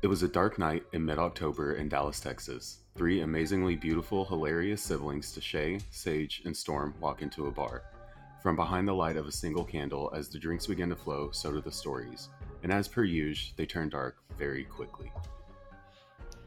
It 0.00 0.06
was 0.06 0.22
a 0.22 0.28
dark 0.28 0.60
night 0.60 0.84
in 0.92 1.04
mid 1.04 1.18
October 1.18 1.72
in 1.72 1.88
Dallas, 1.88 2.20
Texas. 2.20 2.78
Three 2.94 3.22
amazingly 3.22 3.74
beautiful, 3.74 4.24
hilarious 4.24 4.80
siblings, 4.80 5.36
Deshay, 5.36 5.82
Sage, 5.90 6.42
and 6.44 6.56
Storm, 6.56 6.94
walk 7.00 7.20
into 7.20 7.48
a 7.48 7.50
bar. 7.50 7.82
From 8.40 8.54
behind 8.54 8.86
the 8.86 8.92
light 8.92 9.16
of 9.16 9.26
a 9.26 9.32
single 9.32 9.64
candle, 9.64 10.12
as 10.14 10.28
the 10.28 10.38
drinks 10.38 10.68
begin 10.68 10.88
to 10.90 10.94
flow, 10.94 11.32
so 11.32 11.50
do 11.50 11.60
the 11.60 11.72
stories. 11.72 12.28
And 12.62 12.72
as 12.72 12.86
per 12.86 13.02
usual, 13.02 13.54
they 13.56 13.66
turn 13.66 13.88
dark 13.88 14.18
very 14.38 14.62
quickly. 14.62 15.10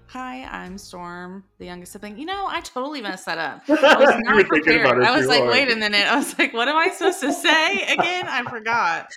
Hi, 0.08 0.46
I'm 0.46 0.78
Storm, 0.78 1.44
the 1.58 1.66
youngest 1.66 1.92
sibling. 1.92 2.18
You 2.18 2.28
know, 2.28 2.48
I 2.48 2.62
totally 2.62 3.02
messed 3.02 3.26
that 3.26 3.38
up. 3.38 3.64
I 3.70 3.98
was 3.98 4.16
not 4.20 4.46
prepared. 4.48 5.04
I 5.04 5.18
was 5.18 5.28
like, 5.28 5.40
hard. 5.40 5.52
wait 5.52 5.70
a 5.70 5.76
minute. 5.76 6.10
I 6.10 6.16
was 6.16 6.40
like, 6.40 6.54
what 6.54 6.70
am 6.70 6.78
I 6.78 6.90
supposed 6.90 7.20
to 7.20 7.34
say 7.34 7.82
again? 7.84 8.28
I 8.30 8.44
forgot. 8.50 9.12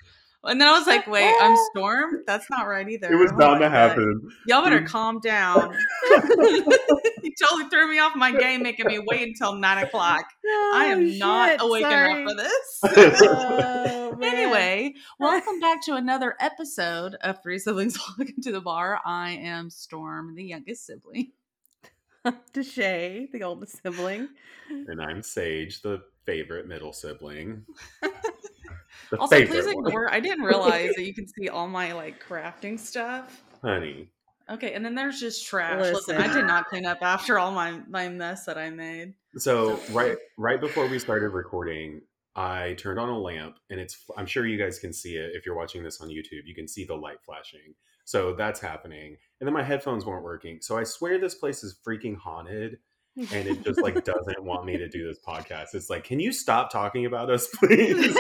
And 0.47 0.61
then 0.61 0.69
I 0.69 0.73
was 0.79 0.87
like, 0.87 1.07
wait, 1.07 1.33
I'm 1.41 1.57
Storm? 1.71 2.23
That's 2.27 2.49
not 2.51 2.67
right 2.67 2.89
either. 2.89 3.11
It 3.13 3.17
was 3.17 3.33
Oh 3.33 3.37
bound 3.39 3.61
to 3.61 3.67
God. 3.69 3.73
happen. 3.73 4.29
Y'all 4.47 4.63
better 4.63 4.83
calm 4.87 5.21
down. 5.21 5.75
you 6.11 7.33
totally 7.43 7.69
threw 7.71 7.91
me 7.91 7.99
off 7.99 8.15
my 8.15 8.31
game, 8.31 8.63
making 8.63 8.87
me 8.87 8.99
wait 9.07 9.27
until 9.29 9.55
nine 9.55 9.85
o'clock. 9.85 10.25
I 10.75 10.87
am 10.91 10.99
Oh, 11.01 11.17
not 11.19 11.57
awake 11.63 11.83
sorry. 11.85 12.23
enough 12.23 12.31
for 12.31 12.37
this. 12.37 12.81
Oh, 13.23 14.19
anyway, 14.23 14.95
welcome 15.19 15.61
back 15.61 15.83
to 15.87 15.95
another 15.95 16.35
episode 16.41 17.15
of 17.23 17.43
Three 17.43 17.59
Siblings 17.59 17.99
Walk 17.99 18.29
to 18.43 18.53
the 18.53 18.61
Bar. 18.61 19.01
I 19.05 19.31
am 19.31 19.71
Storm, 19.71 20.35
the 20.35 20.45
youngest 20.45 20.87
sibling. 20.87 21.33
Deshay, 22.55 23.31
the 23.33 23.43
oldest 23.43 23.83
sibling. 23.83 24.29
And 24.71 25.01
I'm 25.01 25.23
Sage, 25.23 25.83
the 25.83 26.03
favorite 26.27 26.67
middle 26.67 26.93
sibling. 26.93 27.65
Also, 29.19 29.47
please 29.47 29.67
ignore. 29.67 30.13
I 30.13 30.21
didn't 30.21 30.45
realize 30.45 30.93
that 30.97 31.03
you 31.07 31.15
can 31.15 31.27
see 31.27 31.49
all 31.49 31.69
my 31.69 31.93
like 31.93 32.25
crafting 32.27 32.79
stuff. 32.79 33.45
Honey. 33.63 34.09
Okay, 34.51 34.73
and 34.75 34.85
then 34.85 34.95
there's 34.95 35.21
just 35.21 35.47
trash. 35.47 35.81
Listen, 35.81 36.17
I 36.17 36.33
did 36.33 36.47
not 36.47 36.67
clean 36.67 36.87
up 36.87 36.99
after 37.03 37.39
all 37.39 37.51
my 37.51 37.81
my 37.89 38.09
mess 38.09 38.45
that 38.47 38.59
I 38.59 38.71
made. 38.71 39.15
So 39.37 39.81
right 39.91 40.17
right 40.37 40.61
before 40.61 40.87
we 40.87 40.99
started 40.99 41.31
recording, 41.31 42.03
I 42.37 42.75
turned 42.75 42.99
on 42.99 43.09
a 43.09 43.19
lamp 43.19 43.57
and 43.71 43.81
it's 43.81 44.05
I'm 44.17 44.27
sure 44.27 44.47
you 44.47 44.59
guys 44.59 44.79
can 44.79 44.93
see 44.93 45.17
it 45.17 45.33
if 45.35 45.47
you're 45.47 45.57
watching 45.57 45.83
this 45.83 46.01
on 46.01 46.09
YouTube. 46.09 46.47
You 46.47 46.55
can 46.55 46.69
see 46.69 46.85
the 46.85 46.97
light 46.97 47.19
flashing. 47.25 47.75
So 48.05 48.35
that's 48.35 48.61
happening. 48.61 49.17
And 49.41 49.47
then 49.47 49.55
my 49.55 49.63
headphones 49.63 50.05
weren't 50.05 50.25
working. 50.25 50.59
So 50.61 50.77
I 50.77 50.85
swear 50.85 51.19
this 51.19 51.37
place 51.37 51.65
is 51.65 51.79
freaking 51.87 52.17
haunted 52.17 52.79
and 53.17 53.49
it 53.49 53.63
just 53.63 53.81
like 53.81 54.03
doesn't 54.05 54.43
want 54.43 54.65
me 54.65 54.77
to 54.77 54.89
do 54.89 55.07
this 55.07 55.19
podcast. 55.19 55.75
It's 55.75 55.89
like, 55.89 56.05
"Can 56.05 56.21
you 56.21 56.33
stop 56.33 56.71
talking 56.71 57.07
about 57.07 57.31
us, 57.31 57.47
please?" 57.55 58.17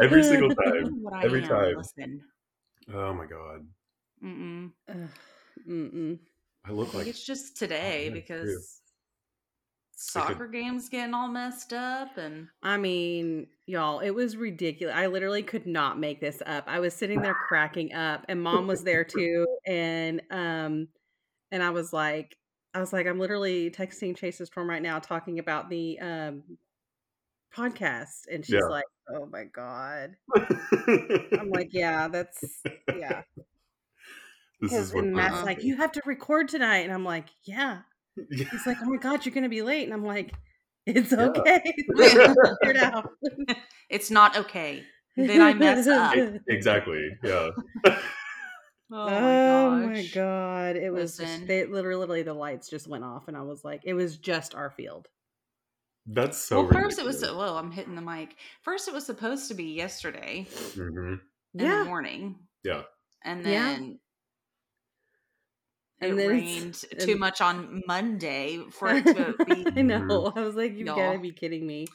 Every 0.00 0.22
single 0.22 0.54
time. 0.54 1.02
What 1.02 1.14
I 1.14 1.24
Every 1.24 1.42
am, 1.42 1.48
time. 1.48 1.76
Listen. 1.76 2.20
Oh 2.92 3.14
my 3.14 3.26
god. 3.26 3.66
Mm-mm. 4.24 4.70
Mm-mm. 5.68 6.18
I 6.64 6.72
look 6.72 6.94
I 6.94 6.98
like 6.98 7.06
it's 7.06 7.24
just 7.24 7.56
today 7.56 8.04
yeah, 8.04 8.10
true. 8.10 8.20
because 8.20 8.80
soccer 9.96 10.46
games 10.46 10.88
getting 10.88 11.14
all 11.14 11.28
messed 11.28 11.72
up 11.72 12.16
and 12.18 12.48
I 12.62 12.76
mean, 12.76 13.46
y'all, 13.66 14.00
it 14.00 14.10
was 14.10 14.36
ridiculous. 14.36 14.94
I 14.94 15.06
literally 15.06 15.42
could 15.42 15.66
not 15.66 15.98
make 15.98 16.20
this 16.20 16.42
up. 16.46 16.64
I 16.66 16.80
was 16.80 16.94
sitting 16.94 17.22
there 17.22 17.36
cracking 17.48 17.94
up, 17.94 18.24
and 18.28 18.42
mom 18.42 18.66
was 18.66 18.82
there 18.84 19.04
too. 19.04 19.46
And 19.66 20.22
um, 20.30 20.88
and 21.50 21.62
I 21.62 21.70
was 21.70 21.92
like, 21.92 22.36
I 22.74 22.80
was 22.80 22.92
like, 22.92 23.06
I'm 23.06 23.18
literally 23.18 23.70
texting 23.70 24.16
Chase's 24.16 24.48
Storm 24.48 24.68
right 24.68 24.82
now, 24.82 24.98
talking 24.98 25.38
about 25.38 25.70
the 25.70 25.98
um 26.00 26.42
podcast, 27.54 28.26
and 28.30 28.44
she's 28.44 28.54
Yeah. 28.54 28.68
like, 28.68 28.84
Oh 29.08 29.26
my 29.26 29.44
god. 29.44 30.16
I'm 30.36 31.50
like, 31.50 31.68
yeah, 31.72 32.08
that's 32.08 32.42
yeah. 32.88 33.22
this 33.36 34.70
Because 34.72 34.88
is 34.88 34.94
what 34.94 35.04
and 35.04 35.14
Matt's 35.14 35.44
like, 35.44 35.62
you 35.62 35.76
have 35.76 35.92
to 35.92 36.02
record 36.04 36.48
tonight, 36.48 36.78
and 36.84 36.92
I'm 36.92 37.04
like, 37.04 37.28
yeah. 37.44 37.80
Yeah. 38.30 38.46
He's 38.50 38.66
like, 38.66 38.78
oh 38.82 38.86
my 38.86 38.96
god, 38.96 39.24
you're 39.24 39.34
gonna 39.34 39.48
be 39.48 39.62
late, 39.62 39.84
and 39.84 39.92
I'm 39.94 40.04
like, 40.04 40.32
it's 40.86 41.12
okay. 41.12 41.62
Figure 41.96 42.34
it 42.62 42.76
out. 42.76 43.10
it's 43.88 44.10
not 44.10 44.36
okay. 44.36 44.82
Did 45.16 45.40
I 45.40 45.54
mess 45.54 45.86
up? 45.86 46.14
exactly. 46.48 47.08
Yeah. 47.22 47.50
Oh, 48.92 49.08
Oh 49.08 49.70
my, 49.70 49.86
my 49.86 50.06
god! 50.14 50.76
It 50.76 50.92
was 50.92 51.16
just 51.16 51.46
they 51.46 51.64
literally 51.66 52.22
the 52.22 52.34
lights 52.34 52.68
just 52.70 52.86
went 52.86 53.02
off, 53.04 53.26
and 53.28 53.36
I 53.36 53.42
was 53.42 53.64
like, 53.64 53.82
it 53.84 53.94
was 53.94 54.16
just 54.16 54.54
our 54.54 54.70
field. 54.70 55.08
That's 56.06 56.38
so 56.38 56.62
well, 56.62 56.70
first 56.70 57.00
it 57.00 57.04
was 57.04 57.16
ridiculous. 57.16 57.50
whoa, 57.50 57.56
I'm 57.56 57.72
hitting 57.72 57.96
the 57.96 58.00
mic. 58.00 58.36
First 58.62 58.86
it 58.86 58.94
was 58.94 59.04
supposed 59.04 59.48
to 59.48 59.54
be 59.54 59.64
yesterday 59.74 60.46
Mhm. 60.50 61.20
in 61.54 61.60
Yeah, 61.64 61.78
the 61.80 61.84
morning. 61.84 62.36
Yeah. 62.62 62.82
And 63.24 63.44
Yeah. 63.44 63.64
then 63.72 63.98
And 66.00 66.12
it 66.12 66.16
then 66.16 66.30
it's- 66.30 66.30
rained 66.30 66.84
and- 66.92 67.00
too 67.00 67.16
much 67.16 67.40
on 67.40 67.82
Monday 67.88 68.58
for 68.70 68.88
it 68.94 69.04
to 69.04 69.34
be 69.46 69.66
I 69.80 69.82
know. 69.82 70.32
I 70.36 70.40
was 70.42 70.54
like, 70.54 70.74
you've 70.76 70.86
gotta 70.86 71.18
be 71.18 71.32
kidding 71.32 71.66
me. 71.66 71.86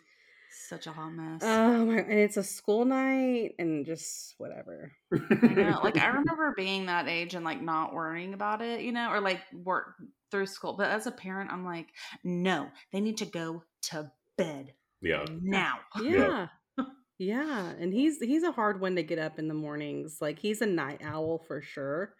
Such 0.51 0.87
a 0.87 0.91
hot 0.91 1.11
mess. 1.11 1.41
Oh 1.43 1.85
my! 1.85 1.99
And 1.99 2.19
it's 2.19 2.37
a 2.37 2.43
school 2.43 2.85
night, 2.85 3.55
and 3.59 3.85
just 3.85 4.35
whatever. 4.37 4.91
I 5.13 5.47
know. 5.47 5.79
Like 5.83 5.97
I 5.97 6.07
remember 6.19 6.53
being 6.55 6.85
that 6.87 7.07
age 7.07 7.33
and 7.33 7.45
like 7.45 7.61
not 7.61 7.93
worrying 7.93 8.33
about 8.33 8.61
it, 8.61 8.81
you 8.81 8.91
know, 8.91 9.11
or 9.11 9.21
like 9.21 9.41
work 9.53 9.95
through 10.29 10.47
school. 10.47 10.73
But 10.73 10.89
as 10.89 11.07
a 11.07 11.11
parent, 11.11 11.51
I'm 11.51 11.65
like, 11.65 11.87
no, 12.23 12.69
they 12.91 13.01
need 13.01 13.17
to 13.17 13.25
go 13.25 13.63
to 13.83 14.11
bed 14.37 14.73
yeah. 15.01 15.25
now. 15.41 15.79
Yeah. 16.01 16.47
Yeah, 17.17 17.69
and 17.79 17.93
he's 17.93 18.17
he's 18.19 18.41
a 18.41 18.51
hard 18.51 18.81
one 18.81 18.95
to 18.95 19.03
get 19.03 19.19
up 19.19 19.37
in 19.37 19.47
the 19.47 19.53
mornings. 19.53 20.17
Like 20.21 20.39
he's 20.39 20.59
a 20.61 20.65
night 20.65 21.01
owl 21.03 21.43
for 21.47 21.61
sure, 21.61 22.15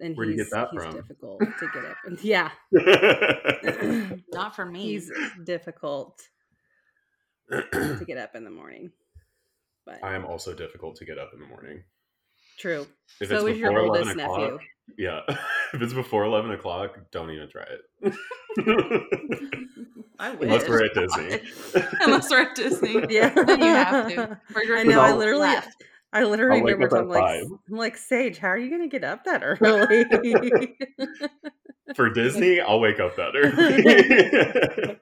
and 0.00 0.16
Where'd 0.16 0.30
you 0.30 0.34
he's 0.34 0.50
get 0.50 0.56
that 0.56 0.68
he's 0.72 0.82
from? 0.82 0.92
difficult 0.96 1.40
to 1.40 1.68
get 1.72 1.84
up. 1.84 1.96
Yeah, 2.20 2.50
Not 4.32 4.56
for 4.56 4.66
me. 4.66 4.82
he's 4.82 5.08
difficult 5.44 6.20
to 7.50 8.04
get 8.06 8.18
up 8.18 8.34
in 8.34 8.44
the 8.44 8.50
morning. 8.50 8.90
But 9.86 10.02
I 10.02 10.14
am 10.14 10.24
also 10.24 10.54
difficult 10.54 10.96
to 10.96 11.04
get 11.04 11.18
up 11.18 11.32
in 11.34 11.40
the 11.40 11.46
morning. 11.46 11.82
true. 12.58 12.86
If 13.20 13.28
so 13.28 13.46
it's 13.46 13.56
is 13.56 13.60
your 13.60 13.78
oldest 13.78 14.16
nephew. 14.16 14.58
yeah. 14.96 15.20
if 15.74 15.82
it's 15.82 15.92
before 15.92 16.24
11 16.24 16.52
o'clock, 16.52 16.98
don't 17.10 17.30
even 17.30 17.48
try 17.48 17.64
it. 17.64 18.14
I 20.18 20.30
wish. 20.30 20.42
Unless 20.42 20.68
we're 20.68 20.84
at 20.84 20.94
Disney. 20.94 21.40
Unless 22.00 22.30
we're 22.30 22.42
at 22.42 22.54
Disney. 22.54 23.04
Yeah, 23.10 23.28
Then 23.30 23.60
you 23.60 23.66
have 23.66 24.08
to. 24.08 24.40
I 24.56 24.84
know. 24.84 25.00
I 25.00 25.12
literally, 25.12 25.40
left. 25.40 25.84
I 26.12 26.24
literally 26.24 26.60
I'll 26.60 26.66
remember. 26.66 26.96
up 26.96 27.02
I'm 27.02 27.08
like. 27.08 27.42
I'm 27.42 27.76
like, 27.76 27.96
Sage, 27.96 28.38
how 28.38 28.48
are 28.48 28.58
you 28.58 28.70
gonna 28.70 28.88
get 28.88 29.04
up 29.04 29.24
that 29.24 29.42
early? 29.44 30.04
For 31.94 32.08
Disney, 32.08 32.60
I'll 32.60 32.80
wake 32.80 33.00
up 33.00 33.16
that 33.16 33.34
early. 33.36 34.98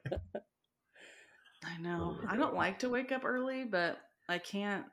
I 1.65 1.77
know. 1.81 2.17
I 2.27 2.35
don't 2.35 2.55
like 2.55 2.79
to 2.79 2.89
wake 2.89 3.11
up 3.11 3.23
early, 3.25 3.63
but 3.65 3.97
I 4.29 4.37
can't 4.37 4.85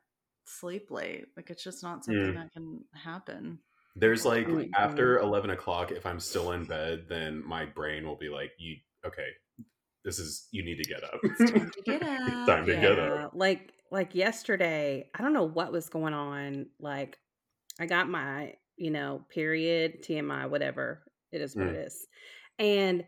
sleep 0.44 0.90
late. 0.90 1.26
Like 1.36 1.50
it's 1.50 1.64
just 1.64 1.82
not 1.82 2.04
something 2.04 2.22
Mm. 2.22 2.34
that 2.34 2.52
can 2.52 2.84
happen. 2.94 3.58
There's 3.96 4.24
like 4.24 4.46
Oh 4.48 4.52
my 4.52 4.68
after 4.76 5.18
11 5.18 5.50
o'clock, 5.50 5.90
if 5.90 6.06
I'm 6.06 6.20
still 6.20 6.52
in 6.52 6.64
bed, 6.64 7.06
then 7.08 7.42
my 7.46 7.64
brain 7.66 8.06
will 8.06 8.16
be 8.16 8.28
like, 8.28 8.52
"You 8.58 8.76
okay? 9.04 9.28
This 10.04 10.18
is 10.18 10.46
you 10.52 10.64
need 10.64 10.76
to 10.82 10.88
get 10.88 11.02
up. 11.04 11.20
It's 11.22 11.50
time 11.50 11.70
to 11.70 11.82
get 11.82 12.02
up. 12.02 12.46
time 12.46 12.66
to 12.66 12.76
get 12.76 12.98
up. 12.98 13.32
Like 13.34 13.72
like 13.90 14.14
yesterday, 14.14 15.10
I 15.14 15.22
don't 15.22 15.32
know 15.32 15.44
what 15.44 15.72
was 15.72 15.88
going 15.88 16.14
on. 16.14 16.66
Like 16.78 17.18
I 17.80 17.86
got 17.86 18.08
my, 18.08 18.54
you 18.76 18.90
know, 18.90 19.24
period, 19.28 20.02
TMI, 20.04 20.48
whatever. 20.48 21.02
It 21.32 21.40
is 21.40 21.56
what 21.56 21.66
Mm. 21.66 21.74
it 21.74 21.86
is. 21.86 22.06
And 22.58 23.04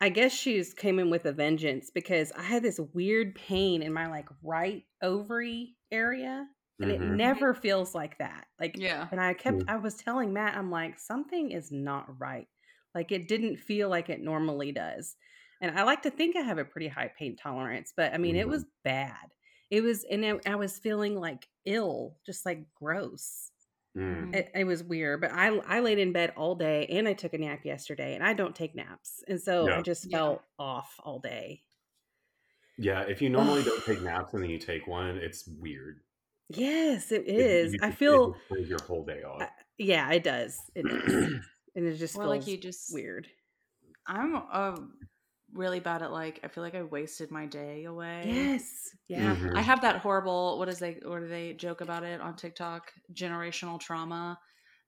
I 0.00 0.10
guess 0.10 0.32
she's 0.32 0.74
came 0.74 0.98
in 0.98 1.10
with 1.10 1.24
a 1.26 1.32
vengeance 1.32 1.90
because 1.90 2.30
I 2.32 2.42
had 2.42 2.62
this 2.62 2.78
weird 2.78 3.34
pain 3.34 3.82
in 3.82 3.92
my 3.92 4.06
like 4.06 4.28
right 4.42 4.84
ovary 5.02 5.76
area. 5.90 6.48
And 6.80 6.92
it 6.92 7.00
Mhm. 7.00 7.02
never 7.02 7.54
feels 7.54 7.94
like 7.94 8.18
that. 8.18 8.46
Like 8.60 8.78
Yeah. 8.78 9.10
and 9.10 9.20
I 9.20 9.34
kept 9.34 9.64
Mm. 9.64 9.68
I 9.68 9.76
was 9.76 9.96
telling 9.96 10.32
Matt, 10.32 10.56
I'm 10.56 10.70
like, 10.70 10.98
something 10.98 11.50
is 11.50 11.72
not 11.72 12.20
right. 12.20 12.46
Like 12.94 13.10
it 13.10 13.26
didn't 13.28 13.56
feel 13.56 13.88
like 13.88 14.08
it 14.08 14.20
normally 14.20 14.70
does. 14.72 15.16
And 15.60 15.76
I 15.76 15.82
like 15.82 16.02
to 16.02 16.10
think 16.10 16.36
I 16.36 16.40
have 16.42 16.58
a 16.58 16.64
pretty 16.64 16.86
high 16.88 17.08
pain 17.18 17.34
tolerance, 17.36 17.92
but 17.96 18.12
I 18.14 18.18
mean, 18.18 18.36
it 18.36 18.46
Mhm. 18.46 18.48
was 18.48 18.66
bad. 18.84 19.34
It 19.70 19.80
was, 19.82 20.04
and 20.04 20.24
I, 20.24 20.40
I 20.46 20.54
was 20.56 20.78
feeling 20.78 21.16
like 21.18 21.48
ill, 21.64 22.16
just 22.24 22.46
like 22.46 22.72
gross. 22.74 23.47
Mm. 23.98 24.34
It, 24.34 24.50
it 24.54 24.64
was 24.64 24.82
weird, 24.84 25.20
but 25.20 25.32
I 25.32 25.48
I 25.66 25.80
laid 25.80 25.98
in 25.98 26.12
bed 26.12 26.32
all 26.36 26.54
day 26.54 26.86
and 26.86 27.08
I 27.08 27.14
took 27.14 27.34
a 27.34 27.38
nap 27.38 27.64
yesterday, 27.64 28.14
and 28.14 28.22
I 28.22 28.32
don't 28.32 28.54
take 28.54 28.74
naps, 28.74 29.24
and 29.26 29.40
so 29.40 29.68
Yeah. 29.68 29.78
I 29.78 29.82
just 29.82 30.06
Yeah. 30.10 30.18
felt 30.18 30.42
off 30.58 30.94
all 31.02 31.18
day. 31.18 31.62
Yeah, 32.78 33.02
if 33.02 33.20
you 33.20 33.28
normally 33.28 33.64
don't 33.64 33.82
take 33.84 34.00
naps 34.02 34.34
and 34.34 34.42
then 34.42 34.50
you 34.50 34.58
take 34.58 34.86
one, 34.86 35.16
it's 35.18 35.48
weird. 35.48 36.00
Yes, 36.50 37.10
it 37.12 37.22
It- 37.26 37.34
is. 37.40 37.72
you 37.72 37.78
I 37.82 37.86
just- 37.88 37.96
it 37.96 37.98
feel, 37.98 38.36
your 38.66 38.82
whole 38.86 39.04
day 39.04 39.22
off. 39.24 39.42
I- 39.42 39.50
yeah, 39.78 40.10
it 40.12 40.22
does. 40.22 40.58
It 40.76 40.82
does, 40.84 41.02
and 41.74 41.86
it 41.86 41.96
just 41.96 42.14
Or 42.16 42.22
feels 42.22 42.28
like 42.30 42.46
you 42.46 42.56
just 42.56 42.92
weird. 42.94 43.26
I'm 44.06 44.34
a 44.36 44.88
really 45.52 45.80
bad 45.80 46.02
at 46.02 46.12
like 46.12 46.40
I 46.44 46.48
feel 46.48 46.62
like 46.62 46.74
I 46.74 46.82
wasted 46.82 47.30
my 47.30 47.46
day 47.46 47.84
away. 47.84 48.24
Yes. 48.26 48.90
Yeah. 49.08 49.34
Mhm. 49.36 49.56
I 49.56 49.62
have 49.62 49.80
that 49.82 49.96
horrible 49.96 50.58
what 50.58 50.68
is 50.68 50.78
they 50.78 51.00
what 51.04 51.20
do 51.20 51.28
they 51.28 51.54
joke 51.54 51.80
about 51.80 52.02
it 52.04 52.20
on 52.20 52.36
TikTok? 52.36 52.92
Generational 53.12 53.80
trauma 53.80 54.38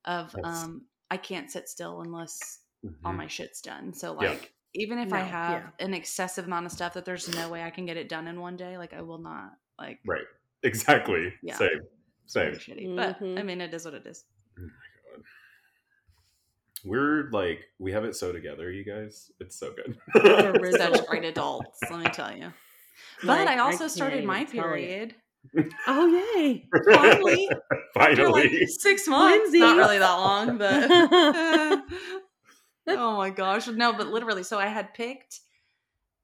of 0.04 0.34
Yes. 0.36 0.44
um 0.64 0.86
I 1.10 1.16
can't 1.16 1.50
sit 1.50 1.68
still 1.68 2.02
unless 2.02 2.60
all 3.04 3.12
Mhm. 3.12 3.16
my 3.16 3.26
shit's 3.26 3.60
done. 3.60 3.92
So 3.94 4.12
Yeah. 4.20 4.30
like 4.30 4.52
even 4.74 4.98
if 4.98 5.12
I 5.12 5.18
have 5.20 5.62
yeah. 5.78 5.84
an 5.86 5.94
excessive 5.94 6.44
amount 6.46 6.66
of 6.66 6.72
stuff 6.72 6.94
that 6.94 7.04
there's 7.04 7.28
no 7.34 7.48
way 7.48 7.62
I 7.64 7.70
can 7.70 7.86
get 7.86 7.96
it 7.96 8.08
done 8.08 8.28
in 8.28 8.40
one 8.40 8.56
day, 8.56 8.78
like 8.78 8.92
I 8.92 9.02
will 9.02 9.18
not 9.18 9.52
like 9.78 10.00
Right. 10.06 10.24
Exactly. 10.62 11.32
Yeah. 11.42 11.56
Same. 11.56 11.80
it's 12.24 12.36
really 12.36 12.52
Same. 12.58 12.76
shitty. 12.76 12.96
But 12.96 13.16
I 13.16 13.20
Mhm. 13.24 13.46
mean 13.46 13.60
it 13.62 13.72
is 13.72 13.84
what 13.86 13.94
it 13.94 14.06
is. 14.06 14.24
My 16.84 16.88
god. 16.88 16.90
We're 16.90 17.30
like 17.30 17.64
we 17.78 17.92
have 17.92 18.04
it 18.04 18.16
so 18.16 18.32
together, 18.32 18.70
you 18.70 18.84
guys. 18.84 19.30
It's 19.40 19.58
so 19.58 19.72
good. 19.74 19.96
For 20.12 20.52
real. 20.60 20.72
Such 20.76 21.06
great 21.06 21.24
adults, 21.24 21.78
let 21.90 22.00
me 22.00 22.10
tell 22.10 22.36
you. 22.36 22.52
But 23.22 23.46
Like, 23.46 23.48
I 23.48 23.54
I 23.54 23.58
also 23.58 23.78
can't 23.80 23.90
started 23.90 24.24
my 24.24 24.44
period. 24.44 25.14
Oh 25.86 26.06
yay. 26.36 26.68
Finally. 26.92 27.48
After 27.96 28.28
like 28.28 28.44
Finally. 28.44 28.66
six 28.66 29.08
months. 29.08 29.52
Not 29.54 29.76
really 29.78 29.98
that 29.98 30.14
long, 30.14 30.58
but 30.58 30.86
oh 32.88 33.16
my 33.16 33.30
gosh. 33.30 33.66
No, 33.68 33.94
but 33.94 34.08
literally, 34.08 34.42
so 34.42 34.58
I 34.58 34.66
had 34.66 34.92
picked 34.92 35.40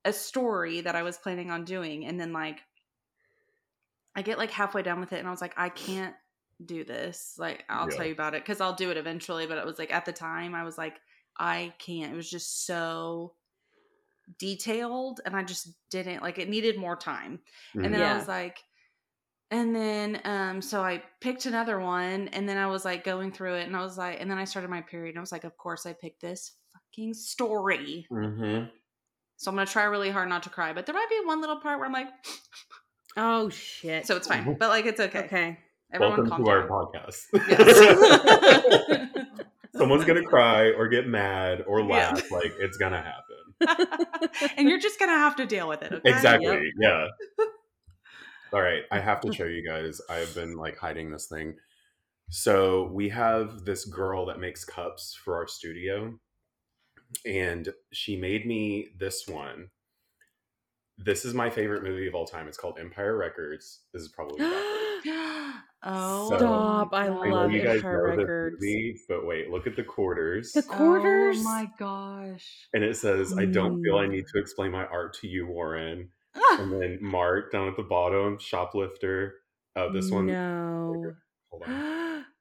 a 0.04 0.12
story 0.12 0.82
that 0.82 0.94
I 0.94 1.02
was 1.02 1.16
planning 1.16 1.50
on 1.50 1.64
doing, 1.64 2.04
and 2.04 2.20
then 2.20 2.34
like 2.34 2.60
I 4.14 4.20
get 4.20 4.36
like 4.36 4.50
halfway 4.50 4.82
done 4.82 5.00
with 5.00 5.14
it, 5.14 5.18
and 5.18 5.26
I 5.26 5.30
was 5.30 5.40
like, 5.40 5.54
I 5.56 5.70
can't 5.70 6.14
do 6.64 6.84
this. 6.84 7.34
Like, 7.38 7.64
I'll 7.68 7.88
Yeah. 7.90 7.96
tell 7.96 8.06
you 8.06 8.12
about 8.12 8.34
it 8.34 8.42
because 8.42 8.60
I'll 8.60 8.74
do 8.74 8.90
it 8.90 8.96
eventually. 8.96 9.46
But 9.46 9.58
it 9.58 9.66
was 9.66 9.78
like 9.78 9.92
at 9.92 10.04
the 10.04 10.12
time, 10.12 10.54
I 10.54 10.64
was 10.64 10.78
like, 10.78 10.98
I 11.38 11.74
can't. 11.78 12.12
It 12.12 12.16
was 12.16 12.30
just 12.30 12.64
so 12.66 13.34
detailed, 14.38 15.20
and 15.24 15.36
I 15.36 15.42
just 15.42 15.68
didn't 15.90 16.22
like 16.22 16.38
it. 16.38 16.48
Needed 16.48 16.78
more 16.78 16.96
time. 16.96 17.40
And 17.74 17.92
then 17.92 18.00
I 18.02 18.16
was 18.16 18.26
like, 18.28 18.58
and 19.50 19.76
then 19.76 20.20
um, 20.24 20.60
so 20.62 20.80
I 20.82 21.02
picked 21.20 21.46
another 21.46 21.78
one, 21.78 22.28
and 22.28 22.48
then 22.48 22.56
I 22.56 22.66
was 22.66 22.84
like 22.84 23.04
going 23.04 23.32
through 23.32 23.54
it, 23.56 23.66
and 23.66 23.76
I 23.76 23.82
was 23.82 23.96
like, 23.98 24.20
and 24.20 24.30
then 24.30 24.38
I 24.38 24.44
started 24.44 24.70
my 24.70 24.80
period, 24.80 25.10
and 25.10 25.18
I 25.18 25.20
was 25.20 25.32
like, 25.32 25.44
of 25.44 25.56
course 25.56 25.86
I 25.86 25.92
picked 25.92 26.20
this 26.22 26.52
fucking 26.72 27.14
story. 27.14 28.06
Mm-hmm. 28.10 28.66
So 29.36 29.50
I'm 29.50 29.54
gonna 29.56 29.66
try 29.66 29.84
really 29.84 30.10
hard 30.10 30.28
not 30.28 30.42
to 30.44 30.50
cry, 30.50 30.72
but 30.72 30.86
there 30.86 30.94
might 30.94 31.10
be 31.10 31.20
one 31.24 31.40
little 31.40 31.60
part 31.60 31.78
where 31.78 31.86
I'm 31.86 31.92
like, 31.92 32.08
Oh 33.16 33.48
shit. 33.50 34.06
so 34.06 34.16
it's 34.16 34.26
fine, 34.26 34.56
but 34.58 34.68
like 34.70 34.86
it's 34.86 35.00
okay. 35.00 35.20
Okay. 35.20 35.58
Everyone 35.92 36.28
Welcome 36.28 36.44
to 36.44 36.50
our 36.50 36.68
podcast. 36.68 37.26
Yes. 37.48 39.08
Someone's 39.76 40.04
gonna 40.04 40.24
cry 40.24 40.70
or 40.72 40.88
get 40.88 41.06
mad 41.06 41.62
or 41.66 41.80
Yeah. 41.80 41.86
laugh. 41.86 42.30
Like 42.30 42.52
it's 42.58 42.76
gonna 42.76 43.02
happen. 43.02 43.88
and 44.56 44.68
you're 44.68 44.80
just 44.80 44.98
gonna 44.98 45.12
have 45.12 45.36
to 45.36 45.46
deal 45.46 45.68
with 45.68 45.82
it. 45.82 45.92
Okay? 45.92 46.10
Exactly. 46.10 46.46
Yep. 46.46 46.62
Yeah. 46.80 47.06
All 48.52 48.60
right. 48.60 48.82
I 48.90 48.98
have 48.98 49.20
to 49.22 49.32
show 49.32 49.44
you 49.44 49.66
guys. 49.66 50.00
I've 50.10 50.34
been 50.34 50.56
like 50.56 50.76
hiding 50.76 51.10
this 51.10 51.26
thing. 51.26 51.54
So 52.30 52.90
we 52.92 53.08
have 53.10 53.64
this 53.64 53.84
girl 53.84 54.26
that 54.26 54.40
makes 54.40 54.64
cups 54.64 55.16
for 55.24 55.36
our 55.36 55.46
studio, 55.46 56.18
and 57.24 57.68
she 57.92 58.16
made 58.16 58.44
me 58.44 58.88
this 58.98 59.28
one. 59.28 59.68
This 60.98 61.24
is 61.24 61.34
my 61.34 61.50
favorite 61.50 61.84
movie 61.84 62.08
of 62.08 62.14
all 62.16 62.26
time. 62.26 62.48
It's 62.48 62.58
called 62.58 62.78
Empire 62.80 63.16
Records. 63.16 63.82
This 63.92 64.02
is 64.02 64.08
probably. 64.08 64.44
oh, 65.82 66.28
So- 66.30 66.38
Stop, 66.38 66.92
I 66.94 67.06
I 67.06 67.28
love 67.30 67.52
you 67.52 67.62
guys 67.62 67.76
Empire 67.78 68.08
know 68.08 68.16
this 68.16 68.18
Records. 68.18 68.56
movie, 68.60 69.00
but 69.08 69.26
wait, 69.26 69.50
look 69.50 69.66
at 69.66 69.76
the 69.76 69.84
quarters. 69.84 70.52
The 70.52 70.62
quarters. 70.62 71.38
Oh 71.40 71.44
my 71.44 71.70
gosh. 71.78 72.68
and 72.74 72.82
it 72.84 72.96
says, 72.96 73.36
I 73.38 73.44
don't 73.46 73.82
feel 73.82 73.96
I 73.98 74.06
Mm. 74.06 74.10
need 74.10 74.24
to 74.34 74.40
explain 74.40 74.72
my 74.72 74.86
art 74.86 75.14
to 75.20 75.28
you, 75.28 75.46
Warren. 75.46 76.10
Ah, 76.34 76.58
And 76.60 76.72
then 76.80 76.98
Mark 77.00 77.52
down 77.52 77.68
at 77.68 77.76
the 77.76 77.82
bottom, 77.82 78.38
shoplifter. 78.38 79.34
Oh, 79.76 79.92
this 79.92 80.10
one. 80.10 80.26
No. 80.26 81.14
Hold 81.50 81.62
on. 81.66 82.24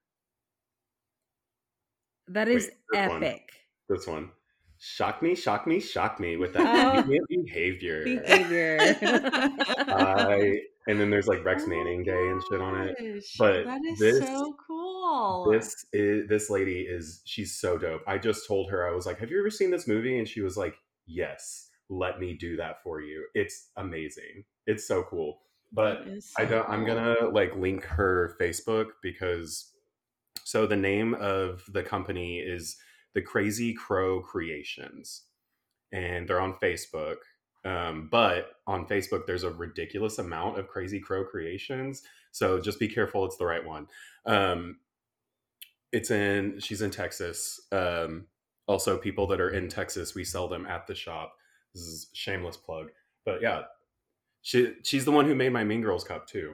that 2.29 2.47
is 2.47 2.65
Wait, 2.65 2.73
this 3.01 3.09
one. 3.09 3.23
epic. 3.23 3.50
This 3.89 4.07
one. 4.07 4.31
Shock 4.87 5.23
me, 5.23 5.33
shock 5.33 5.65
me, 5.65 5.79
shock 5.79 6.19
me 6.19 6.37
with 6.37 6.51
Oh. 6.55 6.63
that 6.63 7.05
deviant 7.07 7.27
behavior. 7.27 8.03
Behavior. 8.03 8.77
I 9.87 10.59
and 10.87 10.99
then 10.99 11.09
there's 11.09 11.27
like 11.27 11.43
Rex 11.43 11.65
Manning 11.65 12.03
Day 12.03 12.11
and 12.29 12.39
shit 12.49 12.61
on 12.61 12.87
it. 12.89 13.23
But 13.39 13.65
that 13.65 13.81
is 13.83 13.97
this- 13.99 14.19
so 14.25 14.55
cool. 14.67 15.49
This 15.51 15.85
is 15.91 16.27
this 16.29 16.49
lady 16.51 16.81
is 16.81 17.21
she's 17.25 17.55
so 17.55 17.77
dope. 17.79 18.01
I 18.07 18.19
just 18.19 18.47
told 18.47 18.69
her 18.69 18.87
I 18.87 18.91
was 18.93 19.05
like, 19.07 19.19
"Have 19.19 19.31
you 19.31 19.39
ever 19.39 19.49
seen 19.49 19.71
this 19.71 19.87
movie?" 19.87 20.19
And 20.19 20.27
she 20.27 20.41
was 20.41 20.55
like, 20.55 20.75
"Yes, 21.07 21.69
let 21.89 22.19
me 22.19 22.33
do 22.33 22.55
that 22.57 22.81
for 22.83 23.01
you. 23.01 23.25
It's 23.33 23.69
amazing. 23.77 24.43
It's 24.67 24.88
so 24.88 25.03
cool." 25.03 25.39
But 25.73 26.07
is 26.07 26.31
I 26.38 26.45
don't. 26.45 26.67
I'm 26.69 26.85
gonna 26.85 27.27
like 27.31 27.55
link 27.55 27.83
her 27.85 28.35
Facebook 28.39 28.88
because 29.01 29.71
so 30.43 30.67
the 30.67 30.75
name 30.75 31.15
of 31.15 31.63
the 31.73 31.81
company 31.83 32.38
is 32.39 32.77
the 33.15 33.21
Crazy 33.21 33.73
Crow 33.73 34.21
Creations, 34.21 35.23
and 35.91 36.27
they're 36.27 36.41
on 36.41 36.53
Facebook. 36.62 37.15
Um, 37.65 38.09
but 38.12 38.51
on 38.67 38.85
Facebook, 38.85 39.25
there's 39.25 39.44
a 39.44 39.50
ridiculous 39.50 40.19
amount 40.19 40.59
of 40.59 40.67
Crazy 40.67 41.00
Crow 41.00 41.25
Creations, 41.25 42.03
so 42.31 42.59
just 42.59 42.79
be 42.79 42.88
careful. 42.88 43.25
It's 43.25 43.38
the 43.38 43.45
right 43.45 43.65
one. 43.65 43.88
Um, 44.27 44.77
it's 45.91 46.12
in. 46.12 46.59
She's 46.59 46.83
in 46.83 46.91
Texas. 46.91 47.59
Um, 47.71 48.27
also, 48.67 48.97
people 48.97 49.25
that 49.27 49.41
are 49.41 49.50
in 49.50 49.69
Texas, 49.69 50.13
we 50.13 50.23
sell 50.23 50.47
them 50.47 50.67
at 50.67 50.85
the 50.85 50.94
shop. 50.94 51.33
This 51.73 51.83
is 51.83 52.09
a 52.13 52.15
shameless 52.15 52.57
plug, 52.57 52.91
but 53.25 53.41
yeah, 53.41 53.63
she 54.41 54.73
she's 54.83 55.06
the 55.06 55.12
one 55.12 55.25
who 55.25 55.33
made 55.33 55.51
my 55.51 55.63
Mean 55.63 55.81
Girls 55.81 56.03
cup 56.03 56.27
too. 56.27 56.53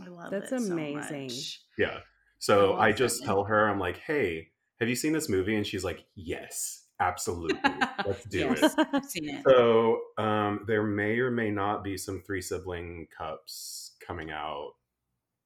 I 0.00 0.08
love 0.08 0.30
That's 0.30 0.52
it 0.52 0.60
so 0.60 0.72
amazing. 0.72 1.26
much. 1.26 1.60
Yeah. 1.78 1.98
So 2.38 2.74
I 2.74 2.88
I, 2.88 2.92
just 2.92 3.24
tell 3.24 3.44
her, 3.44 3.68
I'm 3.68 3.78
like, 3.78 3.98
hey, 3.98 4.48
have 4.80 4.88
you 4.88 4.96
seen 4.96 5.12
this 5.12 5.28
movie? 5.28 5.56
And 5.56 5.66
she's 5.66 5.84
like, 5.84 6.04
yes, 6.14 6.82
absolutely. 7.00 7.58
Let's 8.06 8.24
do 8.24 8.38
Yes. 8.38 8.74
it. 8.78 8.86
I've 8.92 9.04
seen 9.04 9.28
it. 9.30 9.42
So 9.46 10.00
um, 10.18 10.64
there 10.66 10.82
may 10.82 11.18
or 11.18 11.30
may 11.30 11.50
not 11.50 11.84
be 11.84 11.96
some 11.96 12.22
three 12.26 12.42
sibling 12.42 13.06
cups 13.16 13.92
coming 14.06 14.30
out 14.30 14.72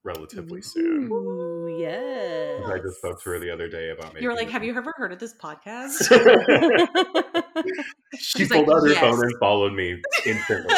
relatively 0.05 0.63
soon. 0.63 1.11
Ooh, 1.13 1.77
yes. 1.79 2.63
I 2.67 2.79
just 2.79 2.99
spoke 2.99 3.23
to 3.23 3.31
her 3.31 3.39
the 3.39 3.53
other 3.53 3.69
day 3.69 3.91
about 3.91 4.07
making 4.15 4.23
You 4.23 4.29
were 4.31 4.35
like, 4.37 4.51
"Have 4.51 4.65
you 4.65 4.75
ever 4.77 4.93
heard 4.97 5.13
of 5.13 5.19
this 5.19 5.35
podcast?" 5.35 6.09
she 8.19 8.39
She's 8.39 8.49
pulled 8.49 8.69
like, 8.69 8.77
out 8.77 8.83
her 8.83 8.89
"Yes." 8.91 9.01
phone 9.01 9.23
and 9.23 9.33
followed 9.41 9.73
me 9.75 10.01
instantly. 10.27 10.75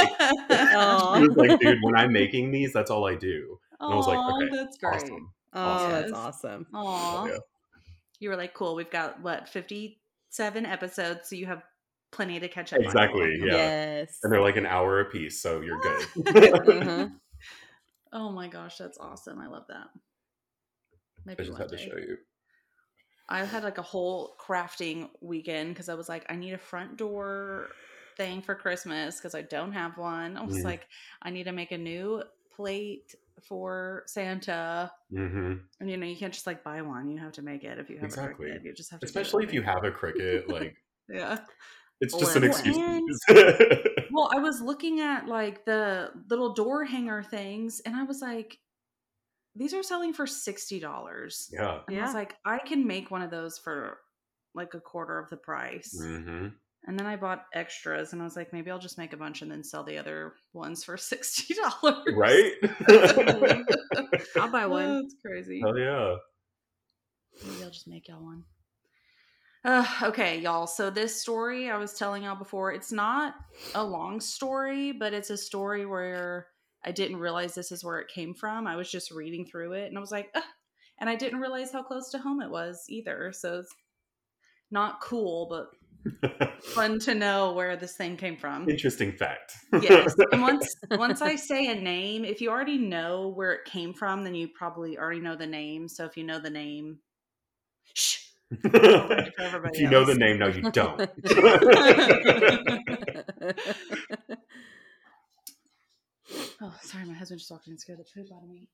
Aw. 0.50 1.14
She 1.20 1.28
was 1.28 1.36
like, 1.36 1.60
dude, 1.60 1.78
when 1.82 1.96
I'm 1.96 2.12
making 2.12 2.50
these, 2.50 2.72
that's 2.72 2.90
all 2.90 3.06
I 3.06 3.14
do. 3.14 3.58
And 3.80 3.92
I 3.92 3.96
was 3.96 4.06
like, 4.06 4.18
okay, 4.18 4.56
that's 4.56 4.78
great. 4.78 4.94
Awesome. 5.02 5.32
Oh, 5.52 5.88
that's 5.90 6.10
Yes. 6.10 6.18
awesome. 6.18 6.66
Aw. 6.74 7.26
Yeah. 7.26 7.36
You 8.20 8.28
were 8.30 8.36
like, 8.36 8.54
"Cool, 8.54 8.74
we've 8.76 8.90
got 8.90 9.20
what 9.22 9.48
fifty-seven 9.48 10.66
episodes, 10.66 11.28
so 11.28 11.36
you 11.36 11.46
have 11.46 11.64
plenty 12.12 12.38
to 12.40 12.48
catch 12.48 12.72
up." 12.72 12.86
on." 12.86 12.94
Exactly. 12.94 13.28
Yeah. 13.44 13.70
Yes. 13.70 14.20
And 14.22 14.32
they're 14.32 14.40
like 14.42 14.56
an 14.56 14.66
hour 14.66 15.00
a 15.00 15.06
piece, 15.10 15.40
so 15.40 15.60
you're 15.62 15.80
good. 15.80 16.08
Mhm. 16.66 17.12
Oh 18.12 18.30
my 18.32 18.48
gosh, 18.48 18.78
that's 18.78 18.98
awesome! 18.98 19.40
I 19.40 19.48
love 19.48 19.66
that. 19.68 19.88
Maybe 21.24 21.38
I 21.38 21.44
just 21.44 21.58
one 21.58 21.58
had 21.58 21.70
to 21.70 21.78
show 21.78 21.96
you. 21.96 22.18
I 23.28 23.44
had 23.44 23.62
like 23.62 23.78
a 23.78 23.82
whole 23.82 24.36
crafting 24.40 25.10
weekend 25.20 25.70
because 25.74 25.88
I 25.88 25.94
was 25.94 26.08
like, 26.08 26.26
I 26.30 26.36
need 26.36 26.52
a 26.52 26.58
front 26.58 26.96
door 26.96 27.70
thing 28.16 28.42
for 28.42 28.54
Christmas 28.54 29.16
because 29.18 29.34
I 29.34 29.42
don't 29.42 29.72
have 29.72 29.96
one. 29.98 30.36
I 30.36 30.42
was 30.44 30.64
Mhm. 30.64 30.64
like, 30.64 30.88
I 31.22 31.30
need 31.30 31.44
to 31.44 31.52
make 31.52 31.72
a 31.72 31.78
new 31.78 32.22
plate 32.50 33.14
for 33.42 34.04
Santa. 34.06 34.90
hmm 35.10 35.54
And 35.80 35.90
you 35.90 35.96
know, 35.96 36.06
you 36.06 36.16
can't 36.16 36.32
just 36.32 36.46
like 36.46 36.62
buy 36.64 36.82
one. 36.82 37.08
You 37.08 37.18
have 37.18 37.32
to 37.32 37.42
make 37.42 37.64
it 37.64 37.78
if 37.78 37.88
you 37.90 37.96
have 37.96 38.04
Exactly. 38.04 38.50
a 38.50 38.54
Cricut. 38.54 38.64
You 38.64 38.74
just 38.74 38.90
have 38.90 39.00
to 39.00 39.06
Especially 39.06 39.44
if 39.44 39.52
you 39.52 39.62
have 39.62 39.84
a 39.84 39.90
Cricut, 39.90 40.48
like 40.48 40.76
Yeah. 41.08 41.38
it's 42.00 42.16
just 42.18 42.36
an 42.36 42.42
Well, 42.42 42.50
excuse. 42.50 42.76
and- 43.28 43.80
Well, 44.12 44.30
I 44.34 44.38
was 44.40 44.60
looking 44.60 45.00
at 45.00 45.26
like 45.26 45.64
the 45.64 46.10
little 46.28 46.52
door 46.52 46.84
hanger 46.84 47.22
things 47.22 47.80
and 47.86 47.94
I 47.94 48.02
was 48.02 48.20
like, 48.20 48.58
these 49.56 49.72
are 49.74 49.82
selling 49.82 50.12
for 50.12 50.26
sixty 50.26 50.78
dollars. 50.80 51.48
yeah. 51.52 51.80
And 51.88 51.98
I 51.98 52.04
was 52.04 52.14
like, 52.14 52.34
I 52.44 52.58
can 52.58 52.86
make 52.86 53.10
one 53.10 53.22
of 53.22 53.30
those 53.30 53.58
for 53.58 53.98
like 54.54 54.74
a 54.74 54.80
quarter 54.80 55.18
of 55.18 55.30
the 55.30 55.36
price. 55.36 55.96
hmm 56.00 56.48
And 56.86 56.98
then 56.98 57.06
I 57.06 57.16
bought 57.16 57.44
extras 57.52 58.12
and 58.12 58.22
I 58.22 58.24
was 58.24 58.36
like, 58.36 58.52
maybe 58.52 58.70
I'll 58.70 58.78
just 58.78 58.98
make 58.98 59.12
a 59.12 59.16
bunch 59.16 59.42
and 59.42 59.50
then 59.50 59.62
sell 59.62 59.84
the 59.84 59.98
other 59.98 60.34
ones 60.52 60.82
for 60.82 60.96
sixty 60.96 61.54
dollars. 61.54 62.04
Right? 62.14 62.52
I'll 64.36 64.50
buy 64.50 64.66
one. 64.66 65.02
That's 65.02 65.16
crazy. 65.24 65.60
Hell 65.60 65.78
yeah. 65.78 66.16
Maybe 67.46 67.62
I'll 67.62 67.70
just 67.70 67.88
make 67.88 68.08
y'all 68.08 68.24
one. 68.24 68.44
Uh, 69.62 69.86
okay, 70.04 70.38
y'all. 70.38 70.66
So 70.66 70.88
this 70.88 71.20
story 71.20 71.70
I 71.70 71.76
was 71.76 71.92
telling 71.92 72.22
y'all 72.22 72.36
before, 72.36 72.72
it's 72.72 72.92
not 72.92 73.34
a 73.74 73.84
long 73.84 74.18
story, 74.20 74.92
but 74.92 75.12
it's 75.12 75.28
a 75.28 75.36
story 75.36 75.84
where 75.84 76.46
I 76.82 76.92
didn't 76.92 77.18
realize 77.18 77.54
this 77.54 77.70
is 77.70 77.84
where 77.84 77.98
it 77.98 78.08
came 78.08 78.32
from. 78.32 78.66
I 78.66 78.76
was 78.76 78.90
just 78.90 79.10
reading 79.10 79.44
through 79.44 79.72
it 79.72 79.88
and 79.88 79.98
I 79.98 80.00
was 80.00 80.10
like, 80.10 80.30
Ugh. 80.34 80.42
and 80.98 81.10
I 81.10 81.14
didn't 81.14 81.40
realize 81.40 81.72
how 81.72 81.82
close 81.82 82.10
to 82.10 82.18
home 82.18 82.40
it 82.40 82.50
was 82.50 82.84
either. 82.88 83.32
So 83.34 83.58
it's 83.58 83.74
not 84.70 85.02
cool, 85.02 85.46
but 85.50 85.66
fun 86.62 86.98
to 87.00 87.14
know 87.14 87.52
where 87.52 87.76
this 87.76 87.96
thing 87.96 88.16
came 88.16 88.36
from. 88.36 88.68
Interesting 88.68 89.12
fact. 89.12 89.54
yes. 89.80 90.14
And 90.32 90.42
once 90.42 90.74
once 90.92 91.22
I 91.22 91.36
say 91.36 91.66
a 91.66 91.74
name, 91.74 92.24
if 92.24 92.40
you 92.40 92.50
already 92.50 92.78
know 92.78 93.28
where 93.28 93.52
it 93.52 93.64
came 93.64 93.92
from, 93.92 94.24
then 94.24 94.34
you 94.34 94.48
probably 94.48 94.98
already 94.98 95.20
know 95.20 95.36
the 95.36 95.46
name. 95.46 95.88
So 95.88 96.04
if 96.04 96.16
you 96.16 96.24
know 96.24 96.38
the 96.38 96.50
name, 96.50 96.98
shh. 97.94 98.18
if 98.50 99.78
you 99.78 99.88
know 99.88 100.04
the 100.04 100.16
name, 100.16 100.38
no, 100.38 100.48
you 100.48 100.62
don't. 100.72 101.08
oh, 106.60 106.74
sorry, 106.82 107.04
my 107.04 107.14
husband 107.14 107.38
just 107.38 107.50
walked 107.50 107.68
in 107.68 107.72
and 107.72 107.80
scared 107.80 108.00
the 108.00 108.04
poop 108.12 108.26
out 108.34 108.42
of 108.42 108.48
me. 108.48 108.68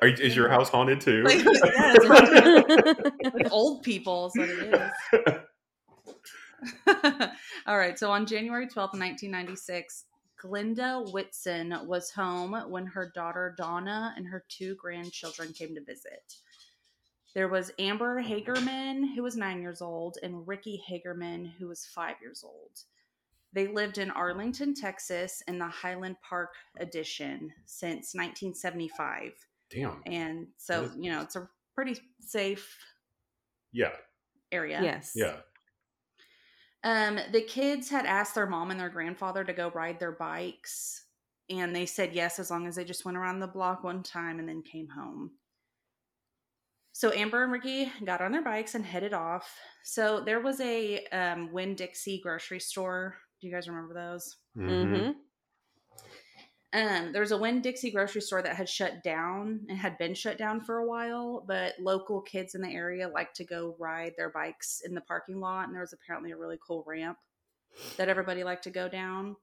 Are, 0.00 0.08
is 0.08 0.34
your 0.34 0.48
house 0.48 0.68
haunted 0.68 1.00
too? 1.00 1.22
Like, 1.22 1.44
yes, 1.44 1.98
old 3.52 3.84
people 3.84 4.26
is 4.26 4.32
what 4.36 4.48
it 4.48 4.74
is. 4.74 5.34
All 7.66 7.78
right. 7.78 7.98
So 7.98 8.10
on 8.10 8.26
January 8.26 8.66
12th, 8.66 8.98
1996, 8.98 10.04
Glenda 10.42 11.12
Whitson 11.12 11.74
was 11.86 12.10
home 12.10 12.52
when 12.68 12.86
her 12.86 13.10
daughter 13.14 13.54
Donna 13.56 14.12
and 14.16 14.26
her 14.26 14.44
two 14.48 14.74
grandchildren 14.76 15.52
came 15.52 15.74
to 15.74 15.84
visit. 15.84 16.34
There 17.34 17.48
was 17.48 17.70
Amber 17.78 18.22
Hagerman, 18.22 19.14
who 19.14 19.22
was 19.22 19.36
nine 19.36 19.62
years 19.62 19.80
old, 19.80 20.18
and 20.22 20.46
Ricky 20.46 20.82
Hagerman, 20.90 21.52
who 21.58 21.68
was 21.68 21.86
five 21.86 22.16
years 22.20 22.44
old. 22.44 22.70
They 23.54 23.68
lived 23.68 23.98
in 23.98 24.10
Arlington, 24.10 24.74
Texas, 24.74 25.42
in 25.46 25.58
the 25.58 25.68
Highland 25.68 26.16
Park 26.28 26.50
Addition 26.78 27.52
since 27.64 28.14
1975. 28.14 29.32
Damn. 29.70 30.02
And 30.06 30.48
so, 30.58 30.90
you 30.98 31.10
know, 31.10 31.22
it's 31.22 31.36
a 31.36 31.48
pretty 31.74 31.96
safe 32.20 32.76
Yeah. 33.72 33.92
area. 34.50 34.80
yes. 34.82 35.12
Yeah. 35.14 35.36
Um, 36.84 37.18
the 37.30 37.42
kids 37.42 37.88
had 37.88 38.06
asked 38.06 38.34
their 38.34 38.46
mom 38.46 38.70
and 38.70 38.80
their 38.80 38.88
grandfather 38.88 39.44
to 39.44 39.52
go 39.52 39.70
ride 39.70 40.00
their 40.00 40.12
bikes, 40.12 41.04
and 41.48 41.74
they 41.74 41.86
said 41.86 42.12
yes 42.12 42.38
as 42.38 42.50
long 42.50 42.66
as 42.66 42.74
they 42.74 42.84
just 42.84 43.04
went 43.04 43.16
around 43.16 43.40
the 43.40 43.46
block 43.46 43.84
one 43.84 44.02
time 44.02 44.38
and 44.38 44.48
then 44.48 44.62
came 44.62 44.88
home. 44.88 45.32
So 46.92 47.10
Amber 47.12 47.42
and 47.42 47.52
Ricky 47.52 47.90
got 48.04 48.20
on 48.20 48.32
their 48.32 48.42
bikes 48.42 48.74
and 48.74 48.84
headed 48.84 49.14
off. 49.14 49.58
So 49.82 50.20
there 50.20 50.40
was 50.40 50.60
a 50.60 51.04
um, 51.06 51.52
Winn 51.52 51.74
Dixie 51.74 52.20
grocery 52.20 52.60
store. 52.60 53.16
Do 53.40 53.46
you 53.46 53.52
guys 53.52 53.68
remember 53.68 53.94
those? 53.94 54.36
Mhm. 54.56 54.68
Mm-hmm. 54.68 55.10
Um, 56.74 57.12
there 57.12 57.20
was 57.20 57.32
a 57.32 57.36
Winn 57.36 57.60
Dixie 57.60 57.90
grocery 57.90 58.22
store 58.22 58.40
that 58.40 58.56
had 58.56 58.68
shut 58.68 59.02
down 59.02 59.60
and 59.68 59.76
had 59.76 59.98
been 59.98 60.14
shut 60.14 60.38
down 60.38 60.62
for 60.62 60.78
a 60.78 60.86
while, 60.86 61.44
but 61.46 61.74
local 61.78 62.22
kids 62.22 62.54
in 62.54 62.62
the 62.62 62.70
area 62.70 63.08
like 63.08 63.34
to 63.34 63.44
go 63.44 63.76
ride 63.78 64.14
their 64.16 64.30
bikes 64.30 64.80
in 64.84 64.94
the 64.94 65.02
parking 65.02 65.38
lot, 65.38 65.66
and 65.66 65.74
there 65.74 65.82
was 65.82 65.92
apparently 65.92 66.30
a 66.30 66.36
really 66.36 66.58
cool 66.66 66.82
ramp 66.86 67.18
that 67.98 68.08
everybody 68.08 68.42
liked 68.42 68.64
to 68.64 68.70
go 68.70 68.88
down. 68.88 69.36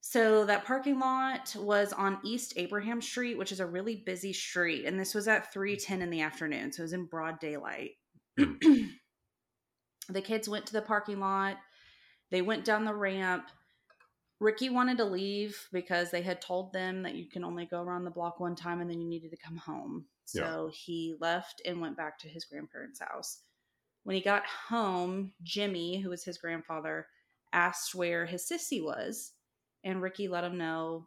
So 0.00 0.44
that 0.44 0.64
parking 0.64 0.98
lot 0.98 1.54
was 1.58 1.92
on 1.92 2.18
East 2.24 2.54
Abraham 2.56 3.00
Street, 3.00 3.38
which 3.38 3.50
is 3.52 3.60
a 3.60 3.66
really 3.66 3.96
busy 4.06 4.32
street, 4.32 4.86
and 4.86 4.98
this 4.98 5.14
was 5.14 5.28
at 5.28 5.52
3:10 5.52 6.00
in 6.00 6.10
the 6.10 6.20
afternoon, 6.20 6.72
so 6.72 6.80
it 6.80 6.84
was 6.84 6.92
in 6.92 7.06
broad 7.06 7.38
daylight. 7.38 7.92
the 8.36 8.88
kids 10.22 10.48
went 10.48 10.66
to 10.66 10.72
the 10.72 10.82
parking 10.82 11.20
lot. 11.20 11.58
They 12.30 12.42
went 12.42 12.64
down 12.64 12.84
the 12.84 12.94
ramp. 12.94 13.50
Ricky 14.38 14.68
wanted 14.68 14.98
to 14.98 15.04
leave 15.04 15.68
because 15.72 16.10
they 16.10 16.22
had 16.22 16.42
told 16.42 16.72
them 16.72 17.02
that 17.02 17.14
you 17.14 17.26
can 17.26 17.42
only 17.42 17.64
go 17.64 17.80
around 17.80 18.04
the 18.04 18.10
block 18.10 18.38
one 18.38 18.54
time 18.54 18.80
and 18.80 18.90
then 18.90 19.00
you 19.00 19.08
needed 19.08 19.30
to 19.30 19.36
come 19.36 19.56
home. 19.56 20.06
So 20.26 20.70
he 20.72 21.14
left 21.20 21.62
and 21.64 21.80
went 21.80 21.96
back 21.96 22.18
to 22.18 22.28
his 22.28 22.44
grandparents' 22.44 23.00
house. 23.00 23.42
When 24.02 24.16
he 24.16 24.22
got 24.22 24.44
home, 24.68 25.32
Jimmy, 25.42 26.00
who 26.00 26.10
was 26.10 26.24
his 26.24 26.38
grandfather, 26.38 27.06
asked 27.52 27.94
where 27.94 28.26
his 28.26 28.42
sissy 28.42 28.82
was, 28.82 29.32
and 29.84 30.02
Ricky 30.02 30.28
let 30.28 30.44
him 30.44 30.58
know. 30.58 31.06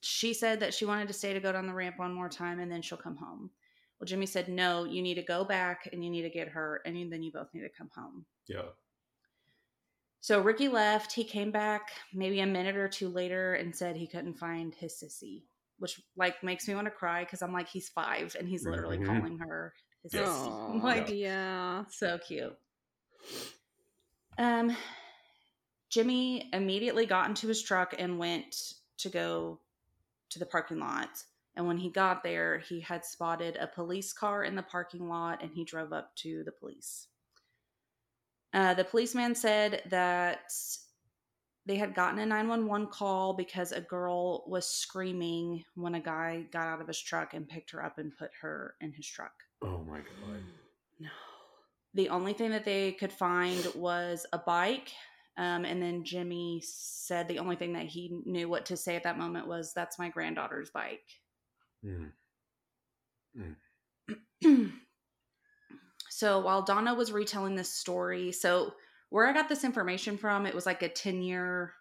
She 0.00 0.34
said 0.34 0.60
that 0.60 0.74
she 0.74 0.84
wanted 0.84 1.08
to 1.08 1.14
stay 1.14 1.32
to 1.32 1.40
go 1.40 1.52
down 1.52 1.66
the 1.66 1.74
ramp 1.74 1.98
one 1.98 2.12
more 2.12 2.28
time 2.28 2.58
and 2.58 2.70
then 2.70 2.82
she'll 2.82 2.98
come 2.98 3.16
home. 3.16 3.50
Well, 3.98 4.06
Jimmy 4.06 4.26
said, 4.26 4.48
No, 4.48 4.84
you 4.84 5.02
need 5.02 5.14
to 5.14 5.22
go 5.22 5.44
back 5.44 5.88
and 5.92 6.02
you 6.02 6.10
need 6.10 6.22
to 6.22 6.30
get 6.30 6.48
her, 6.48 6.80
and 6.84 7.12
then 7.12 7.22
you 7.22 7.30
both 7.32 7.48
need 7.52 7.62
to 7.62 7.68
come 7.68 7.90
home. 7.94 8.24
Yeah. 8.48 8.70
So 10.20 10.40
Ricky 10.40 10.68
left. 10.68 11.12
He 11.12 11.24
came 11.24 11.50
back 11.50 11.92
maybe 12.12 12.40
a 12.40 12.46
minute 12.46 12.76
or 12.76 12.88
two 12.88 13.08
later 13.08 13.54
and 13.54 13.74
said 13.74 13.96
he 13.96 14.06
couldn't 14.06 14.34
find 14.34 14.74
his 14.74 14.92
sissy, 14.94 15.42
which 15.78 16.00
like 16.16 16.42
makes 16.42 16.68
me 16.68 16.74
want 16.74 16.86
to 16.86 16.90
cry 16.90 17.24
because 17.24 17.40
I'm 17.42 17.52
like 17.52 17.68
he's 17.68 17.88
five 17.88 18.36
and 18.38 18.48
he's 18.48 18.66
literally 18.66 18.98
Mhm. 18.98 19.06
calling 19.06 19.38
her 19.38 19.72
his 20.02 20.12
sissy. 20.12 20.18
Aw, 20.82 20.84
Like 20.84 21.08
yeah. 21.08 21.84
so 21.88 22.18
cute. 22.18 22.56
Um, 24.38 24.76
Jimmy 25.88 26.48
immediately 26.52 27.06
got 27.06 27.28
into 27.28 27.48
his 27.48 27.62
truck 27.62 27.94
and 27.98 28.18
went 28.18 28.74
to 28.98 29.08
go 29.08 29.58
to 30.30 30.38
the 30.38 30.46
parking 30.46 30.78
lot. 30.78 31.08
And 31.56 31.66
when 31.66 31.78
he 31.78 31.90
got 31.90 32.22
there, 32.22 32.58
he 32.58 32.80
had 32.80 33.04
spotted 33.04 33.56
a 33.56 33.66
police 33.66 34.12
car 34.12 34.44
in 34.44 34.54
the 34.54 34.62
parking 34.62 35.08
lot 35.08 35.42
and 35.42 35.50
he 35.52 35.64
drove 35.64 35.92
up 35.92 36.14
to 36.16 36.44
the 36.44 36.52
police. 36.52 37.08
Uh, 38.52 38.74
the 38.74 38.84
policeman 38.84 39.34
said 39.34 39.82
that 39.90 40.52
they 41.66 41.76
had 41.76 41.94
gotten 41.94 42.18
a 42.18 42.26
911 42.26 42.88
call 42.88 43.34
because 43.34 43.70
a 43.72 43.80
girl 43.80 44.44
was 44.48 44.66
screaming 44.66 45.64
when 45.74 45.94
a 45.94 46.00
guy 46.00 46.44
got 46.52 46.66
out 46.66 46.80
of 46.80 46.88
his 46.88 47.00
truck 47.00 47.34
and 47.34 47.48
picked 47.48 47.70
her 47.70 47.84
up 47.84 47.98
and 47.98 48.16
put 48.16 48.30
her 48.40 48.74
in 48.80 48.92
his 48.92 49.06
truck. 49.06 49.32
Oh 49.62 49.84
my 49.88 49.98
god. 49.98 50.42
No. 50.98 51.08
The 51.94 52.08
only 52.08 52.32
thing 52.32 52.50
that 52.50 52.64
they 52.64 52.92
could 52.92 53.12
find 53.12 53.66
was 53.74 54.26
a 54.32 54.38
bike. 54.38 54.90
Um, 55.36 55.64
and 55.64 55.80
then 55.82 56.04
Jimmy 56.04 56.60
said 56.64 57.28
the 57.28 57.38
only 57.38 57.56
thing 57.56 57.72
that 57.74 57.86
he 57.86 58.20
knew 58.24 58.48
what 58.48 58.66
to 58.66 58.76
say 58.76 58.96
at 58.96 59.04
that 59.04 59.18
moment 59.18 59.46
was, 59.46 59.72
That's 59.72 59.98
my 59.98 60.08
granddaughter's 60.08 60.70
bike. 60.70 61.06
Mm. 61.84 62.10
so 66.20 66.38
while 66.38 66.60
Donna 66.60 66.94
was 66.94 67.12
retelling 67.12 67.54
this 67.54 67.72
story, 67.72 68.30
so 68.30 68.74
where 69.08 69.26
I 69.26 69.32
got 69.32 69.48
this 69.48 69.64
information 69.64 70.18
from, 70.18 70.44
it 70.44 70.54
was 70.54 70.66
like 70.66 70.82
a 70.82 70.88
10 70.90 71.22
year 71.22 71.72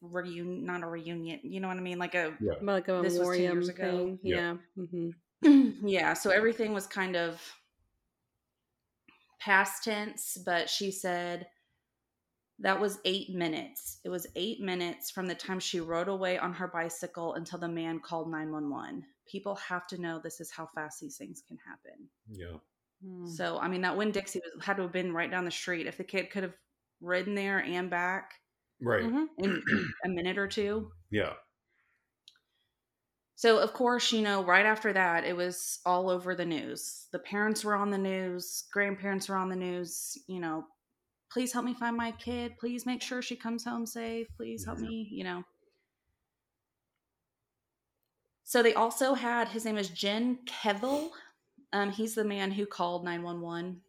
reunion, 0.00 0.64
not 0.64 0.82
a 0.82 0.86
reunion, 0.86 1.40
you 1.42 1.60
know 1.60 1.68
what 1.68 1.76
I 1.76 1.80
mean? 1.80 1.98
Like 1.98 2.14
a, 2.14 2.32
Yeah. 2.40 2.54
Like 2.62 2.88
a 2.88 3.02
This 3.02 3.18
was 3.18 3.28
10 3.28 3.42
memoriam 3.42 3.52
years 3.52 3.68
ago. 3.68 3.82
thing. 3.82 4.18
Yeah. 4.22 4.54
Yeah. 4.74 4.86
hmm 5.42 5.70
yeah, 5.86 6.14
so 6.14 6.30
everything 6.30 6.72
was 6.72 6.86
kind 6.86 7.14
of 7.14 7.38
past 9.38 9.84
tense, 9.84 10.38
but 10.42 10.70
she 10.70 10.90
said 10.90 11.46
that 12.60 12.80
was 12.80 13.00
eight 13.04 13.34
minutes. 13.34 13.98
It 14.02 14.08
was 14.08 14.26
eight 14.34 14.62
minutes 14.62 15.10
from 15.10 15.26
the 15.26 15.34
time 15.34 15.60
she 15.60 15.80
rode 15.80 16.08
away 16.08 16.38
on 16.38 16.54
her 16.54 16.68
bicycle 16.68 17.34
until 17.34 17.58
the 17.58 17.68
man 17.68 18.00
called 18.00 18.30
911. 18.30 19.04
People 19.26 19.54
have 19.56 19.86
to 19.88 20.00
know 20.00 20.20
this 20.22 20.40
is 20.40 20.50
how 20.50 20.66
fast 20.74 21.00
these 21.00 21.16
things 21.16 21.42
can 21.46 21.58
happen. 21.66 22.08
Yeah. 22.30 22.58
Hmm. 23.04 23.26
So, 23.26 23.58
I 23.58 23.68
mean, 23.68 23.80
that 23.82 23.96
Winn 23.96 24.10
Dixie 24.12 24.40
was, 24.40 24.64
had 24.64 24.76
to 24.76 24.82
have 24.82 24.92
been 24.92 25.12
right 25.12 25.30
down 25.30 25.44
the 25.44 25.50
street. 25.50 25.86
If 25.86 25.96
the 25.96 26.04
kid 26.04 26.30
could 26.30 26.42
have 26.42 26.54
ridden 27.00 27.34
there 27.34 27.60
and 27.60 27.88
back 27.88 28.32
Right. 28.80 29.04
Mhm. 29.04 29.26
in 29.38 29.62
a 30.04 30.08
minute 30.08 30.38
or 30.38 30.48
two. 30.48 30.90
Yeah. 31.10 31.34
So, 33.36 33.58
of 33.58 33.72
course, 33.72 34.12
you 34.12 34.20
know, 34.20 34.44
right 34.44 34.66
after 34.66 34.92
that, 34.92 35.24
it 35.24 35.34
was 35.34 35.80
all 35.86 36.10
over 36.10 36.34
the 36.34 36.44
news. 36.44 37.08
The 37.12 37.18
parents 37.18 37.64
were 37.64 37.74
on 37.74 37.90
the 37.90 37.96
news, 37.98 38.64
grandparents 38.70 39.28
were 39.30 39.36
on 39.36 39.48
the 39.48 39.56
news, 39.56 40.18
you 40.26 40.40
know, 40.40 40.66
please 41.32 41.52
help 41.52 41.64
me 41.64 41.72
find 41.72 41.96
my 41.96 42.12
kid. 42.12 42.58
Please 42.58 42.84
make 42.84 43.00
sure 43.00 43.22
she 43.22 43.36
comes 43.36 43.64
home 43.64 43.86
safe. 43.86 44.26
Please 44.36 44.64
help 44.66 44.78
Yeah. 44.78 44.88
me, 44.88 45.08
you 45.10 45.24
know. 45.24 45.44
So 48.50 48.64
they 48.64 48.74
also 48.74 49.14
had 49.14 49.46
his 49.46 49.64
name 49.64 49.78
is 49.78 49.90
Jen 49.90 50.40
Kevil. 50.44 51.12
Um, 51.72 51.92
he's 51.92 52.16
the 52.16 52.24
man 52.24 52.50
who 52.50 52.66
called 52.66 53.04
911. 53.04 53.80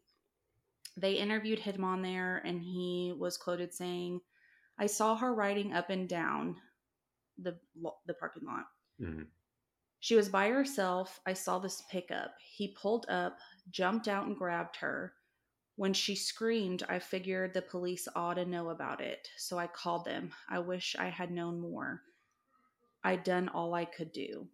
They 0.95 1.13
interviewed 1.13 1.57
him 1.57 1.83
on 1.83 2.03
there, 2.03 2.43
and 2.45 2.61
he 2.61 3.11
was 3.17 3.39
quoted 3.39 3.73
saying, 3.73 4.21
I 4.77 4.85
saw 4.85 5.15
her 5.15 5.33
riding 5.33 5.73
up 5.73 5.89
and 5.89 6.07
down 6.07 6.57
the, 7.39 7.57
the 8.05 8.13
parking 8.13 8.45
lot. 8.45 8.65
Mhm. 9.01 9.25
She 9.99 10.15
was 10.15 10.29
by 10.29 10.49
herself. 10.49 11.19
I 11.25 11.33
saw 11.33 11.57
this 11.57 11.81
pickup. 11.89 12.35
He 12.39 12.67
pulled 12.79 13.07
up, 13.09 13.39
jumped 13.71 14.07
out, 14.07 14.27
and 14.27 14.37
grabbed 14.37 14.75
her. 14.75 15.15
When 15.75 15.91
she 15.91 16.13
screamed, 16.13 16.83
I 16.87 16.99
figured 16.99 17.55
the 17.55 17.63
police 17.63 18.07
ought 18.15 18.35
to 18.35 18.45
know 18.45 18.69
about 18.69 19.01
it, 19.01 19.27
so 19.37 19.57
I 19.57 19.65
called 19.65 20.05
them. 20.05 20.31
I 20.47 20.59
wish 20.59 20.95
I 20.99 21.09
had 21.09 21.31
known 21.31 21.59
more. 21.59 22.03
I'd 23.03 23.23
done 23.23 23.49
all 23.49 23.73
I 23.73 23.85
could 23.85 24.11
do. 24.11 24.49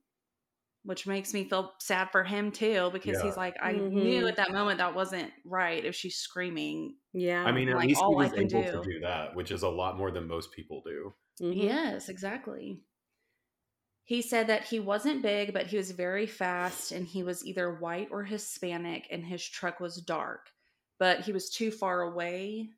Which 0.83 1.07
makes 1.07 1.33
me 1.33 1.49
feel 1.49 1.75
sad 1.79 2.11
for 2.11 2.23
him 2.25 2.51
too, 2.51 2.89
because 2.93 3.19
Yeah. 3.19 3.21
he's 3.21 3.37
like, 3.37 3.57
I 3.61 3.87
Mhm. 3.89 3.91
knew 3.93 4.27
at 4.27 4.37
that 4.37 4.51
moment 4.51 4.79
that 4.79 4.95
wasn't 4.95 5.33
right 5.45 5.83
if 5.85 5.95
she's 5.95 6.17
screaming. 6.19 6.99
Yeah. 7.13 7.45
I 7.45 7.51
mean, 7.51 7.69
at 7.69 7.77
Like, 7.77 7.87
least 7.87 8.03
he 8.07 8.15
all 8.15 8.19
I 8.19 8.29
was 8.29 8.33
can 8.35 8.47
able 8.47 8.65
do. 8.65 8.67
to 8.67 8.79
do 8.79 8.99
that, 9.01 9.35
which 9.35 9.51
is 9.51 9.63
a 9.63 9.69
lot 9.69 9.97
more 9.97 10.11
than 10.11 10.27
most 10.27 10.51
people 10.51 10.81
do. 10.81 11.15
Mhm. 11.41 11.55
Yes, 11.55 12.09
exactly. 12.09 12.83
He 14.05 14.23
said 14.23 14.47
that 14.47 14.63
he 14.69 14.79
wasn't 14.79 15.21
big, 15.21 15.53
but 15.53 15.67
he 15.67 15.77
was 15.77 15.91
very 15.91 16.25
fast 16.25 16.91
and 16.91 17.05
he 17.05 17.21
was 17.21 17.45
either 17.45 17.71
white 17.75 18.07
or 18.09 18.23
Hispanic 18.23 19.05
and 19.11 19.23
his 19.25 19.47
truck 19.47 19.79
was 19.79 20.01
dark. 20.01 20.51
But 20.97 21.21
he 21.25 21.31
was 21.31 21.49
too 21.51 21.69
far 21.69 22.01
away 22.01 22.71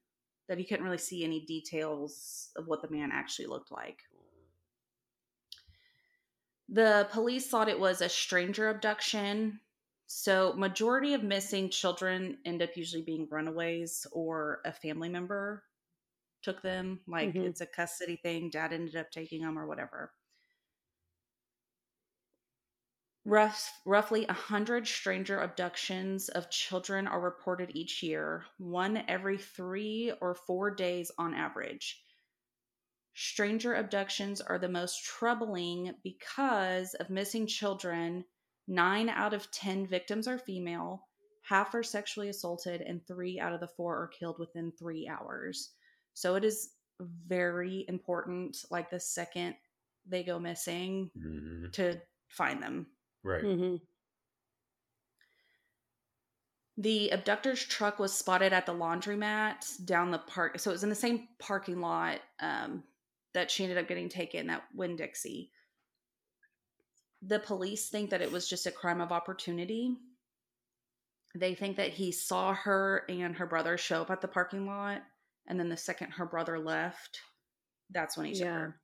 that 0.47 0.57
he 0.57 0.65
couldn't 0.65 0.83
really 0.85 0.97
see 0.97 1.23
any 1.23 1.45
details 1.45 2.51
of 2.57 2.67
what 2.67 2.81
the 2.81 2.89
man 2.89 3.11
actually 3.13 3.45
looked 3.47 3.71
like. 3.71 4.08
The 6.69 7.09
police 7.11 7.49
thought 7.49 7.67
it 7.67 7.81
was 7.81 7.99
a 7.99 8.07
stranger 8.07 8.69
abduction. 8.69 9.59
So, 10.05 10.53
majority 10.53 11.13
of 11.13 11.21
missing 11.21 11.69
children 11.69 12.41
end 12.45 12.61
up 12.61 12.77
usually 12.77 13.01
being 13.03 13.27
runaways 13.29 14.07
or 14.13 14.61
a 14.63 14.71
family 14.71 15.09
member 15.09 15.65
took 16.43 16.61
them. 16.63 17.03
Like 17.07 17.33
Mhm. 17.33 17.41
it's 17.41 17.61
a 17.61 17.67
custody 17.67 18.17
thing. 18.17 18.49
Dad 18.51 18.73
ended 18.73 18.95
up 18.97 19.11
taking 19.11 19.41
them 19.43 19.59
or 19.59 19.67
whatever. 19.67 20.13
Rough, 23.23 23.79
roughly 23.85 24.25
100 24.25 24.85
stranger 24.85 25.39
abductions 25.39 26.27
of 26.27 26.49
children 26.49 27.07
are 27.07 27.21
reported 27.21 27.71
each 27.73 28.03
year, 28.03 28.45
one 28.57 28.97
every 29.07 29.37
three 29.37 30.11
or 30.19 30.35
four 30.35 30.69
days 30.69 31.09
on 31.17 31.33
average. 31.33 32.03
Stranger 33.21 33.73
abductions 33.75 34.39
are 34.39 34.57
the 34.57 34.69
most 34.69 35.03
troubling 35.03 35.93
because 36.05 36.93
of 36.93 37.09
missing 37.09 37.45
children. 37.45 38.23
Nine 38.65 39.09
out 39.09 39.33
of 39.33 39.51
10 39.51 39.85
victims 39.87 40.25
are 40.25 40.39
female, 40.39 41.05
half 41.43 41.75
are 41.75 41.83
sexually 41.83 42.29
assaulted, 42.29 42.79
and 42.79 43.05
three 43.05 43.37
out 43.37 43.51
of 43.51 43.59
the 43.59 43.67
four 43.67 44.01
are 44.01 44.07
killed 44.07 44.39
within 44.39 44.71
three 44.71 45.05
hours. 45.05 45.73
So 46.13 46.35
it 46.35 46.45
is 46.45 46.75
very 47.01 47.83
important, 47.89 48.63
like 48.71 48.89
the 48.89 49.01
second 49.01 49.57
they 50.05 50.23
go 50.23 50.39
missing, 50.39 51.11
Mhm. 51.17 51.73
to 51.73 52.01
find 52.29 52.63
them. 52.63 52.87
Right. 53.21 53.43
Mhm. 53.43 53.81
The 56.77 57.09
abductor's 57.09 57.65
truck 57.65 57.99
was 57.99 58.13
spotted 58.17 58.53
at 58.53 58.65
the 58.65 58.73
laundromat 58.73 59.85
down 59.85 60.11
the 60.11 60.19
park. 60.19 60.57
So 60.57 60.71
it 60.71 60.75
was 60.75 60.83
in 60.83 60.89
the 60.89 60.95
same 60.95 61.27
parking 61.37 61.81
lot 61.81 62.21
um, 62.39 62.85
that 63.33 63.51
she 63.51 63.63
ended 63.63 63.77
up 63.77 63.87
getting 63.87 64.09
taken 64.09 64.47
that 64.47 64.63
Winn 64.73 64.95
Dixie. 64.95 65.51
The 67.21 67.39
police 67.39 67.89
think 67.89 68.09
that 68.11 68.21
it 68.21 68.31
was 68.31 68.47
just 68.47 68.65
a 68.65 68.71
crime 68.71 69.01
of 69.01 69.11
opportunity. 69.11 69.97
They 71.35 71.53
think 71.53 71.77
that 71.77 71.91
he 71.91 72.11
saw 72.11 72.53
her 72.53 73.05
and 73.09 73.35
her 73.35 73.45
brother 73.45 73.77
show 73.77 74.01
up 74.01 74.09
at 74.09 74.21
the 74.21 74.27
parking 74.27 74.65
lot, 74.65 75.03
and 75.47 75.59
then 75.59 75.69
the 75.69 75.77
second 75.77 76.11
her 76.11 76.25
brother 76.25 76.57
left, 76.59 77.19
that's 77.91 78.17
when 78.17 78.25
he 78.25 78.33
took 78.33 78.45
Yeah. 78.45 78.53
her. 78.59 78.81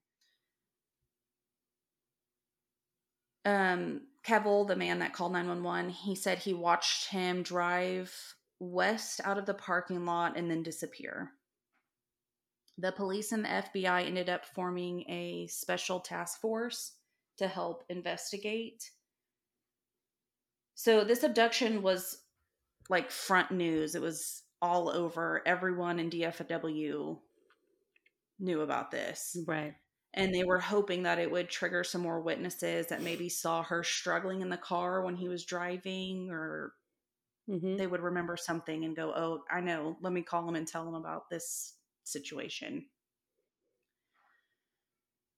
um 3.46 4.08
Kevil, 4.24 4.66
the 4.66 4.76
man 4.76 5.00
that 5.00 5.14
called 5.14 5.34
911, 5.34 5.90
he 5.92 6.16
said 6.16 6.40
he 6.40 6.54
watched 6.54 7.10
him 7.10 7.44
drive 7.44 8.12
west 8.60 9.22
out 9.24 9.38
of 9.38 9.46
the 9.46 9.54
parking 9.54 10.04
lot 10.04 10.36
and 10.36 10.50
then 10.50 10.64
disappear. 10.64 11.32
The 12.78 12.92
police 12.92 13.32
and 13.32 13.44
the 13.46 13.50
FBI 13.50 14.06
ended 14.06 14.30
up 14.30 14.46
forming 14.46 15.10
a 15.10 15.48
special 15.48 16.00
task 16.00 16.40
force 16.40 16.94
to 17.38 17.48
help 17.48 17.84
investigate. 17.90 18.92
So 20.76 21.04
this 21.04 21.24
abduction 21.24 21.82
was 21.82 22.22
like 22.90 23.12
front 23.12 23.52
news. 23.52 23.96
It 23.96 24.02
was 24.02 24.44
all 24.62 24.90
over. 24.90 25.42
Everyone 25.48 26.00
in 26.00 26.10
DFW 26.10 27.24
knew 28.40 28.62
about 28.62 28.92
this 28.92 29.46
Right. 29.46 29.76
and 30.14 30.34
they 30.34 30.44
were 30.44 30.60
hoping 30.60 31.04
that 31.04 31.20
it 31.20 31.32
would 31.32 31.50
trigger 31.50 31.84
some 31.84 32.02
more 32.02 32.22
witnesses 32.22 32.88
that 32.88 33.02
maybe 33.02 33.30
saw 33.30 33.64
her 33.64 33.84
struggling 33.84 34.42
in 34.42 34.50
the 34.50 34.58
car 34.58 35.04
when 35.04 35.16
he 35.16 35.28
was 35.28 35.46
driving 35.46 36.30
or 36.32 36.74
hmm 37.48 37.78
they 37.78 37.88
would 37.88 38.02
remember 38.02 38.38
something 38.38 38.86
and 38.86 38.96
go 38.96 39.14
oh 39.16 39.44
i 39.50 39.60
know 39.60 39.98
let 40.02 40.14
me 40.14 40.22
call 40.22 40.48
him 40.48 40.56
and 40.56 40.68
tell 40.68 40.88
him 40.88 40.94
about 40.96 41.30
this 41.30 41.74
situation 42.08 42.86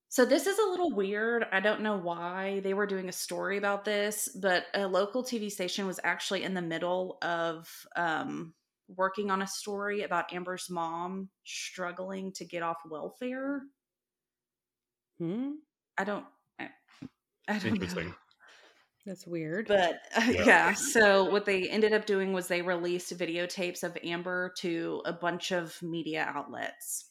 so 0.10 0.26
this 0.26 0.48
is 0.48 0.58
a 0.60 0.70
little 0.70 0.92
weird 0.92 1.46
i 1.52 1.60
don't 1.60 1.82
know 1.82 1.98
why 1.98 2.60
they 2.62 2.74
were 2.74 2.88
doing 2.88 3.10
a 3.10 3.14
story 3.14 3.58
about 3.58 3.86
this 3.86 4.30
but 4.42 4.66
a 4.74 4.88
local 4.88 5.24
tv 5.24 5.52
station 5.52 5.88
was 5.88 6.00
actually 6.04 6.44
in 6.44 6.54
the 6.54 6.62
middle 6.62 7.18
of 7.22 7.70
um, 7.96 8.54
working 8.88 9.30
on 9.32 9.42
a 9.42 9.48
story 9.48 10.04
about 10.04 10.32
amber's 10.34 10.70
mom 10.70 11.30
struggling 11.44 12.32
to 12.32 12.46
get 12.46 12.64
off 12.64 12.78
welfare 12.90 13.64
Hmm. 15.20 15.54
I 15.98 16.04
don't. 16.04 16.26
I, 16.60 16.70
I 17.48 17.60
don't 17.60 17.66
Interesting. 17.66 18.10
know. 18.10 18.14
That's 19.08 19.26
weird. 19.26 19.70
But 19.70 20.02
uh, 20.16 20.26
Yeah. 20.30 20.44
yeah. 20.46 20.74
so 20.74 21.24
what 21.30 21.46
they 21.46 21.70
ended 21.70 21.94
up 21.94 22.06
doing 22.06 22.34
was 22.34 22.48
they 22.48 22.62
released 22.62 23.18
videotapes 23.18 23.84
of 23.84 23.98
Amber 24.04 24.54
to 24.58 25.02
a 25.06 25.14
bunch 25.14 25.52
of 25.52 25.82
media 25.82 26.30
outlets. 26.36 27.06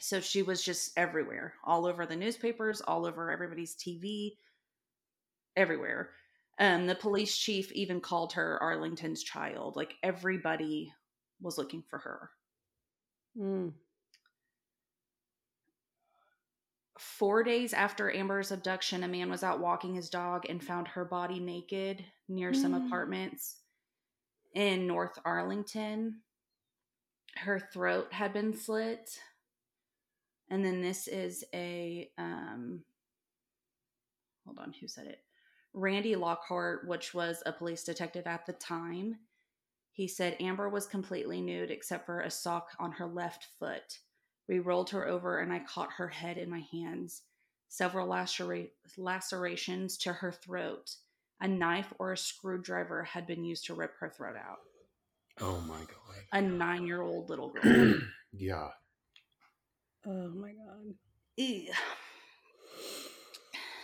So 0.00 0.18
she 0.20 0.42
was 0.42 0.60
just 0.64 0.90
everywhere, 0.96 1.54
all 1.64 1.86
over 1.86 2.04
the 2.04 2.16
newspapers, 2.16 2.80
all 2.80 3.06
over 3.06 3.30
everybody's 3.30 3.76
TV, 3.76 4.32
everywhere. 5.56 6.10
Um, 6.58 6.88
the 6.88 6.96
police 6.96 7.38
chief 7.38 7.70
even 7.70 8.00
called 8.00 8.32
her 8.32 8.60
Arlington's 8.60 9.22
child. 9.22 9.76
Like 9.76 9.94
everybody 10.02 10.92
was 11.40 11.56
looking 11.58 11.84
for 11.88 12.00
her. 12.00 12.30
Mm. 13.38 13.72
Four 17.02 17.42
days 17.42 17.72
after 17.74 18.14
Amber's 18.14 18.52
abduction, 18.52 19.02
a 19.02 19.08
man 19.08 19.28
was 19.28 19.42
out 19.42 19.58
walking 19.58 19.94
his 19.94 20.08
dog 20.08 20.48
and 20.48 20.62
found 20.62 20.86
her 20.86 21.04
body 21.04 21.40
naked 21.40 22.04
near 22.28 22.54
some 22.54 22.72
Mm. 22.74 22.86
apartments 22.86 23.60
in 24.54 24.86
North 24.86 25.18
Arlington. 25.24 26.22
Her 27.36 27.58
throat 27.58 28.12
had 28.12 28.32
been 28.32 28.54
slit. 28.54 29.20
And 30.48 30.64
then 30.64 30.80
this 30.80 31.08
is 31.08 31.44
a 31.52 32.12
um 32.18 32.84
hold 34.44 34.58
on, 34.60 34.72
who 34.72 34.86
said 34.86 35.08
it? 35.08 35.24
Randy 35.72 36.14
Lockhart, 36.14 36.86
which 36.86 37.14
was 37.14 37.42
a 37.44 37.52
police 37.52 37.82
detective 37.82 38.28
at 38.28 38.46
the 38.46 38.52
time. 38.52 39.18
He 39.90 40.06
said 40.06 40.36
Amber 40.40 40.68
was 40.68 40.86
completely 40.86 41.40
nude 41.40 41.70
except 41.72 42.06
for 42.06 42.20
a 42.20 42.30
sock 42.30 42.76
on 42.78 42.92
her 42.92 43.06
left 43.06 43.46
foot. 43.58 43.98
We 44.48 44.58
rolled 44.58 44.90
her 44.90 45.06
over 45.06 45.38
and 45.38 45.52
I 45.52 45.60
caught 45.60 45.92
her 45.96 46.08
head 46.08 46.38
in 46.38 46.50
my 46.50 46.64
hands. 46.72 47.22
Several 47.68 48.08
lacera- 48.08 48.70
lacerations 48.96 49.96
to 49.98 50.12
her 50.12 50.32
throat. 50.32 50.96
A 51.40 51.48
knife 51.48 51.92
or 51.98 52.12
a 52.12 52.16
screwdriver 52.16 53.02
had 53.04 53.26
been 53.26 53.44
used 53.44 53.66
to 53.66 53.74
rip 53.74 53.94
her 53.98 54.10
throat 54.10 54.36
out. 54.36 54.58
Oh 55.40 55.60
my 55.60 55.78
god. 55.78 56.16
A 56.32 56.40
nine 56.42 56.86
year 56.86 57.00
old 57.00 57.30
little 57.30 57.50
girl. 57.50 57.94
yeah. 58.32 58.68
Oh 60.06 60.28
my 60.28 60.52
god. 60.52 60.94
Ew. 61.36 61.72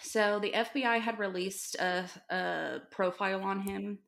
So 0.03 0.39
the 0.41 0.53
FBI 0.53 1.01
had 1.01 1.19
released 1.19 1.75
a, 1.77 2.09
a 2.31 2.81
profile 2.91 3.43
on 3.43 3.61
him. 3.61 3.99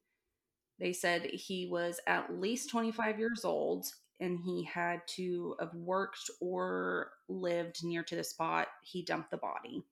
They 0.78 0.94
said 0.94 1.24
he 1.26 1.68
was 1.70 2.00
at 2.06 2.40
least 2.40 2.70
25 2.70 3.18
years 3.18 3.44
old 3.44 3.86
and 4.20 4.38
he 4.40 4.64
had 4.64 5.06
to 5.08 5.56
have 5.60 5.74
worked 5.74 6.30
or 6.40 7.12
lived 7.28 7.84
near 7.84 8.02
to 8.04 8.16
the 8.16 8.24
spot 8.24 8.68
he 8.82 9.02
dumped 9.04 9.30
the 9.30 9.36
body. 9.38 9.84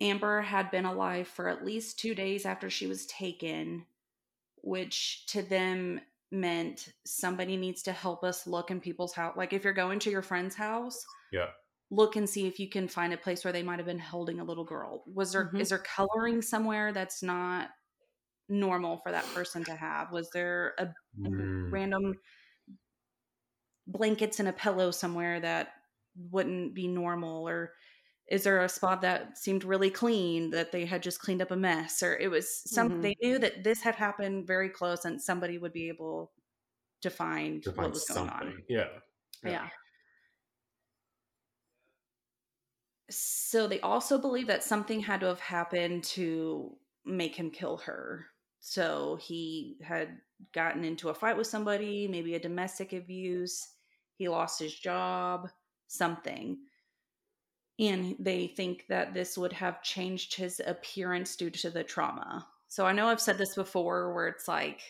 Amber 0.00 0.40
had 0.42 0.70
been 0.70 0.84
alive 0.84 1.28
for 1.28 1.48
at 1.48 1.64
least 1.64 1.98
two 1.98 2.14
days 2.14 2.44
after 2.44 2.68
she 2.68 2.86
was 2.86 3.06
taken, 3.06 3.86
which 4.62 5.26
to 5.28 5.42
them 5.42 6.00
meant 6.30 6.92
somebody 7.04 7.56
needs 7.56 7.82
to 7.84 7.92
help 7.92 8.24
us 8.24 8.46
look 8.46 8.70
in 8.70 8.80
people's 8.80 9.14
house. 9.14 9.36
Like 9.36 9.52
if 9.52 9.64
you're 9.64 9.72
going 9.72 9.98
to 10.00 10.10
your 10.10 10.22
friend's 10.22 10.56
house, 10.56 11.04
Yeah. 11.30 11.52
look 11.90 12.16
and 12.16 12.28
see 12.28 12.46
if 12.46 12.60
you 12.60 12.68
can 12.70 12.88
find 12.88 13.12
a 13.12 13.18
place 13.18 13.44
where 13.44 13.52
they 13.52 13.62
might 13.62 13.78
have 13.78 13.86
been 13.86 13.98
holding 13.98 14.40
a 14.40 14.44
little 14.44 14.64
girl. 14.64 15.04
Was 15.06 15.32
there 15.32 15.54
is 15.58 15.68
Mhm. 15.68 15.70
there 15.70 15.78
coloring 15.80 16.42
somewhere 16.42 16.92
that's 16.92 17.22
not 17.22 17.70
normal 18.48 18.98
for 18.98 19.12
that 19.12 19.32
person 19.34 19.64
to 19.64 19.74
have? 19.76 20.12
Was 20.12 20.30
there 20.30 20.74
a 20.78 20.94
Mm. 21.16 21.72
random 21.72 22.14
blankets 23.86 24.38
and 24.38 24.48
a 24.48 24.52
pillow 24.52 24.90
somewhere 24.90 25.40
that 25.40 25.74
wouldn't 26.16 26.74
be 26.74 26.86
normal 26.86 27.48
or 27.48 27.74
is 28.28 28.44
there 28.44 28.62
a 28.62 28.68
spot 28.68 29.00
that 29.02 29.36
seemed 29.38 29.64
really 29.64 29.90
clean 29.90 30.50
that 30.50 30.72
they 30.72 30.86
had 30.86 31.02
just 31.02 31.20
cleaned 31.20 31.42
up 31.42 31.50
a 31.50 31.56
mess 31.56 32.02
or 32.02 32.16
it 32.16 32.30
was 32.30 32.62
some 32.70 32.90
Mhm. 32.90 33.00
they 33.00 33.16
knew 33.22 33.38
that 33.38 33.64
this 33.64 33.82
had 33.82 33.94
happened 33.96 34.46
very 34.46 34.68
close 34.68 35.04
and 35.04 35.20
somebody 35.20 35.58
would 35.58 35.72
be 35.72 35.88
able 35.88 36.32
to 37.02 37.10
find 37.10 37.64
To 37.64 37.72
what 37.74 37.90
find 37.90 37.92
was 37.92 38.04
going 38.04 38.28
something. 38.28 38.28
on 38.28 38.64
Yeah. 38.68 39.00
yeah. 39.42 39.70
So 43.10 43.66
they 43.68 43.80
also 43.80 44.18
believe 44.18 44.46
that 44.46 44.62
something 44.62 45.00
had 45.00 45.20
to 45.20 45.26
have 45.26 45.40
happened 45.40 46.04
to 46.04 46.78
make 47.04 47.34
him 47.36 47.50
kill 47.50 47.78
her. 47.78 48.26
So 48.60 49.18
he 49.20 49.78
had 49.82 50.18
gotten 50.54 50.84
into 50.84 51.08
a 51.08 51.14
fight 51.14 51.36
with 51.36 51.46
somebody, 51.46 52.06
maybe 52.08 52.34
a 52.34 52.40
domestic 52.40 52.92
abuse, 52.92 53.68
he 54.16 54.28
lost 54.28 54.60
his 54.60 54.74
job, 54.74 55.48
something. 55.88 56.58
and 57.78 58.16
they 58.18 58.46
think 58.46 58.86
that 58.88 59.14
this 59.14 59.36
would 59.38 59.52
have 59.52 59.82
changed 59.82 60.34
his 60.34 60.60
appearance 60.64 61.36
due 61.36 61.50
to 61.50 61.70
the 61.70 61.82
trauma. 61.82 62.46
So 62.68 62.86
I 62.86 62.92
know 62.92 63.08
I've 63.08 63.20
said 63.20 63.38
this 63.38 63.54
before 63.54 64.14
where 64.14 64.28
it's 64.28 64.48
like 64.48 64.80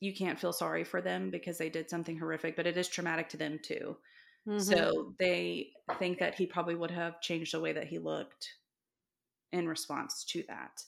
you 0.00 0.14
can't 0.14 0.38
feel 0.38 0.52
sorry 0.52 0.84
for 0.84 1.00
them 1.00 1.30
because 1.30 1.58
they 1.58 1.70
did 1.70 1.90
something 1.90 2.18
horrific, 2.18 2.56
but 2.56 2.66
it 2.66 2.76
is 2.76 2.88
traumatic 2.88 3.28
to 3.30 3.36
them 3.36 3.58
too. 3.62 3.96
Mm-hmm. 4.48 4.58
So 4.58 5.14
they 5.18 5.70
think 5.98 6.18
that 6.18 6.34
he 6.34 6.46
probably 6.46 6.74
would 6.74 6.90
have 6.90 7.20
changed 7.20 7.54
the 7.54 7.60
way 7.60 7.72
that 7.72 7.86
he 7.88 7.98
looked 7.98 8.48
in 9.54 9.68
response 9.68 10.24
to 10.24 10.42
that. 10.48 10.82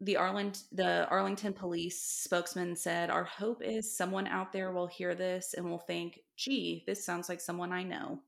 The 0.00 0.16
Arlington, 0.16 0.62
the 0.70 1.08
Arlington 1.08 1.52
police 1.52 2.00
spokesman 2.00 2.76
said, 2.76 3.10
Our 3.10 3.24
hope 3.24 3.62
is 3.62 3.96
someone 3.96 4.28
out 4.28 4.52
there 4.52 4.70
will 4.70 4.86
hear 4.86 5.16
this 5.16 5.54
and 5.54 5.68
will 5.68 5.80
think, 5.80 6.20
gee, 6.36 6.84
this 6.86 7.04
sounds 7.04 7.28
like 7.28 7.40
someone 7.40 7.72
I 7.72 7.82
know. 7.82 8.20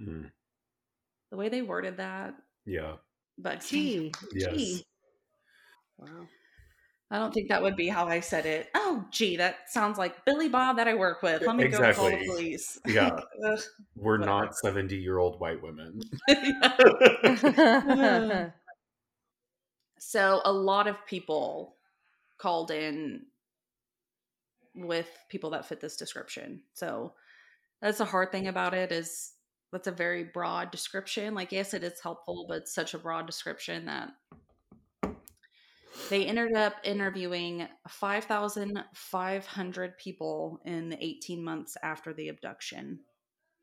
Mm. 0.00 0.30
The 1.30 1.36
way 1.36 1.48
they 1.48 1.62
worded 1.62 1.96
that. 1.98 2.34
Yeah. 2.66 2.94
But 3.38 3.60
gee. 3.60 4.12
Yes. 4.34 4.52
Gee. 4.52 4.84
Wow. 5.96 6.26
I 7.12 7.18
don't 7.18 7.34
think 7.34 7.48
that 7.48 7.60
would 7.60 7.74
be 7.74 7.88
how 7.88 8.06
I 8.06 8.20
said 8.20 8.46
it. 8.46 8.68
Oh, 8.74 9.04
gee, 9.10 9.36
that 9.36 9.68
sounds 9.68 9.98
like 9.98 10.24
Billy 10.24 10.48
Bob 10.48 10.76
that 10.76 10.86
I 10.86 10.94
work 10.94 11.22
with. 11.22 11.42
Let 11.44 11.56
me 11.56 11.64
exactly. 11.64 12.10
go 12.10 12.10
call 12.10 12.18
the 12.18 12.26
police. 12.26 12.78
Yeah. 12.86 13.18
We're 13.96 14.18
Whatever. 14.18 14.30
not 14.30 14.56
70 14.56 14.96
year 14.96 15.18
old 15.18 15.40
white 15.40 15.60
women. 15.60 16.02
so, 19.98 20.40
a 20.44 20.52
lot 20.52 20.86
of 20.86 21.04
people 21.04 21.74
called 22.38 22.70
in 22.70 23.22
with 24.76 25.08
people 25.28 25.50
that 25.50 25.66
fit 25.66 25.80
this 25.80 25.96
description. 25.96 26.62
So, 26.74 27.14
that's 27.82 27.98
the 27.98 28.04
hard 28.04 28.30
thing 28.30 28.46
about 28.46 28.72
it 28.72 28.92
is 28.92 29.32
that's 29.72 29.88
a 29.88 29.92
very 29.92 30.22
broad 30.22 30.70
description. 30.70 31.34
Like, 31.34 31.50
yes, 31.50 31.74
it 31.74 31.82
is 31.82 31.98
helpful, 32.00 32.46
but 32.48 32.58
it's 32.58 32.74
such 32.74 32.94
a 32.94 32.98
broad 32.98 33.26
description 33.26 33.86
that 33.86 34.10
they 36.08 36.26
ended 36.26 36.54
up 36.54 36.74
interviewing 36.84 37.66
5,500 37.88 39.98
people 39.98 40.60
in 40.64 40.88
the 40.88 41.04
18 41.04 41.42
months 41.42 41.76
after 41.82 42.12
the 42.12 42.28
abduction. 42.28 43.00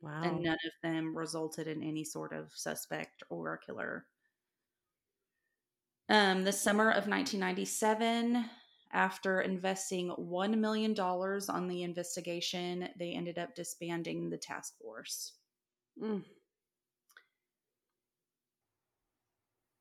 Wow. 0.01 0.21
And 0.23 0.43
none 0.43 0.53
of 0.53 0.71
them 0.83 1.17
resulted 1.17 1.67
in 1.67 1.83
any 1.83 2.03
sort 2.03 2.33
of 2.33 2.51
suspect 2.53 3.23
or 3.29 3.57
killer. 3.57 4.05
Um, 6.09 6.43
the 6.43 6.53
summer 6.53 6.89
of 6.89 7.07
1997, 7.07 8.45
after 8.93 9.41
investing 9.41 10.13
$1 10.17 10.57
million 10.57 10.97
on 10.99 11.67
the 11.67 11.83
investigation, 11.83 12.87
they 12.97 13.11
ended 13.11 13.37
up 13.37 13.55
disbanding 13.55 14.29
the 14.29 14.37
task 14.37 14.75
force. 14.81 15.33
Mm. 16.01 16.23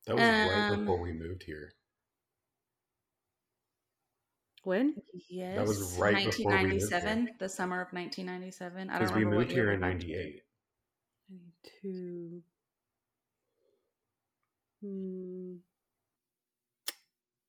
That 0.07 0.15
was 0.15 0.23
um, 0.23 0.49
right 0.49 0.79
before 0.79 0.99
we 0.99 1.13
moved 1.13 1.43
here. 1.43 1.73
When? 4.67 4.95
Yes. 5.29 5.55
That 5.55 5.65
was 5.65 5.97
right 5.97 6.13
1997, 6.25 7.35
the 7.39 7.47
summer 7.47 7.79
of 7.79 7.87
1997. 7.93 8.89
I 8.89 8.99
don't 8.99 9.07
remember. 9.13 9.29
we 9.29 9.37
moved 9.37 9.49
here 9.53 9.71
in 9.71 9.79
98. 9.79 10.41
92. 11.81 12.41
Hmm. 14.83 15.53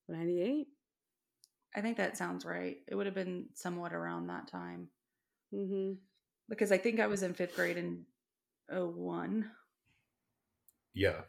98? 0.09 0.69
I 1.75 1.81
think 1.81 1.97
that 1.97 2.17
sounds 2.17 2.45
right. 2.45 2.77
It 2.87 2.95
would 2.95 3.07
have 3.07 3.17
been 3.17 3.47
somewhat 3.55 3.93
around 3.93 4.29
that 4.29 4.47
time. 4.47 4.87
Mm-hmm. 5.53 5.95
Because 6.49 6.71
I 6.71 6.79
think 6.79 7.01
I 7.01 7.09
was 7.09 7.25
in 7.25 7.35
fifth 7.35 7.57
grade 7.57 7.79
in 7.79 8.05
01. 8.71 9.51
Yeah. 10.95 11.23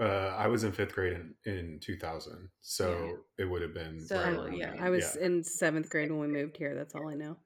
Uh, 0.00 0.34
I 0.38 0.46
was 0.46 0.64
in 0.64 0.72
fifth 0.72 0.94
grade 0.94 1.12
in, 1.12 1.34
in 1.44 1.78
2000, 1.82 2.48
so 2.62 2.90
yeah. 2.90 3.44
it 3.44 3.50
would 3.50 3.60
have 3.60 3.74
been. 3.74 4.00
So 4.00 4.16
right 4.16 4.56
yeah, 4.56 4.72
I 4.80 4.88
was 4.88 5.16
yeah. 5.18 5.26
in 5.26 5.44
seventh 5.44 5.90
grade 5.90 6.10
when 6.10 6.20
we 6.20 6.26
moved 6.26 6.56
here. 6.56 6.74
That's 6.74 6.94
all 6.94 7.08
I 7.08 7.14
know. 7.14 7.36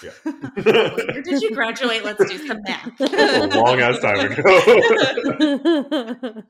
Yeah. 0.00 0.10
Where 0.62 1.22
did 1.22 1.42
you 1.42 1.50
graduate? 1.52 2.04
Let's 2.04 2.24
do 2.24 2.46
some 2.46 2.62
math. 2.62 3.00
a 3.00 3.60
long 3.60 3.80
ass 3.80 3.98
time 3.98 4.30
ago. 4.30 4.62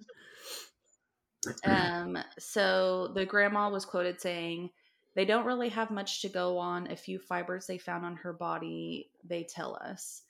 um. 1.64 2.18
So 2.38 3.12
the 3.14 3.24
grandma 3.24 3.70
was 3.70 3.86
quoted 3.86 4.20
saying, 4.20 4.68
"They 5.16 5.24
don't 5.24 5.46
really 5.46 5.70
have 5.70 5.90
much 5.90 6.20
to 6.22 6.28
go 6.28 6.58
on. 6.58 6.90
A 6.90 6.96
few 6.96 7.18
fibers 7.18 7.66
they 7.66 7.78
found 7.78 8.04
on 8.04 8.16
her 8.16 8.34
body. 8.34 9.08
They 9.24 9.44
tell 9.44 9.78
us." 9.82 10.20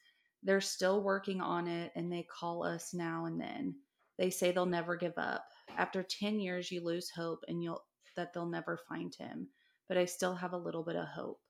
They're 0.44 0.60
still 0.60 1.02
working 1.02 1.40
on 1.40 1.68
it 1.68 1.90
and 1.96 2.12
they 2.12 2.22
call 2.22 2.64
us 2.64 2.92
now 2.92 3.24
and 3.24 3.40
then. 3.40 3.76
They 4.18 4.30
say 4.30 4.52
they'll 4.52 4.66
never 4.66 4.96
give 4.96 5.18
up. 5.18 5.44
After 5.76 6.02
10 6.02 6.40
years, 6.40 6.70
you 6.70 6.84
lose 6.84 7.10
hope 7.10 7.44
and 7.48 7.62
you'll 7.62 7.84
that 8.16 8.32
they'll 8.32 8.46
never 8.46 8.78
find 8.88 9.14
him. 9.14 9.48
But 9.88 9.98
I 9.98 10.04
still 10.04 10.34
have 10.36 10.52
a 10.52 10.58
little 10.58 10.84
bit 10.84 10.96
of 10.96 11.06
hope. 11.08 11.40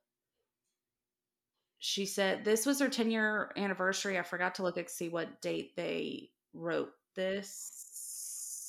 She 1.78 2.06
said 2.06 2.44
this 2.44 2.64
was 2.64 2.80
her 2.80 2.88
10 2.88 3.10
year 3.10 3.52
anniversary. 3.56 4.18
I 4.18 4.22
forgot 4.22 4.54
to 4.56 4.62
look 4.62 4.78
and 4.78 4.88
see 4.88 5.08
what 5.08 5.42
date 5.42 5.76
they 5.76 6.30
wrote 6.54 6.92
this. 7.14 7.84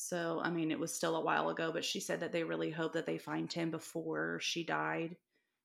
So, 0.09 0.39
I 0.43 0.51
mean, 0.51 0.69
it 0.69 0.79
was 0.79 0.93
still 0.93 1.15
a 1.15 1.23
while 1.23 1.49
ago, 1.49 1.71
but 1.73 1.85
she 1.85 1.99
said 1.99 2.19
that 2.19 2.31
they 2.31 2.43
really 2.43 2.69
hope 2.69 2.93
that 2.93 3.05
they 3.05 3.17
find 3.17 3.51
him 3.51 3.71
before 3.71 4.39
she 4.41 4.63
died. 4.63 5.15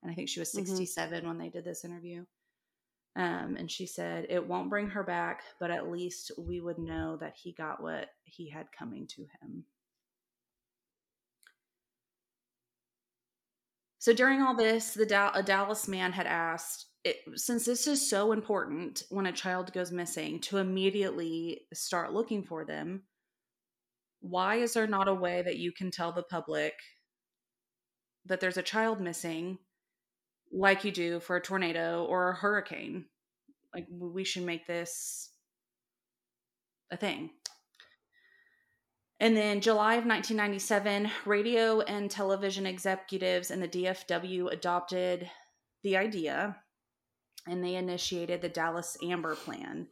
And 0.02 0.10
I 0.10 0.14
think 0.14 0.28
she 0.28 0.40
was 0.40 0.52
67 0.52 1.18
mm-hmm. 1.18 1.28
when 1.28 1.38
they 1.38 1.50
did 1.50 1.64
this 1.64 1.84
interview. 1.84 2.24
Um, 3.16 3.56
and 3.58 3.70
she 3.70 3.86
said 3.86 4.26
it 4.28 4.46
won't 4.46 4.70
bring 4.70 4.88
her 4.90 5.02
back, 5.02 5.42
but 5.58 5.70
at 5.70 5.90
least 5.90 6.30
we 6.38 6.60
would 6.60 6.78
know 6.78 7.16
that 7.20 7.34
he 7.36 7.52
got 7.52 7.82
what 7.82 8.08
he 8.24 8.48
had 8.48 8.66
coming 8.76 9.06
to 9.08 9.22
him. 9.22 9.64
So 13.98 14.14
during 14.14 14.40
all 14.40 14.56
this, 14.56 14.94
the 14.94 15.04
da- 15.04 15.32
a 15.34 15.42
Dallas 15.42 15.86
man 15.86 16.12
had 16.12 16.26
asked, 16.26 16.86
it, 17.04 17.16
since 17.34 17.66
this 17.66 17.86
is 17.86 18.08
so 18.08 18.32
important 18.32 19.02
when 19.10 19.26
a 19.26 19.32
child 19.32 19.72
goes 19.74 19.92
missing, 19.92 20.40
to 20.40 20.56
immediately 20.56 21.62
start 21.74 22.14
looking 22.14 22.42
for 22.42 22.64
them. 22.64 23.02
Why 24.20 24.56
is 24.56 24.72
there 24.72 24.86
not 24.86 25.08
a 25.08 25.14
way 25.14 25.42
that 25.42 25.58
you 25.58 25.72
can 25.72 25.90
tell 25.90 26.12
the 26.12 26.22
public 26.22 26.74
that 28.24 28.40
there's 28.40 28.56
a 28.56 28.62
child 28.62 29.00
missing 29.00 29.58
like 30.52 30.84
you 30.84 30.92
do 30.92 31.20
for 31.20 31.36
a 31.36 31.40
tornado 31.40 32.04
or 32.04 32.30
a 32.30 32.34
hurricane. 32.34 33.06
Like 33.74 33.86
we 33.90 34.24
should 34.24 34.44
make 34.44 34.66
this 34.66 35.30
a 36.90 36.96
thing. 36.96 37.30
And 39.20 39.36
then 39.36 39.60
July 39.60 39.94
of 39.94 40.06
1997, 40.06 41.10
radio 41.26 41.80
and 41.82 42.10
television 42.10 42.66
executives 42.66 43.50
in 43.50 43.60
the 43.60 43.68
DFW 43.68 44.50
adopted 44.50 45.30
the 45.82 45.96
idea 45.98 46.56
and 47.46 47.62
they 47.62 47.74
initiated 47.74 48.40
the 48.40 48.48
Dallas 48.48 48.96
Amber 49.02 49.34
Plan. 49.34 49.88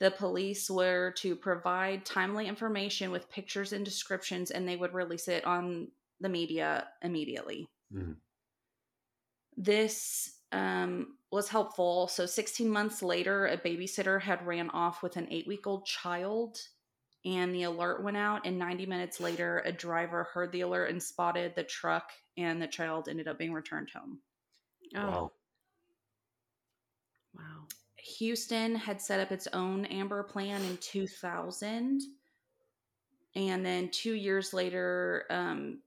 The 0.00 0.10
police 0.10 0.68
were 0.70 1.12
to 1.18 1.36
provide 1.36 2.04
timely 2.04 2.46
information 2.46 3.10
with 3.10 3.30
pictures 3.30 3.72
and 3.72 3.84
descriptions, 3.84 4.50
and 4.50 4.66
they 4.66 4.76
would 4.76 4.92
release 4.92 5.28
it 5.28 5.44
on 5.44 5.88
the 6.20 6.28
media 6.28 6.88
immediately. 7.02 7.68
Mm-hmm. 7.94 8.12
This 9.56 10.34
um, 10.52 11.16
was 11.30 11.48
helpful. 11.48 12.08
So, 12.08 12.26
16 12.26 12.68
months 12.68 13.02
later, 13.02 13.46
a 13.46 13.58
babysitter 13.58 14.20
had 14.20 14.46
ran 14.46 14.70
off 14.70 15.02
with 15.02 15.16
an 15.16 15.28
eight 15.30 15.46
week 15.46 15.66
old 15.66 15.86
child, 15.86 16.58
and 17.24 17.54
the 17.54 17.64
alert 17.64 18.02
went 18.02 18.16
out. 18.16 18.46
And 18.46 18.58
90 18.58 18.86
minutes 18.86 19.20
later, 19.20 19.62
a 19.64 19.72
driver 19.72 20.24
heard 20.32 20.52
the 20.52 20.62
alert 20.62 20.90
and 20.90 21.02
spotted 21.02 21.54
the 21.54 21.64
truck, 21.64 22.10
and 22.36 22.60
the 22.60 22.66
child 22.66 23.08
ended 23.08 23.28
up 23.28 23.38
being 23.38 23.52
returned 23.52 23.90
home. 23.90 24.20
Oh. 24.94 25.00
Wow. 25.00 25.32
Wow. 27.36 27.66
Houston 28.18 28.74
had 28.74 29.00
set 29.00 29.20
up 29.20 29.32
its 29.32 29.48
own 29.52 29.86
Amber 29.86 30.22
plan 30.22 30.62
in 30.62 30.76
2000. 30.76 32.02
And 33.34 33.66
then 33.66 33.88
two 33.90 34.12
years 34.12 34.52
later, 34.52 35.24
um, 35.30 35.80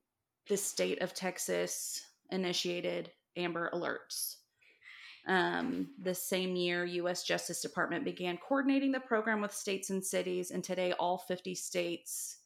the 0.50 0.58
state 0.58 1.02
of 1.02 1.14
Texas 1.14 2.02
initiated 2.32 3.12
Amber 3.38 3.70
Alerts. 3.74 4.38
Um, 5.28 5.90
the 6.02 6.16
same 6.16 6.56
year, 6.56 6.86
U.S. 6.86 7.24
Justice 7.24 7.62
Department 7.62 8.06
began 8.06 8.38
coordinating 8.38 8.94
the 8.94 9.00
program 9.00 9.42
with 9.42 9.54
states 9.54 9.90
and 9.90 10.04
cities, 10.04 10.52
and 10.52 10.64
today 10.64 10.94
all 10.94 11.18
50 11.18 11.54
states 11.54 12.38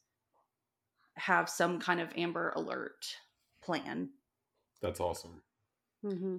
have 1.15 1.49
some 1.49 1.79
kind 1.79 2.01
of 2.01 2.09
Amber 2.17 2.51
Alert 2.55 3.05
plan. 3.63 4.09
That's 4.81 4.99
awesome. 4.99 5.43
Mm-hmm. 6.03 6.37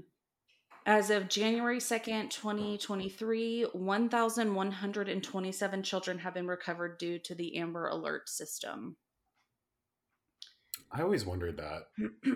As 0.85 1.11
of 1.11 1.29
January 1.29 1.79
2nd, 1.79 2.31
2023, 2.31 3.67
1,127 3.73 5.83
children 5.85 6.19
have 6.19 6.35
been 6.35 6.49
recovered 6.49 6.99
due 6.99 7.21
to 7.21 7.37
the 7.37 7.57
Amber 7.57 7.87
Alert 7.87 8.29
system. 8.29 8.97
I 10.93 11.03
always 11.03 11.25
wondered 11.25 11.57
that, 11.57 11.89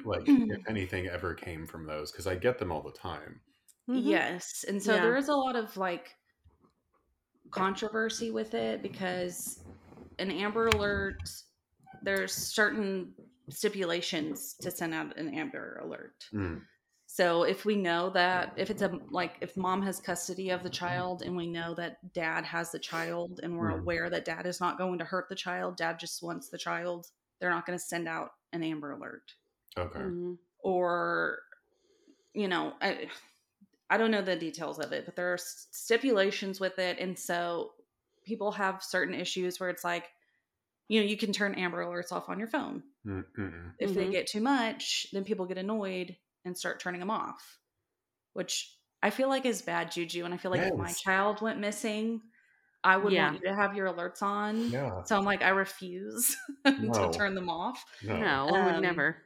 like, 0.04 0.22
if 0.26 0.60
anything 0.68 1.08
ever 1.08 1.34
came 1.34 1.66
from 1.66 1.86
those, 1.86 2.10
because 2.10 2.26
I 2.26 2.36
get 2.36 2.58
them 2.58 2.72
all 2.72 2.82
the 2.82 2.92
time. 2.92 3.40
Mm-hmm. 3.88 4.08
Yes. 4.08 4.64
And 4.66 4.82
so 4.82 4.94
yeah. 4.94 5.02
there 5.02 5.16
is 5.16 5.28
a 5.28 5.34
lot 5.34 5.54
of 5.56 5.76
like 5.76 6.14
controversy 7.50 8.30
with 8.30 8.54
it 8.54 8.82
because 8.82 9.60
an 10.18 10.30
Amber 10.30 10.68
Alert, 10.68 11.22
there's 12.02 12.32
certain 12.32 13.12
stipulations 13.48 14.54
to 14.60 14.70
send 14.70 14.92
out 14.92 15.16
an 15.16 15.32
Amber 15.34 15.80
Alert. 15.84 16.24
Mm. 16.34 16.62
So 17.06 17.44
if 17.44 17.64
we 17.64 17.76
know 17.76 18.10
that 18.10 18.52
if 18.56 18.68
it's 18.68 18.82
a 18.82 18.98
like 19.10 19.36
if 19.40 19.56
mom 19.56 19.80
has 19.82 20.00
custody 20.00 20.50
of 20.50 20.64
the 20.64 20.70
child 20.70 21.22
and 21.22 21.36
we 21.36 21.46
know 21.46 21.72
that 21.76 22.12
dad 22.12 22.44
has 22.44 22.72
the 22.72 22.80
child 22.80 23.38
and 23.44 23.56
we're 23.56 23.70
Mhm. 23.70 23.82
aware 23.82 24.10
that 24.10 24.24
dad 24.24 24.44
is 24.46 24.60
not 24.60 24.76
going 24.76 24.98
to 24.98 25.04
hurt 25.04 25.28
the 25.28 25.36
child, 25.36 25.76
dad 25.76 26.00
just 26.00 26.22
wants 26.22 26.48
the 26.48 26.58
child, 26.58 27.06
they're 27.40 27.50
not 27.50 27.66
going 27.66 27.78
to 27.78 27.84
send 27.84 28.08
out 28.08 28.32
an 28.52 28.62
Amber 28.62 28.92
Alert 28.92 29.34
Okay. 29.76 30.00
Mhm. 30.00 30.38
or 30.60 31.42
you 32.34 32.48
know 32.48 32.74
I, 32.80 33.08
I 33.90 33.98
don't 33.98 34.10
know 34.10 34.22
the 34.22 34.36
details 34.36 34.78
of 34.78 34.92
it 34.92 35.04
but 35.06 35.16
there 35.16 35.32
are 35.32 35.38
stipulations 35.38 36.60
with 36.60 36.78
it 36.78 36.98
and 36.98 37.18
so 37.18 37.74
people 38.24 38.52
have 38.52 38.82
certain 38.82 39.14
issues 39.14 39.60
where 39.60 39.70
it's 39.70 39.84
like 39.84 40.10
you 40.88 41.00
know 41.00 41.06
you 41.06 41.16
can 41.16 41.32
turn 41.32 41.54
amber 41.56 41.84
alerts 41.84 42.12
off 42.12 42.28
on 42.28 42.38
your 42.38 42.48
phone 42.48 42.82
Mm, 43.06 43.24
mm-mm. 43.38 43.72
if 43.78 43.94
they 43.94 44.06
Mhm. 44.06 44.12
get 44.12 44.26
too 44.26 44.40
much 44.40 45.08
then 45.12 45.24
people 45.24 45.46
get 45.46 45.58
annoyed 45.58 46.16
and 46.44 46.56
start 46.56 46.80
turning 46.80 47.00
them 47.00 47.10
off 47.10 47.58
which 48.34 48.78
i 49.02 49.10
feel 49.10 49.28
like 49.28 49.44
is 49.46 49.62
bad 49.62 49.90
juju 49.92 50.24
and 50.24 50.34
i 50.34 50.36
feel 50.36 50.50
like 50.50 50.66
if 50.66 50.76
my 50.76 50.92
child 50.94 51.40
went 51.42 51.60
missing 51.60 52.22
i 52.86 52.96
would 52.96 53.12
Yeah. 53.12 53.30
want 53.30 53.42
you 53.42 53.48
to 53.50 53.54
have 53.56 53.74
your 53.76 53.86
alerts 53.88 54.22
on 54.22 54.70
Yeah. 54.70 55.02
so 55.04 55.16
i'm 55.16 55.24
like 55.24 55.42
i 55.42 55.50
refuse 55.50 56.36
No. 56.64 56.92
to 56.92 57.10
turn 57.18 57.34
them 57.34 57.48
off 57.50 57.84
No. 58.02 58.16
No, 58.20 58.48
I 58.54 58.64
would 58.64 58.76
Um, 58.76 58.82
never. 58.82 59.22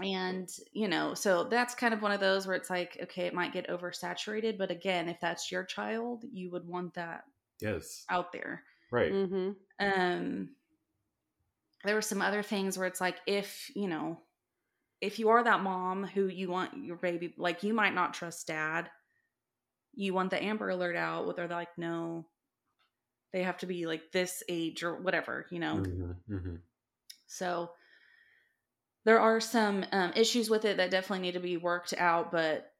and 0.00 0.48
you 0.72 0.88
know 0.88 1.14
so 1.14 1.44
that's 1.44 1.74
kind 1.74 1.94
of 1.94 2.02
one 2.02 2.12
of 2.12 2.20
those 2.20 2.46
where 2.46 2.56
it's 2.56 2.70
like 2.70 2.98
okay 3.02 3.26
it 3.26 3.34
might 3.34 3.52
get 3.52 3.68
oversaturated 3.68 4.58
but 4.58 4.70
again 4.70 5.08
if 5.08 5.20
that's 5.20 5.52
your 5.52 5.64
child 5.64 6.24
you 6.32 6.50
would 6.50 6.66
want 6.66 6.94
that 6.94 7.24
Yes. 7.60 8.04
out 8.10 8.32
there 8.32 8.64
Right. 8.90 9.12
hmm 9.12 9.50
um 9.80 10.50
there 11.84 11.94
were 11.94 12.02
some 12.02 12.22
other 12.22 12.42
things 12.42 12.76
where 12.78 12.86
it's 12.86 13.00
like 13.00 13.18
if 13.26 13.70
you 13.76 13.88
know 13.88 14.20
if 15.00 15.18
you 15.18 15.28
are 15.30 15.44
that 15.44 15.62
mom 15.62 16.04
who 16.04 16.26
you 16.26 16.48
want 16.48 16.76
your 16.84 16.96
baby 16.96 17.34
like 17.36 17.62
you 17.62 17.74
might 17.74 17.94
not 17.94 18.14
trust 18.14 18.46
dad 18.46 18.90
you 19.94 20.12
want 20.14 20.30
the 20.30 20.42
amber 20.42 20.68
alert 20.68 20.96
out 20.96 21.24
where 21.26 21.34
they're 21.34 21.48
like 21.48 21.76
no 21.78 22.26
they 23.34 23.42
have 23.42 23.58
to 23.58 23.66
be 23.66 23.84
like 23.86 24.12
this 24.12 24.42
age 24.48 24.82
or 24.82 24.94
whatever 24.96 25.44
you 25.50 25.58
know 25.58 25.82
Mhm, 25.82 26.16
mhm. 26.30 26.60
so 27.26 27.68
there 29.04 29.20
are 29.20 29.40
some 29.40 29.84
um, 29.92 30.12
issues 30.16 30.48
with 30.48 30.64
it 30.64 30.78
that 30.78 30.90
definitely 30.90 31.26
need 31.26 31.34
to 31.34 31.40
be 31.40 31.56
worked 31.58 31.92
out, 31.98 32.32
but 32.32 32.72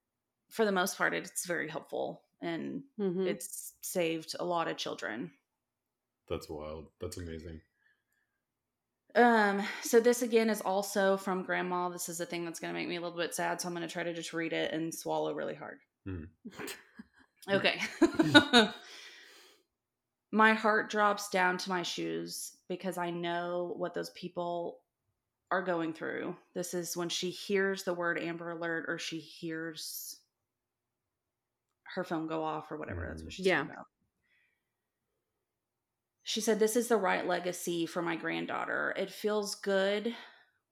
for 0.50 0.64
the 0.64 0.72
most 0.72 0.96
part, 0.96 1.12
it's 1.14 1.46
very 1.46 1.68
helpful 1.68 2.22
and 2.40 2.82
hmm 2.96 3.26
it's 3.26 3.74
saved 3.82 4.34
a 4.40 4.44
lot 4.44 4.68
of 4.68 4.76
children. 4.76 5.30
That's 6.28 6.48
wild. 6.48 6.88
That's 7.00 7.16
amazing. 7.18 7.60
Um, 9.14 9.62
so 9.82 10.00
this 10.00 10.22
again 10.22 10.50
is 10.50 10.60
also 10.60 11.16
from 11.16 11.44
grandma. 11.44 11.88
This 11.88 12.08
is 12.08 12.20
a 12.20 12.26
thing 12.26 12.44
that's 12.44 12.58
going 12.58 12.72
to 12.72 12.78
make 12.78 12.88
me 12.88 12.96
a 12.96 13.00
little 13.00 13.16
bit 13.16 13.34
sad, 13.34 13.60
so 13.60 13.68
I'm 13.68 13.74
going 13.74 13.86
to 13.86 13.92
try 13.92 14.02
to 14.02 14.12
just 14.14 14.32
read 14.32 14.52
it 14.52 14.72
and 14.72 14.92
swallow 14.92 15.32
really 15.34 15.54
hard. 15.54 15.78
Hmm. 16.04 16.24
Okay. 17.50 17.80
my 20.34 20.52
heart 20.52 20.90
drops 20.90 21.28
down 21.28 21.56
to 21.56 21.70
my 21.70 21.84
shoes 21.84 22.56
because 22.68 22.98
I 22.98 23.10
know 23.10 23.72
what 23.76 23.94
those 23.94 24.10
people 24.10 24.80
are 25.52 25.62
going 25.62 25.92
through. 25.92 26.34
This 26.56 26.74
is 26.74 26.96
when 26.96 27.08
she 27.08 27.30
hears 27.30 27.84
the 27.84 27.94
word 27.94 28.18
Amber 28.18 28.50
Alert 28.50 28.86
or 28.88 28.98
she 28.98 29.20
hears 29.20 30.16
her 31.94 32.02
phone 32.02 32.26
go 32.26 32.42
off 32.42 32.72
or 32.72 32.76
whatever. 32.76 33.06
That's 33.08 33.22
what 33.22 33.30
mm. 33.30 33.36
she's 33.36 33.46
Yeah. 33.46 33.58
talking 33.58 33.70
about. 33.74 33.86
She 36.24 36.40
said, 36.40 36.58
This 36.58 36.74
is 36.74 36.88
the 36.88 36.96
right 36.96 37.24
legacy 37.24 37.86
for 37.86 38.02
my 38.02 38.16
granddaughter. 38.16 38.92
It 38.96 39.12
feels 39.12 39.54
good 39.54 40.16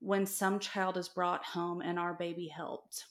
when 0.01 0.27
some 0.27 0.59
child 0.59 0.97
is 0.97 1.09
brought 1.09 1.45
home 1.45 1.81
and 1.83 2.01
our 2.01 2.15
baby 2.15 2.49
helped. 2.49 3.05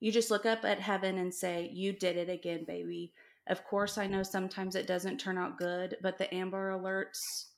You 0.00 0.10
just 0.10 0.30
look 0.30 0.46
up 0.46 0.64
at 0.64 0.80
heaven 0.80 1.18
and 1.18 1.34
say, 1.34 1.68
You 1.70 1.92
did 1.92 2.16
it 2.16 2.30
again, 2.30 2.64
baby. 2.64 3.12
Of 3.46 3.64
course, 3.64 3.98
I 3.98 4.06
know 4.06 4.22
sometimes 4.22 4.74
it 4.74 4.86
doesn't 4.86 5.18
turn 5.18 5.36
out 5.36 5.58
good, 5.58 5.96
but 6.02 6.16
the 6.18 6.32
Amber 6.34 6.72
Alerts 6.78 7.48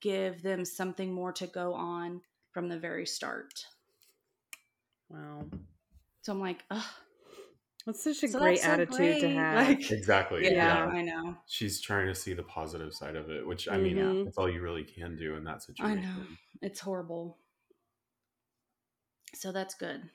give 0.00 0.42
them 0.42 0.64
something 0.64 1.12
more 1.12 1.32
to 1.32 1.46
go 1.46 1.74
on 1.74 2.20
from 2.52 2.68
the 2.68 2.78
very 2.78 3.06
start. 3.06 3.52
Wow. 5.08 5.44
So 6.22 6.32
I'm 6.32 6.40
like, 6.40 6.64
Ugh. 6.70 6.84
That's 7.86 8.04
such 8.04 8.22
a 8.22 8.28
So 8.28 8.38
great 8.38 8.60
that's 8.60 8.64
so 8.66 9.02
attitude 9.02 9.20
to 9.20 9.28
have. 9.30 9.66
Like, 9.68 9.90
Exactly. 9.90 10.44
yeah, 10.44 10.52
Yeah. 10.52 10.86
I 10.88 11.00
know. 11.00 11.38
She's 11.46 11.80
trying 11.80 12.06
to 12.08 12.14
see 12.14 12.34
the 12.34 12.42
positive 12.42 12.92
side 12.92 13.16
of 13.16 13.30
it, 13.30 13.46
which 13.46 13.66
I 13.66 13.78
mean, 13.78 13.96
Mhm. 13.96 14.24
that's 14.24 14.36
all 14.36 14.50
you 14.50 14.60
really 14.60 14.84
can 14.84 15.16
do 15.16 15.36
in 15.36 15.44
that 15.44 15.62
situation. 15.62 15.98
I 15.98 16.02
know. 16.02 16.26
It's 16.60 16.80
horrible. 16.80 17.38
So 19.34 19.52
that's 19.52 19.74
good. 19.74 20.10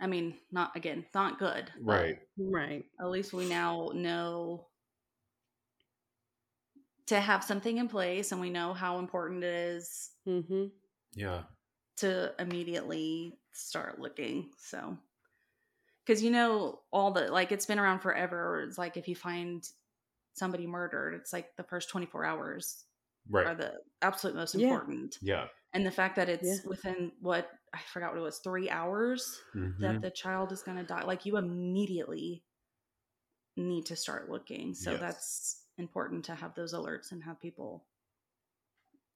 I 0.00 0.06
mean, 0.06 0.34
not 0.52 0.76
again, 0.76 1.04
not 1.14 1.38
good. 1.38 1.70
Right. 1.80 2.18
right. 2.38 2.84
At 3.00 3.08
least 3.08 3.32
we 3.32 3.48
now 3.48 3.90
know 3.94 4.66
to 7.06 7.20
have 7.20 7.44
something 7.44 7.78
in 7.78 7.88
place 7.88 8.32
and 8.32 8.40
we 8.40 8.50
know 8.50 8.74
how 8.74 8.98
important 8.98 9.44
it 9.44 9.54
is 9.54 10.10
hmm 10.24 10.66
Yeah. 11.14 11.42
to 11.98 12.32
immediately 12.38 13.38
start 13.52 14.00
looking. 14.00 14.50
So, 14.58 14.98
because 16.04 16.22
you 16.22 16.30
know, 16.30 16.80
all 16.92 17.12
the 17.12 17.28
like 17.28 17.52
it's 17.52 17.66
been 17.66 17.78
around 17.78 18.00
forever. 18.00 18.62
It's 18.62 18.78
like 18.78 18.96
if 18.96 19.08
you 19.08 19.16
find 19.16 19.66
somebody 20.34 20.66
murdered, 20.66 21.14
it's 21.14 21.32
like 21.32 21.56
the 21.56 21.62
first 21.64 21.88
24 21.88 22.24
hours 22.24 22.84
right. 23.30 23.46
are 23.46 23.54
the 23.54 23.72
absolute 24.02 24.36
most 24.36 24.54
Yeah. 24.54 24.66
important. 24.66 25.16
Yeah. 25.22 25.46
And 25.76 25.86
the 25.86 25.90
fact 25.90 26.16
that 26.16 26.28
it's 26.28 26.42
Yeah. 26.64 26.68
within 26.68 27.12
what 27.20 27.50
I 27.72 27.80
forgot 27.92 28.12
what 28.12 28.18
it 28.20 28.22
was, 28.22 28.38
three 28.38 28.70
hours 28.70 29.42
Mhm. 29.54 29.78
that 29.80 30.00
the 30.00 30.10
child 30.10 30.50
is 30.52 30.62
going 30.62 30.78
to 30.78 30.84
die, 30.84 31.02
like 31.04 31.26
you 31.26 31.36
immediately 31.36 32.42
need 33.56 33.84
to 33.86 33.96
start 33.96 34.30
looking. 34.30 34.74
So 34.74 34.92
Yes. 34.92 35.00
that's 35.00 35.66
important 35.76 36.24
to 36.26 36.34
have 36.34 36.54
those 36.54 36.72
alerts 36.72 37.12
and 37.12 37.22
have 37.24 37.38
people 37.40 37.86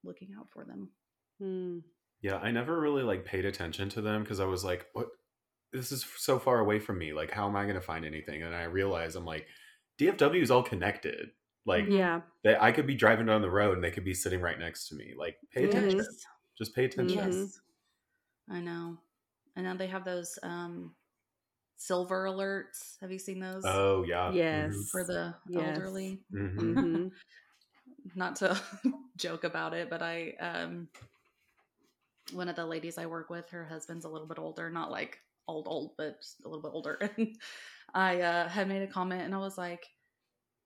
looking 0.03 0.35
out 0.39 0.51
for 0.51 0.65
them. 0.67 0.93
Mm. 1.41 1.83
Yeah, 2.21 2.37
I 2.37 2.51
never 2.51 2.79
really 2.79 3.03
like 3.03 3.25
paid 3.25 3.47
attention 3.47 3.89
to 3.91 4.03
them 4.03 4.23
because 4.23 4.41
I 4.41 4.45
was 4.45 4.63
like, 4.65 4.87
what 4.93 5.09
this 5.73 5.93
is 5.93 6.05
so 6.05 6.39
far 6.39 6.59
away 6.59 6.79
from 6.81 6.99
me. 6.99 7.13
Like, 7.15 7.31
how 7.31 7.47
am 7.49 7.57
I 7.57 7.65
gonna 7.67 7.81
find 7.81 8.05
anything? 8.05 8.43
And 8.43 8.55
I 8.55 8.65
realized 8.65 9.17
I'm 9.17 9.25
like, 9.25 9.49
DFW 9.99 10.43
is 10.43 10.51
all 10.51 10.63
connected. 10.63 11.31
Like 11.65 11.87
Yeah. 11.89 12.23
they, 12.43 12.57
I 12.57 12.73
could 12.73 12.87
be 12.87 12.95
driving 12.97 13.27
down 13.27 13.41
the 13.43 13.51
road 13.51 13.75
and 13.75 13.85
they 13.85 13.91
could 13.91 14.05
be 14.05 14.15
sitting 14.15 14.41
right 14.41 14.59
next 14.59 14.89
to 14.89 14.95
me. 14.97 15.15
Like, 15.17 15.39
pay 15.53 15.65
attention. 15.65 15.99
Yes. 15.99 16.25
Just 16.61 16.75
pay 16.77 16.85
attention. 16.85 17.19
Yes. 17.19 17.61
I 18.51 18.61
know. 18.61 18.99
And 19.57 19.65
now 19.67 19.75
they 19.75 19.89
have 19.89 20.05
those 20.05 20.39
um 20.43 20.95
silver 21.77 22.27
alerts. 22.27 22.99
Have 23.01 23.13
you 23.13 23.19
seen 23.19 23.41
those? 23.41 23.65
Oh 23.65 24.05
yeah. 24.05 24.33
Yes. 24.35 24.89
For 24.93 25.05
the 25.05 25.35
Yes. 25.49 25.77
elderly. 25.77 26.19
hmm 26.33 26.75
hmm 26.75 27.09
Not 28.15 28.37
to 28.37 28.61
joke 29.17 29.45
about 29.45 29.75
it, 29.75 29.91
but 29.91 30.03
I 30.03 30.35
um 30.41 30.89
one 32.33 32.49
of 32.49 32.57
the 32.57 32.67
ladies 32.67 32.99
I 32.99 33.07
work 33.07 33.31
with, 33.31 33.51
her 33.51 33.65
husband's 33.65 34.05
a 34.05 34.09
little 34.09 34.27
bit 34.29 34.39
older, 34.39 34.71
not 34.71 34.91
like 34.91 35.19
old 35.49 35.67
old, 35.69 35.93
but 35.99 36.21
just 36.21 36.41
a 36.45 36.49
little 36.49 36.63
bit 36.63 36.73
older. 36.73 36.99
And 37.17 37.37
I 37.95 38.21
uh 38.21 38.49
had 38.49 38.69
made 38.69 38.83
a 38.83 38.87
comment 38.87 39.23
and 39.23 39.35
I 39.35 39.39
was 39.39 39.59
like 39.59 39.87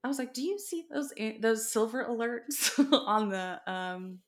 I 0.05 0.09
was 0.09 0.19
like, 0.19 0.35
"Do 0.35 0.43
you 0.43 0.59
see 0.59 0.85
those 0.93 1.13
a- 1.17 1.39
those 1.39 1.71
silver 1.73 2.05
alerts 2.05 2.79
on 3.07 3.31
the 3.31 3.61
um 3.71 4.19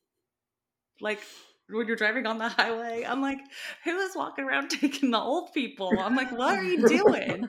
like 1.00 1.20
when 1.68 1.86
you're 1.86 1.96
driving 1.96 2.26
on 2.26 2.38
the 2.38 2.48
highway?" 2.48 3.04
I'm 3.06 3.20
like, 3.20 3.38
"Who 3.84 3.96
is 3.98 4.14
walking 4.16 4.44
around 4.44 4.68
taking 4.80 5.10
the 5.10 5.18
old 5.20 5.52
people?" 5.52 5.98
I'm 5.98 6.14
like, 6.16 6.30
"What 6.32 6.58
are 6.58 6.62
you 6.62 6.86
doing?" 6.86 7.48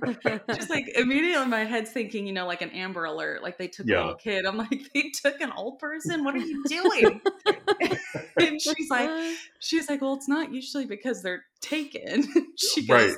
Just 0.54 0.70
like 0.70 0.88
immediately 0.96 1.46
my 1.48 1.64
head's 1.66 1.92
thinking, 1.92 2.28
you 2.28 2.34
know, 2.34 2.46
like 2.48 2.62
an 2.62 2.70
Amber 2.72 3.06
Alert, 3.06 3.44
like 3.44 3.58
they 3.58 3.68
took 3.68 3.86
a 3.88 3.90
little 3.90 4.16
kid. 4.16 4.46
I'm 4.46 4.58
like, 4.58 4.92
they 4.94 5.12
took 5.22 5.40
an 5.42 5.52
old 5.52 5.80
person. 5.80 6.24
What 6.24 6.36
are 6.36 6.40
you 6.40 6.64
doing? 6.68 7.22
and 8.40 8.62
she's 8.62 8.90
like, 8.90 9.10
she's 9.60 9.90
like, 9.90 10.02
well, 10.02 10.14
it's 10.14 10.28
not 10.28 10.54
usually 10.54 10.86
because 10.86 11.22
they're 11.22 11.44
taken. 11.62 12.28
she 12.58 12.86
goes, 12.86 13.12
Right. 13.12 13.18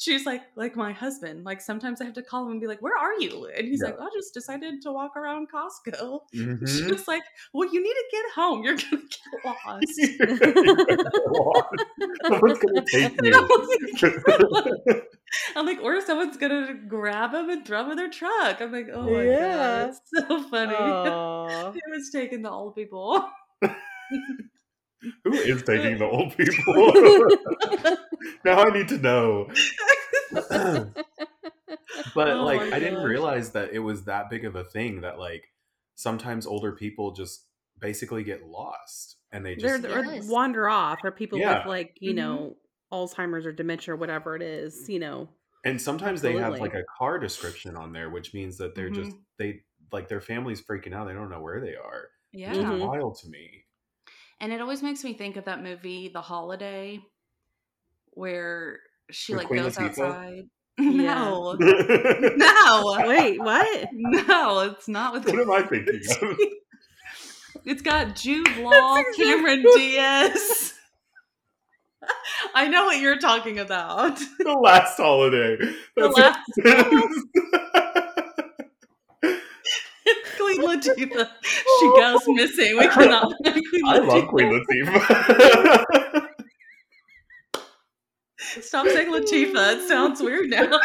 She's 0.00 0.24
like, 0.24 0.42
like 0.56 0.74
my 0.76 0.92
husband. 0.92 1.44
Like 1.44 1.60
sometimes 1.60 2.00
I 2.00 2.04
have 2.06 2.14
to 2.14 2.22
call 2.22 2.46
him 2.46 2.52
and 2.52 2.60
be 2.60 2.66
like, 2.66 2.80
where 2.80 2.96
are 2.96 3.12
you? 3.20 3.50
And 3.56 3.66
he's 3.68 3.82
Yeah. 3.82 3.90
like, 3.90 4.00
I 4.00 4.08
just 4.14 4.32
decided 4.32 4.80
to 4.82 4.92
walk 4.92 5.14
around 5.16 5.48
Costco. 5.52 6.20
Mhm. 6.34 6.66
She's 6.98 7.06
like, 7.06 7.22
well, 7.52 7.68
you 7.72 7.82
need 7.82 7.92
to 7.92 8.04
get 8.10 8.24
home. 8.34 8.64
You're 8.64 8.76
gonna 8.76 9.02
get 9.02 9.44
lost. 9.44 9.86
Someone's 12.26 12.58
gonna 12.58 12.84
take 12.90 13.20
you. 13.22 13.32
like, 14.86 15.04
I'm 15.54 15.66
like, 15.66 15.80
or 15.82 16.00
someone's 16.00 16.36
gonna 16.38 16.72
grab 16.88 17.34
him 17.34 17.50
and 17.50 17.64
throw 17.66 17.84
him 17.84 17.90
in 17.92 17.96
their 17.98 18.08
truck. 18.10 18.60
I'm 18.62 18.72
like, 18.72 18.88
oh 18.92 19.02
my 19.10 19.22
Yeah. 19.24 19.56
god, 19.56 19.88
it's 19.90 20.00
so 20.28 20.42
funny. 20.48 20.74
It 21.78 21.84
was 21.90 22.08
taking 22.10 22.40
the 22.42 22.50
old 22.50 22.74
people. 22.74 23.28
Who 25.24 25.32
is 25.32 25.62
taking 25.62 25.98
the 25.98 26.04
old 26.04 26.36
people? 26.36 26.74
now 28.44 28.62
I 28.64 28.70
need 28.70 28.88
to 28.88 28.98
know. 28.98 29.50
but 32.14 32.28
Oh 32.30 32.44
like 32.44 32.60
my 32.60 32.76
I 32.76 32.78
didn't 32.78 33.02
realize 33.02 33.50
that 33.52 33.72
it 33.72 33.78
was 33.80 34.04
that 34.04 34.30
big 34.30 34.44
of 34.44 34.56
a 34.56 34.64
thing 34.64 35.00
that 35.02 35.18
like 35.18 35.44
sometimes 35.94 36.46
older 36.46 36.72
people 36.72 37.12
just 37.12 37.46
basically 37.78 38.22
get 38.24 38.46
lost 38.46 39.16
and 39.32 39.44
they 39.44 39.54
They're, 39.54 39.78
just 39.78 39.90
or 39.90 40.04
Yes. 40.04 40.28
wander 40.28 40.68
off, 40.68 40.98
or 41.04 41.10
people 41.10 41.38
Yeah. 41.38 41.58
with 41.58 41.66
like 41.68 41.96
you 42.00 42.12
Mhm. 42.12 42.16
know 42.16 42.56
Alzheimer's 42.92 43.46
or 43.46 43.52
dementia 43.52 43.94
or 43.94 43.96
whatever 43.96 44.36
it 44.36 44.42
is. 44.42 44.88
You 44.88 44.98
know, 44.98 45.28
and 45.64 45.80
sometimes 45.80 46.20
they 46.22 46.34
have 46.34 46.58
like 46.58 46.74
a 46.74 46.84
car 46.98 47.18
description 47.18 47.76
on 47.76 47.92
there 47.92 48.10
which 48.10 48.34
means 48.34 48.58
that 48.58 48.74
they're 48.74 48.90
just 48.90 49.12
they 49.38 49.62
like 49.92 50.08
their 50.08 50.20
family's 50.20 50.60
freaking 50.62 50.92
out 50.94 51.06
they 51.06 51.12
don't 51.14 51.30
know 51.30 51.40
where 51.40 51.60
they 51.60 51.74
are 51.74 52.08
Yeah. 52.32 52.50
which 52.50 52.58
is 52.58 52.64
Mhm. 52.64 52.86
wild 52.86 53.18
to 53.20 53.28
me 53.28 53.64
And 54.40 54.52
it 54.52 54.60
always 54.60 54.82
makes 54.82 55.04
me 55.04 55.12
think 55.14 55.36
of 55.36 55.44
that 55.44 55.62
movie, 55.62 56.08
The 56.12 56.20
Holiday, 56.22 57.00
where 58.12 58.80
she 59.10 59.32
With 59.34 59.40
like 59.42 59.46
Queen 59.48 59.62
goes 59.62 59.76
Latifah? 59.76 59.88
outside. 59.88 60.42
No. 60.78 61.56
No. 61.60 63.04
wait, 63.06 63.38
what? 63.38 63.88
No, 63.92 64.60
it's 64.60 64.88
not 64.88 65.12
with 65.12 65.26
What 65.26 65.38
am 65.38 65.50
i 65.52 65.62
thinking 65.62 66.00
of 66.22 66.38
It's 67.66 67.82
got 67.82 68.16
Jude 68.16 68.46
Law, 68.56 68.96
exactly 68.96 69.24
Cameron 69.26 69.62
Diaz. 69.76 70.72
I 72.54 72.66
know 72.68 72.86
what 72.86 72.98
you're 72.98 73.18
talking 73.18 73.58
about. 73.58 74.18
the 74.38 74.52
last 74.58 74.96
holiday 74.96 75.58
The 75.96 76.08
last 76.08 76.38
it. 76.56 76.86
Queen 76.86 77.24
Latifah. 80.76 81.28
She 81.80 81.86
goes 81.86 82.20
missing. 82.28 82.78
We 82.78 82.86
cannot 82.88 83.32
find 83.44 83.62
Queen 83.70 83.86
i 83.86 83.98
love 83.98 84.28
queen 84.28 84.52
latifah 84.52 86.26
Stop 88.62 88.86
saying 88.88 89.12
Latifah. 89.12 89.76
It 89.76 89.86
sounds 89.88 90.20
weird 90.20 90.50
now. 90.50 90.66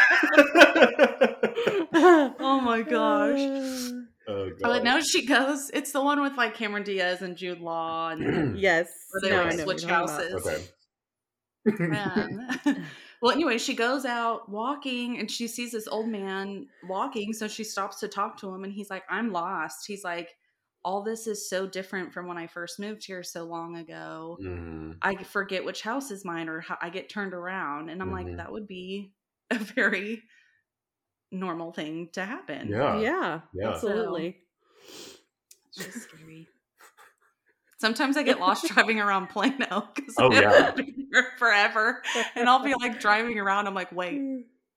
oh 2.38 2.60
my 2.60 2.82
gosh. 2.82 3.40
oh, 4.28 4.50
God. 4.62 4.84
no, 4.84 5.00
she 5.00 5.26
goes. 5.26 5.68
It's 5.74 5.90
the 5.90 6.00
one 6.00 6.20
with 6.20 6.36
like 6.36 6.54
Cameron 6.54 6.84
Diaz 6.84 7.22
and 7.22 7.36
Jude 7.36 7.60
Law, 7.60 8.10
and 8.10 8.56
yes, 8.58 8.88
where 9.10 9.20
they 9.22 9.30
no, 9.36 9.42
like 9.42 9.52
I 9.52 9.56
know 9.56 9.64
what 9.64 9.80
switch 9.80 9.90
you're 9.90 10.06
talking 10.06 10.14
about. 10.14 10.44
houses. 10.44 10.72
okay 11.66 12.76
well, 13.22 13.32
anyway, 13.32 13.58
she 13.58 13.74
goes 13.74 14.04
out 14.04 14.48
walking 14.48 15.18
and 15.18 15.30
she 15.30 15.48
sees 15.48 15.72
this 15.72 15.88
old 15.88 16.08
man 16.08 16.68
walking. 16.82 17.32
So 17.32 17.48
she 17.48 17.64
stops 17.64 18.00
to 18.00 18.08
talk 18.08 18.38
to 18.40 18.54
him 18.54 18.64
and 18.64 18.72
he's 18.72 18.90
like, 18.90 19.04
I'm 19.08 19.32
lost. 19.32 19.86
He's 19.86 20.04
like, 20.04 20.36
All 20.84 21.02
this 21.02 21.26
is 21.26 21.48
so 21.48 21.66
different 21.66 22.12
from 22.12 22.26
when 22.28 22.38
I 22.38 22.46
first 22.46 22.78
moved 22.78 23.04
here 23.06 23.22
so 23.22 23.44
long 23.44 23.76
ago. 23.76 24.38
Mhm. 24.38 25.02
I 25.02 25.24
forget 25.24 25.64
which 25.64 25.82
house 25.82 26.10
is 26.10 26.24
mine 26.24 26.48
or 26.48 26.60
how 26.60 26.78
I 26.82 26.90
get 26.90 27.08
turned 27.10 27.34
around. 27.34 27.90
And 27.90 28.02
I'm 28.02 28.10
Mhm. 28.10 28.12
like, 28.12 28.36
That 28.36 28.52
would 28.52 28.66
be 28.68 29.14
a 29.50 29.58
very 29.58 30.24
normal 31.30 31.72
thing 31.72 32.08
to 32.12 32.24
happen. 32.24 32.84
yeah 32.90 32.92
Yeah, 32.92 33.42
Yeah. 33.52 33.68
absolutely. 33.68 34.42
It's 35.68 35.80
just 35.84 36.00
scary. 36.02 36.48
Sometimes 37.78 38.16
I 38.16 38.22
get 38.22 38.40
lost 38.40 38.66
driving 38.68 39.00
around 39.00 39.28
Plano 39.28 39.88
because 39.94 40.16
Oh, 40.18 40.30
I've 40.30 40.42
yeah. 40.42 40.72
been 40.74 41.08
here 41.12 41.32
forever. 41.38 42.02
And 42.34 42.48
I'll 42.48 42.62
be 42.64 42.74
like 42.74 43.00
driving 43.00 43.38
around. 43.38 43.66
I'm 43.66 43.74
like, 43.74 43.92
wait, 43.92 44.22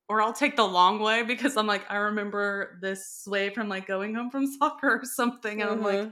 or 0.08 0.20
I'll 0.22 0.32
take 0.34 0.56
the 0.56 0.66
long 0.66 1.00
way 1.00 1.22
because 1.22 1.56
I'm 1.56 1.66
like, 1.66 1.90
I 1.90 1.96
remember 1.96 2.78
this 2.82 3.24
way 3.26 3.50
from 3.54 3.68
like 3.68 3.86
going 3.86 4.14
home 4.14 4.30
from 4.30 4.46
soccer 4.58 4.96
or 5.00 5.04
something. 5.04 5.62
And 5.62 5.70
I'm 5.70 5.82
like, 5.82 6.00
Uh-huh. 6.00 6.10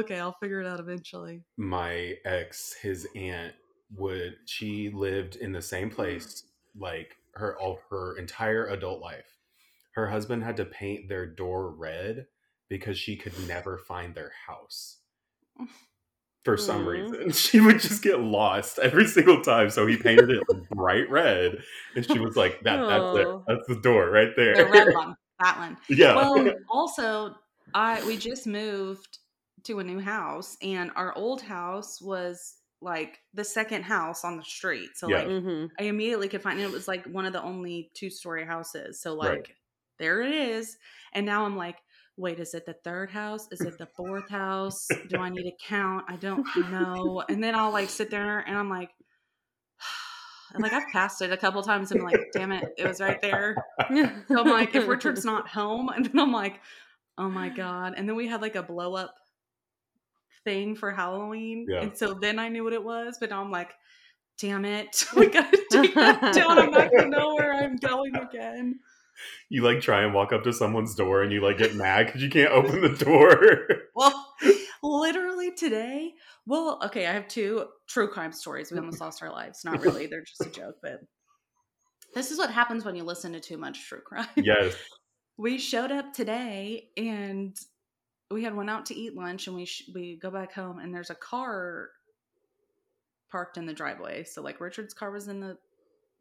okay, 0.00 0.18
I'll 0.18 0.36
figure 0.42 0.60
it 0.60 0.66
out 0.66 0.80
eventually. 0.80 1.42
my 1.56 2.14
ex 2.24 2.74
his 2.74 3.06
aunt 3.14 3.54
would 3.90 4.36
she 4.46 4.90
lived 4.90 5.36
in 5.36 5.52
the 5.52 5.62
same 5.62 5.90
place 5.90 6.44
like 6.78 7.16
her 7.34 7.56
all 7.58 7.78
her 7.90 8.16
entire 8.18 8.66
adult 8.66 9.00
life 9.00 9.38
her 9.92 10.08
husband 10.10 10.42
had 10.42 10.56
to 10.56 10.64
paint 10.64 11.08
their 11.08 11.26
door 11.26 11.70
red 11.70 12.26
because 12.68 12.98
she 12.98 13.16
could 13.16 13.32
never 13.46 13.78
find 13.78 14.14
their 14.14 14.32
house 14.46 14.98
for 16.46 16.56
some 16.56 16.88
Aw. 16.88 16.88
reason 16.88 17.30
she 17.32 17.60
would 17.60 17.80
just 17.80 18.02
get 18.02 18.20
lost 18.20 18.78
every 18.80 19.06
single 19.06 19.42
time 19.42 19.70
so 19.70 19.86
he 19.86 19.98
painted 19.98 20.30
it 20.30 20.44
like 20.48 20.68
bright 20.70 21.10
red 21.10 21.58
and 21.96 22.06
she 22.10 22.18
was 22.18 22.36
like 22.36 22.60
that 22.62 22.86
that's 22.88 23.12
it. 23.12 23.28
That's 23.48 23.66
the 23.68 23.80
door 23.82 24.10
right 24.10 24.30
there 24.36 24.56
The 24.56 24.66
red 24.66 24.88
one, 24.94 25.16
that 25.40 25.58
one. 25.58 25.76
yeah 25.88 26.14
Well, 26.14 26.54
also, 26.70 27.34
I 27.74 28.02
we 28.04 28.16
just 28.16 28.46
moved 28.46 29.18
to 29.64 29.80
a 29.80 29.84
new 29.84 30.00
house, 30.00 30.56
and 30.62 30.90
our 30.96 31.16
old 31.16 31.42
house 31.42 32.00
was 32.00 32.56
like 32.80 33.20
the 33.34 33.44
second 33.44 33.82
house 33.82 34.24
on 34.24 34.36
the 34.36 34.44
street. 34.44 34.90
So 34.96 35.08
Yeah. 35.08 35.22
like 35.22 35.28
Mhm. 35.28 35.70
I 35.78 35.84
immediately 35.84 36.28
could 36.28 36.42
find 36.42 36.58
it. 36.60 36.64
It 36.64 36.70
was 36.70 36.88
like 36.88 37.04
one 37.06 37.26
of 37.26 37.32
the 37.32 37.42
only 37.42 37.90
two 37.94 38.08
story 38.10 38.44
houses. 38.46 39.00
So 39.00 39.14
like 39.14 39.40
Right. 39.40 39.56
there 39.98 40.22
it 40.22 40.32
is. 40.32 40.78
And 41.12 41.26
now 41.26 41.44
I'm 41.44 41.56
like, 41.56 41.78
wait, 42.16 42.38
is 42.40 42.54
it 42.54 42.64
the 42.66 42.72
third 42.84 43.10
house? 43.10 43.46
Is 43.52 43.60
it 43.60 43.78
the 43.78 43.86
fourth 43.86 44.28
house? 44.30 44.86
Do 45.08 45.18
I 45.18 45.28
need 45.28 45.44
to 45.44 45.52
count? 45.66 46.04
I 46.08 46.16
don't 46.16 46.46
know. 46.70 47.22
And 47.28 47.42
then 47.42 47.54
I'll 47.54 47.72
like 47.72 47.90
sit 47.90 48.10
there 48.10 48.38
and 48.40 48.56
I'm 48.56 48.70
like, 48.70 48.90
and 50.54 50.62
like 50.62 50.72
I've 50.72 50.88
passed 50.92 51.20
it 51.22 51.32
a 51.32 51.36
couple 51.36 51.62
times 51.62 51.90
and 51.92 52.00
I'm 52.00 52.06
like, 52.06 52.20
damn 52.32 52.52
it, 52.52 52.64
it 52.78 52.86
was 52.86 53.00
right 53.00 53.20
there. 53.20 53.56
So 54.28 54.40
I'm 54.40 54.48
like, 54.50 54.74
if 54.74 54.88
Richard's 54.88 55.24
not 55.24 55.48
home, 55.48 55.88
and 55.94 56.06
then 56.06 56.18
I'm 56.18 56.32
like, 56.32 56.60
oh 57.18 57.28
my 57.28 57.48
god. 57.48 57.94
And 57.96 58.08
then 58.08 58.16
we 58.16 58.26
had 58.26 58.42
like 58.42 58.56
a 58.56 58.62
blow 58.62 58.94
up 58.94 59.14
thing 60.44 60.74
for 60.74 60.90
Halloween, 60.90 61.66
Yeah. 61.68 61.82
and 61.82 61.96
so 61.96 62.14
then 62.14 62.38
I 62.38 62.48
knew 62.48 62.64
what 62.64 62.72
it 62.72 62.82
was. 62.82 63.18
But 63.20 63.30
now 63.30 63.40
I'm 63.42 63.50
like, 63.50 63.70
damn 64.40 64.64
it, 64.64 65.04
we 65.16 65.26
gotta 65.28 65.58
take 65.70 65.94
that 65.94 66.34
down. 66.34 66.58
I'm 66.58 66.70
not 66.70 66.90
gonna 66.90 67.08
know 67.08 67.34
where 67.34 67.52
I'm 67.54 67.76
going 67.76 68.16
again. 68.16 68.80
You 69.48 69.62
like 69.62 69.80
try 69.80 70.02
and 70.02 70.14
walk 70.14 70.32
up 70.32 70.44
to 70.44 70.52
someone's 70.52 70.94
door 70.94 71.22
and 71.22 71.32
you 71.32 71.40
like 71.42 71.58
get 71.58 71.74
mad 71.74 72.06
because 72.06 72.22
you 72.22 72.30
can't 72.30 72.52
open 72.52 72.80
the 72.80 72.88
door 73.04 73.66
Well, 73.96 74.34
literally 74.82 75.52
today. 75.52 76.12
Well, 76.46 76.80
okay, 76.84 77.06
I 77.06 77.12
have 77.12 77.28
two 77.28 77.66
true 77.88 78.08
crime 78.08 78.32
stories. 78.32 78.70
We 78.70 78.78
almost 78.78 79.00
lost 79.00 79.22
our 79.22 79.30
lives. 79.32 79.64
Not 79.64 79.80
really; 79.80 80.06
they're 80.06 80.22
just 80.22 80.44
a 80.44 80.50
joke. 80.50 80.76
But 80.82 81.00
this 82.14 82.30
is 82.30 82.38
what 82.38 82.50
happens 82.50 82.84
when 82.84 82.94
you 82.96 83.02
listen 83.04 83.32
to 83.32 83.40
too 83.40 83.56
much 83.58 83.86
true 83.88 84.00
crime. 84.00 84.26
yes 84.36 84.74
we 85.36 85.58
showed 85.58 85.92
up 85.92 86.12
today 86.12 86.88
and 86.96 87.56
we 88.30 88.42
had 88.42 88.54
went 88.56 88.70
out 88.70 88.86
to 88.86 88.94
eat 88.94 89.14
lunch 89.14 89.46
and 89.46 89.54
we 89.56 89.66
sh- 89.66 89.90
we 89.94 90.18
go 90.20 90.30
back 90.30 90.52
home 90.52 90.78
and 90.78 90.94
there's 90.94 91.10
a 91.10 91.14
car 91.14 91.90
parked 93.30 93.58
in 93.58 93.66
the 93.66 93.74
driveway 93.74 94.24
so 94.24 94.40
like 94.42 94.60
richard's 94.60 94.94
car 94.94 95.10
was 95.10 95.28
in 95.28 95.40
the 95.40 95.58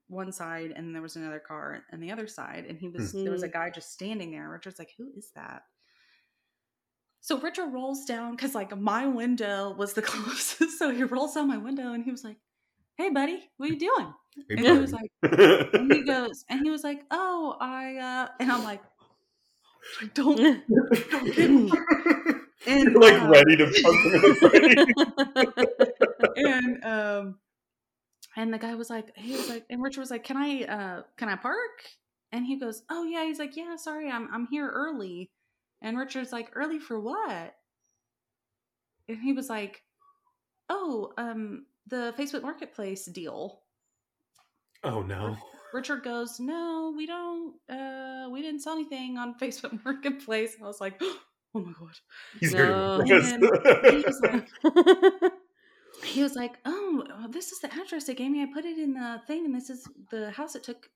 one 0.08 0.32
side 0.32 0.72
and 0.76 0.94
there 0.94 1.02
was 1.02 1.16
another 1.16 1.40
car 1.40 1.84
on 1.92 2.00
the 2.00 2.12
other 2.12 2.28
side 2.28 2.66
and 2.70 2.78
he 2.78 2.88
was 2.90 3.12
there 3.12 3.32
was 3.32 3.44
a 3.44 3.48
guy 3.48 3.70
just 3.70 3.92
standing 3.92 4.32
there 4.32 4.50
richard's 4.50 4.80
like 4.80 4.94
who 4.98 5.10
is 5.18 5.32
that? 5.36 5.64
So 7.22 7.40
richard 7.40 7.74
rolls 7.74 8.06
down 8.06 8.36
because 8.36 8.54
like 8.54 8.78
my 8.78 9.08
window 9.08 9.74
was 9.78 9.94
the 9.94 10.02
closest 10.04 10.78
so 10.78 10.92
he 10.92 11.04
rolls 11.04 11.34
down 11.34 11.48
my 11.48 11.58
window 11.58 11.94
and 11.94 12.04
he 12.04 12.12
was 12.12 12.24
like 12.24 12.38
hey 12.98 13.10
buddy 13.10 13.50
what 13.58 13.70
are 13.70 13.74
you 13.74 13.80
doing? 13.80 14.14
Hey, 14.50 14.56
and 14.58 14.66
he 14.66 14.72
was 14.80 14.94
like 14.94 15.12
and 15.74 15.92
he 15.92 16.04
goes 16.04 16.46
and 16.50 16.62
he 16.64 16.70
was 16.70 16.84
like 16.84 17.04
oh 17.12 17.58
i 17.60 17.96
uh 17.98 18.28
and 18.40 18.52
i'm 18.52 18.64
like 18.64 18.82
don't 20.14 20.38
don't 20.38 21.36
get 21.36 21.50
me. 21.50 21.72
And 22.68 22.94
You're 22.94 23.00
like 23.00 23.22
uh, 23.22 23.28
ready 23.28 23.58
to 23.58 23.66
punch 23.66 24.06
him 24.06 24.14
in 24.16 24.22
the 24.22 24.36
face. 26.26 26.34
and 26.38 26.84
um 26.84 27.38
and 28.38 28.54
the 28.54 28.58
guy 28.58 28.76
was 28.76 28.90
like 28.90 29.16
he 29.16 29.32
was 29.32 29.50
like 29.50 29.66
and 29.70 29.82
richard 29.82 30.02
was 30.02 30.12
like 30.12 30.24
can 30.24 30.38
i 30.38 30.64
uh 30.64 31.02
can 31.18 31.30
i 31.30 31.36
park? 31.36 31.84
And 32.32 32.46
he 32.46 32.60
goes 32.60 32.84
oh 32.90 33.04
yeah. 33.06 33.24
He's 33.26 33.40
like 33.40 33.56
yeah 33.56 33.76
sorry 33.78 34.10
i'm 34.10 34.28
i'm 34.34 34.48
here 34.48 34.70
early. 34.70 35.32
And 35.82 35.98
richard's 35.98 36.34
like 36.34 36.50
early 36.54 36.80
for 36.80 37.00
what? 37.00 37.56
And 39.08 39.20
he 39.22 39.34
was 39.34 39.50
like 39.50 39.84
oh 40.70 41.14
um 41.18 41.66
the 41.88 42.14
facebook 42.18 42.42
marketplace 42.42 43.06
deal. 43.06 43.62
Oh 44.84 45.02
no. 45.02 45.38
richard 45.74 46.04
goes 46.04 46.40
no 46.40 46.94
we 46.96 47.06
don't 47.06 47.54
uh 47.70 48.28
we 48.32 48.42
didn't 48.42 48.62
sell 48.62 48.74
anything 48.74 49.18
on 49.18 49.36
facebook 49.42 49.84
marketplace. 49.86 50.56
I 50.62 50.66
was 50.66 50.82
like 50.82 51.00
oh 51.02 51.20
my 51.54 51.72
god. 51.80 51.96
He's 52.40 52.54
No. 52.54 53.02
very 53.06 53.22
And 53.34 53.44
he 53.44 54.04
was 54.04 54.22
like 54.22 54.50
he 56.04 56.24
was 56.24 56.36
like, 56.36 56.58
"Oh, 56.66 57.04
uh, 57.12 57.28
this 57.28 57.52
is 57.52 57.60
the 57.60 57.74
address 57.74 58.06
they 58.06 58.16
gave 58.16 58.32
me. 58.32 58.44
I 58.44 58.48
put 58.54 58.66
it 58.66 58.78
in 58.78 58.94
the 58.94 59.22
thing, 59.28 59.46
and 59.46 59.56
this 59.56 59.70
is 59.70 59.88
the 60.12 60.32
house 60.32 60.56
it 60.56 60.64
took 60.64 60.90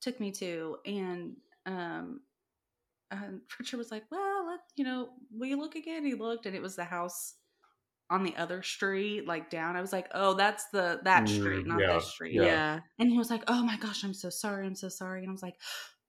took 0.00 0.20
me 0.20 0.32
to." 0.32 0.76
And 0.86 1.36
um, 1.66 2.20
um 3.10 3.42
Richard 3.58 3.78
was 3.78 3.90
like, 3.90 4.04
"Well, 4.10 4.46
let, 4.46 4.60
you 4.76 4.84
know, 4.84 5.10
will 5.30 5.48
you 5.48 5.58
look 5.58 5.74
again?" 5.74 6.04
He 6.04 6.14
looked, 6.14 6.46
and 6.46 6.54
it 6.56 6.62
was 6.62 6.76
the 6.76 6.84
house 6.84 7.34
on 8.08 8.22
the 8.22 8.36
other 8.36 8.62
street, 8.62 9.26
like 9.26 9.50
down. 9.50 9.76
I 9.76 9.80
was 9.80 9.92
like, 9.92 10.08
"Oh, 10.14 10.34
that's 10.34 10.66
the 10.72 11.00
that 11.04 11.24
Mm, 11.24 11.28
street, 11.28 11.66
not 11.66 11.80
yeah, 11.80 11.94
this 11.94 12.06
street." 12.06 12.34
Yeah. 12.34 12.42
yeah. 12.44 12.80
And 12.98 13.10
he 13.10 13.18
was 13.18 13.30
like, 13.30 13.44
"Oh 13.48 13.62
my 13.62 13.76
gosh, 13.76 14.04
I'm 14.04 14.14
so 14.14 14.30
sorry. 14.30 14.66
I'm 14.66 14.76
so 14.76 14.88
sorry." 14.88 15.20
And 15.20 15.28
I 15.28 15.32
was 15.32 15.42
like, 15.42 15.56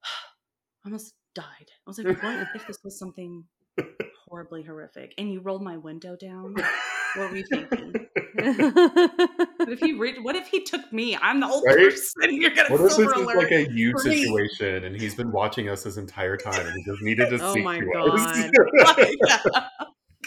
I 0.03 0.07
almost 0.85 1.13
died. 1.35 1.45
I 1.69 1.89
was 1.89 1.97
like, 1.97 2.23
"What 2.23 2.47
if 2.55 2.67
this 2.67 2.79
was 2.83 2.97
something 2.99 3.45
horribly 4.27 4.63
horrific. 4.63 5.13
And 5.17 5.31
you 5.31 5.39
rolled 5.39 5.63
my 5.63 5.77
window 5.77 6.15
down. 6.15 6.55
What 7.17 7.31
were 7.31 7.37
you 7.37 7.43
thinking? 7.43 8.07
What 9.67 9.73
if 9.73 9.79
he 9.79 9.93
re- 9.93 10.19
what 10.19 10.35
if 10.35 10.47
he 10.47 10.63
took 10.63 10.93
me? 10.93 11.17
I'm 11.19 11.39
the 11.39 11.47
old 11.47 11.63
Right? 11.65 11.75
person. 11.75 12.13
You're 12.41 12.51
gonna 12.51 12.69
What 12.69 12.81
if 12.81 12.95
this 12.95 12.95
silver 12.95 13.29
is 13.29 13.35
like 13.35 13.51
a 13.51 13.67
you 13.73 13.91
for 13.91 13.99
situation 13.99 14.83
and 14.85 14.95
he's 14.95 15.15
been 15.15 15.31
watching 15.31 15.67
us 15.69 15.83
this 15.83 15.97
entire 15.97 16.37
time 16.37 16.65
and 16.65 16.73
he 16.77 16.83
just 16.83 17.01
needed 17.01 17.29
to 17.31 17.37
see 17.39 17.43
Oh 17.43 17.51
speak 17.53 17.63
my 17.63 17.79
to 17.79 17.85
God. 17.93 18.49
us? 18.87 19.11
Yeah. 19.27 19.67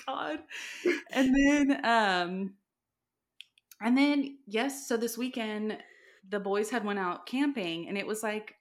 God. 0.06 0.38
And 1.12 1.34
then 1.34 1.84
um 1.84 2.54
and 3.80 3.96
then 3.96 4.38
yes, 4.46 4.86
so 4.88 4.96
this 4.96 5.16
weekend 5.16 5.78
the 6.28 6.40
boys 6.40 6.68
had 6.68 6.84
went 6.84 6.98
out 6.98 7.26
camping 7.26 7.88
and 7.88 7.96
it 7.96 8.06
was 8.06 8.22
like 8.22 8.56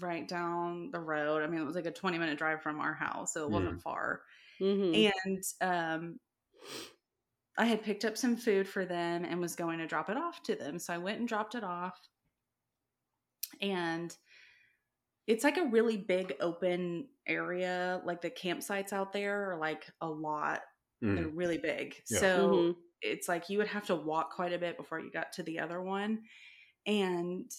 right 0.00 0.28
down 0.28 0.90
the 0.92 1.00
road. 1.00 1.42
I 1.42 1.46
mean, 1.46 1.60
it 1.60 1.66
was 1.66 1.74
like 1.74 1.86
a 1.86 1.90
20 1.90 2.18
minute 2.18 2.38
drive 2.38 2.62
from 2.62 2.78
our 2.80 2.94
house, 2.94 3.32
so 3.32 3.44
it 3.44 3.50
wasn't 3.50 3.82
far. 3.82 4.20
Mhm. 4.60 5.12
And 5.24 5.42
um 5.62 6.20
I 7.58 7.66
had 7.66 7.82
picked 7.82 8.04
up 8.04 8.16
some 8.16 8.36
food 8.36 8.68
for 8.68 8.84
them 8.86 9.24
and 9.24 9.40
was 9.40 9.56
going 9.56 9.78
to 9.78 9.86
drop 9.86 10.10
it 10.10 10.16
off 10.16 10.42
to 10.44 10.54
them. 10.54 10.78
So 10.78 10.94
I 10.94 10.98
went 10.98 11.18
and 11.20 11.28
dropped 11.28 11.54
it 11.54 11.64
off. 11.64 11.98
And 13.60 14.16
it's 15.26 15.44
like 15.44 15.56
a 15.56 15.64
really 15.66 15.96
big 15.96 16.34
open 16.40 17.08
area. 17.26 18.00
Like 18.04 18.20
the 18.20 18.30
campsites 18.30 18.92
out 18.92 19.12
there 19.12 19.50
are 19.52 19.56
like 19.58 19.90
a 20.00 20.08
lot. 20.08 20.62
They're 21.14 21.28
Mm, 21.28 21.28
really 21.28 21.58
big. 21.58 22.00
Yeah. 22.10 22.20
So 22.20 22.28
Mhm. 22.36 22.76
it's 23.02 23.28
like 23.28 23.48
you 23.50 23.58
would 23.58 23.66
have 23.68 23.86
to 23.86 23.96
walk 23.96 24.32
quite 24.34 24.52
a 24.52 24.58
bit 24.58 24.76
before 24.76 25.00
you 25.00 25.10
got 25.10 25.32
to 25.34 25.42
the 25.42 25.58
other 25.58 25.82
one. 25.82 26.24
And 26.86 27.50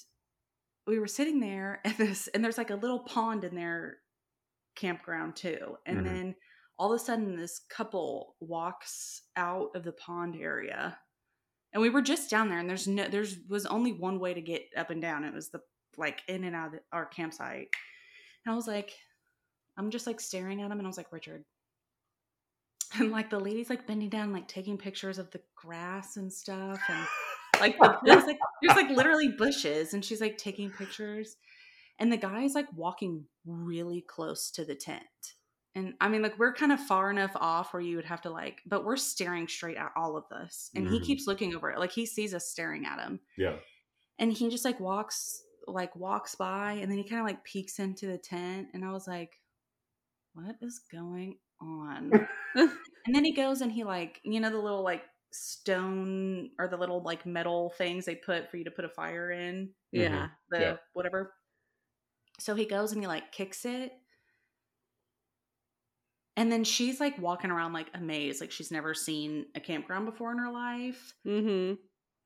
we 0.88 1.00
were 1.00 1.08
sitting 1.08 1.40
there 1.40 1.82
and 1.86 1.96
this 1.98 2.28
and 2.30 2.44
there's 2.44 2.58
like 2.58 2.72
a 2.72 2.76
little 2.76 3.02
pond 3.06 3.44
in 3.44 3.56
their 3.56 4.00
campground 4.76 5.36
too. 5.38 5.78
And 5.86 6.06
Mhm. 6.06 6.06
then 6.06 6.36
all 6.80 6.94
of 6.94 7.02
a 7.02 7.04
sudden 7.04 7.36
this 7.36 7.60
couple 7.70 8.36
walks 8.40 9.24
out 9.36 9.70
of 9.76 9.84
the 9.84 9.92
pond 9.92 10.36
area. 10.40 10.98
And 11.74 11.82
we 11.82 11.90
were 11.90 12.02
just 12.02 12.30
down 12.30 12.50
there 12.50 12.60
and 12.60 12.70
there's 12.70 12.88
no 12.88 13.08
there's 13.08 13.38
was 13.50 13.66
only 13.66 13.92
one 13.92 14.20
way 14.20 14.34
to 14.34 14.42
get 14.42 14.64
up 14.76 14.90
and 14.90 15.02
down. 15.02 15.24
It 15.24 15.34
was 15.34 15.50
the 15.50 15.62
like 15.98 16.22
in 16.28 16.44
and 16.44 16.56
out 16.56 16.68
of 16.68 16.72
the, 16.74 16.80
our 16.92 17.06
campsite. 17.06 17.70
And 18.46 18.54
I 18.54 18.56
was 18.56 18.68
like 18.68 18.94
I'm 19.78 19.92
just 19.92 20.08
like 20.08 20.20
staring 20.20 20.62
at 20.62 20.72
him 20.72 20.80
and 20.80 20.88
I 20.88 20.88
was 20.88 20.98
like, 20.98 21.12
Richard. 21.12 21.44
And 22.98 23.12
like 23.12 23.30
the 23.30 23.40
lady's 23.40 23.70
like 23.70 23.86
bending 23.86 24.08
down, 24.08 24.32
like 24.32 24.48
taking 24.48 24.78
pictures 24.78 25.18
of 25.18 25.30
the 25.32 25.42
grass 25.58 26.16
and 26.16 26.32
stuff. 26.32 26.80
And 26.88 27.06
like 27.60 27.76
there's 28.06 28.24
like 28.24 28.40
there's 28.62 28.78
like 28.78 28.90
literally 28.90 29.28
bushes 29.28 29.94
and 29.94 30.04
she's 30.06 30.22
like 30.22 30.38
taking 30.38 30.70
pictures. 30.70 31.36
And 32.00 32.12
the 32.12 32.18
guy's 32.18 32.56
like 32.56 32.68
walking 32.74 33.26
really 33.46 34.06
close 34.08 34.50
to 34.52 34.64
the 34.64 34.74
tent. 34.74 35.04
And 35.78 35.94
I 36.02 36.10
mean, 36.10 36.22
like 36.24 36.38
we're 36.40 36.54
kind 36.54 36.72
of 36.72 36.80
far 36.80 37.12
enough 37.12 37.32
off 37.36 37.72
where 37.74 37.82
you 37.82 37.96
would 37.98 38.06
have 38.06 38.22
to 38.24 38.30
like, 38.30 38.62
but 38.66 38.84
we're 38.84 38.98
staring 38.98 39.48
straight 39.48 39.78
at 39.78 39.92
all 39.96 40.18
of 40.18 40.24
this. 40.30 40.72
And 40.76 40.88
he 40.90 41.00
Mhm. 41.00 41.04
keeps 41.06 41.28
looking 41.28 41.56
over 41.56 41.70
it. 41.70 41.80
Like 41.80 41.92
he 41.92 42.06
sees 42.06 42.34
us 42.34 42.48
staring 42.50 42.86
at 42.86 43.00
him 43.00 43.20
yeah. 43.38 43.58
and 44.18 44.34
he 44.34 44.50
just 44.50 44.66
like 44.66 44.80
walks 44.80 45.44
like 45.68 45.96
walks 45.96 46.34
by 46.36 46.74
and 46.74 46.90
then 46.90 46.98
he 46.98 47.04
kind 47.04 47.20
of 47.22 47.28
like 47.28 47.44
peeks 47.44 47.78
into 47.80 48.08
the 48.08 48.18
tent 48.18 48.70
and 48.74 48.86
i 48.86 48.90
was 48.92 49.06
like 49.06 49.38
what 50.34 50.56
is 50.62 50.80
going 50.90 51.38
on 51.60 52.10
and 52.56 52.72
then 53.14 53.26
he 53.26 53.34
goes 53.34 53.60
and 53.60 53.74
he 53.74 53.84
like 53.84 54.22
you 54.24 54.40
know 54.40 54.50
the 54.50 54.58
little 54.58 54.82
like 54.82 55.04
stone 55.34 56.52
or 56.58 56.70
the 56.70 56.78
little 56.78 57.02
like 57.04 57.26
metal 57.26 57.74
things 57.78 58.06
they 58.06 58.16
put 58.16 58.50
for 58.50 58.56
you 58.56 58.64
to 58.64 58.72
put 58.72 58.86
a 58.86 58.90
fire 58.90 59.30
in 59.30 59.70
yeah. 59.92 60.30
the 60.50 60.60
Yeah. 60.62 60.78
whatever 60.94 61.34
so 62.40 62.56
he 62.56 62.64
goes 62.66 62.94
and 62.94 63.02
he 63.02 63.08
like 63.08 63.34
kicks 63.34 63.66
it 63.66 63.92
and 66.38 66.50
then 66.52 66.64
she's 66.64 67.00
like 67.02 67.18
walking 67.20 67.52
around 67.52 67.74
like 67.74 67.90
amazed 67.94 68.40
like 68.40 68.52
she's 68.52 68.72
never 68.72 68.94
seen 68.94 69.46
a 69.56 69.60
campground 69.60 70.06
before 70.06 70.32
in 70.32 70.38
her 70.38 70.52
life 70.52 71.14
Mhm. 71.26 71.78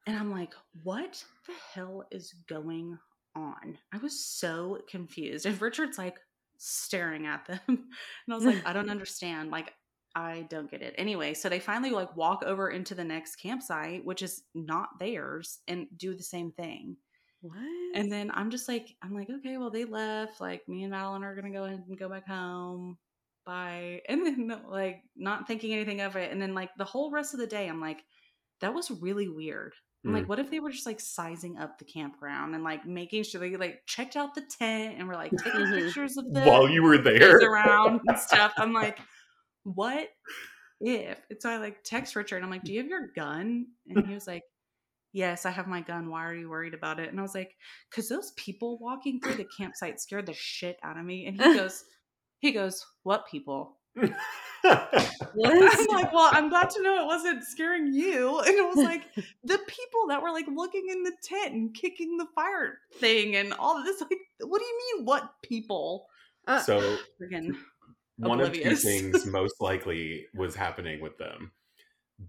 and 0.08 0.18
I'm 0.18 0.32
like, 0.32 0.54
what 0.84 1.24
the 1.48 1.54
hell 1.74 2.06
is 2.12 2.34
going 2.48 2.98
on? 3.36 3.78
I 3.94 3.98
was 3.98 4.24
so 4.26 4.80
confused. 4.90 5.46
And 5.46 5.60
Richard's 5.62 5.98
like 5.98 6.18
staring 6.58 7.26
at 7.26 7.46
them. 7.46 7.60
And 7.68 8.30
I 8.30 8.36
was 8.36 8.46
like, 8.46 8.66
I 8.68 8.74
don't 8.74 8.90
understand. 8.98 9.50
Like, 9.52 9.74
I 10.16 10.46
don't 10.50 10.70
get 10.70 10.82
it. 10.82 10.94
Anyway, 10.98 11.34
so 11.34 11.48
they 11.48 11.60
finally 11.62 11.92
like 11.92 12.16
walk 12.18 12.44
over 12.46 12.70
into 12.70 12.94
the 12.94 13.04
next 13.06 13.38
campsite, 13.38 14.04
which 14.06 14.22
is 14.22 14.44
not 14.54 14.90
theirs, 15.00 15.60
and 15.70 15.88
do 15.96 16.14
the 16.14 16.24
same 16.24 16.52
thing. 16.52 16.98
What? 17.42 17.58
And 17.96 18.12
then 18.12 18.30
I'm 18.34 18.52
just 18.52 18.68
like, 18.68 18.90
I'm 19.02 19.14
like, 19.16 19.30
okay, 19.30 19.58
well, 19.58 19.72
they 19.72 19.86
left. 19.86 20.42
Like, 20.42 20.68
me 20.68 20.84
and 20.84 20.92
Madeline 20.92 21.24
are 21.24 21.34
gonna 21.36 21.52
go 21.54 21.64
ahead 21.64 21.84
and 21.88 21.98
go 21.98 22.10
back 22.10 22.28
home. 22.28 22.98
Bye. 23.46 24.02
And 24.10 24.26
then 24.26 24.62
like 24.70 25.02
not 25.16 25.48
thinking 25.48 25.74
anything 25.74 26.02
of 26.02 26.16
it. 26.16 26.32
And 26.32 26.42
then 26.42 26.54
like 26.54 26.70
the 26.78 26.86
whole 26.86 27.12
rest 27.12 27.34
of 27.34 27.40
the 27.40 27.48
day, 27.48 27.68
I'm 27.68 27.82
like, 27.82 28.04
that 28.62 28.74
was 28.74 28.92
really 28.92 29.28
weird. 29.28 29.74
I'm 30.06 30.14
like, 30.14 30.26
Mm. 30.26 30.28
what 30.30 30.40
if 30.40 30.50
they 30.50 30.60
were 30.60 30.72
just 30.72 30.88
like 30.88 31.00
sizing 31.00 31.58
up 31.60 31.78
the 31.78 31.86
campground 31.86 32.56
and 32.56 32.64
like 32.64 32.88
making 32.88 33.22
sure 33.24 33.40
they 33.40 33.56
like 33.56 33.82
checked 33.86 34.16
out 34.16 34.34
the 34.34 34.42
tent 34.60 34.96
and 34.98 35.08
were 35.08 35.14
like 35.16 35.32
taking 35.44 35.68
pictures 35.68 36.18
of 36.18 36.32
the 36.34 36.42
While 36.42 36.68
you 36.70 36.82
were 36.82 36.98
there. 36.98 37.38
around 37.38 38.02
and 38.08 38.18
stuff. 38.18 38.52
I'm 38.58 38.74
like, 38.74 38.98
what 39.64 40.08
if? 40.80 41.20
And 41.30 41.40
so 41.40 41.50
I 41.52 41.58
like 41.58 41.84
text 41.84 42.16
Richard. 42.16 42.42
I'm 42.44 42.50
like, 42.50 42.64
do 42.64 42.74
you 42.74 42.80
have 42.82 42.90
your 42.90 43.10
gun? 43.16 43.68
And 43.88 44.06
he 44.08 44.14
was 44.16 44.26
like, 44.26 44.42
yes, 45.14 45.46
I 45.46 45.52
have 45.52 45.68
my 45.68 45.82
gun. 45.82 46.10
Why 46.10 46.26
are 46.26 46.34
you 46.34 46.50
worried 46.50 46.74
about 46.74 47.00
it? 47.00 47.10
And 47.10 47.20
I 47.20 47.22
was 47.22 47.36
like, 47.36 47.56
because 47.90 48.10
those 48.10 48.32
people 48.38 48.80
walking 48.80 49.20
through 49.22 49.36
the 49.36 49.48
campsite 49.58 50.00
scared 50.00 50.26
the 50.26 50.34
shit 50.34 50.78
out 50.84 50.98
of 50.98 51.06
me. 51.06 51.28
And 51.28 51.40
he 51.40 51.54
goes, 51.58 51.84
he 52.42 52.52
goes, 52.52 52.86
what 53.04 53.28
people? 53.28 53.78
What? 53.96 54.12
I'm 54.64 55.88
like, 55.88 56.14
well, 56.14 56.30
I'm 56.32 56.50
glad 56.50 56.70
to 56.72 56.82
know 56.84 57.02
it 57.02 57.06
wasn't 57.08 57.44
scaring 57.44 57.94
you. 57.94 58.40
And 58.40 58.56
it 58.56 58.68
was 58.68 58.78
like 58.84 59.04
the 59.44 59.58
people 59.68 60.08
that 60.10 60.22
were 60.22 60.32
like 60.32 60.48
looking 60.54 60.88
in 60.90 61.04
the 61.04 61.14
tent 61.24 61.54
and 61.54 61.74
kicking 61.74 62.18
the 62.18 62.28
fire 62.36 62.80
thing 62.96 63.36
and 63.36 63.54
all 63.54 63.84
this. 63.84 64.02
Like, 64.02 64.12
what 64.42 64.60
do 64.60 64.66
you 64.66 64.80
mean, 64.98 65.06
what 65.06 65.32
people? 65.44 66.08
Uh, 66.48 66.62
so 66.62 66.98
Freaking 67.22 67.56
one 68.18 68.40
of 68.42 68.54
two 68.54 68.76
things 68.76 69.26
most 69.32 69.56
likely 69.60 70.26
was 70.36 70.56
happening 70.56 71.02
with 71.02 71.18
them. 71.18 71.52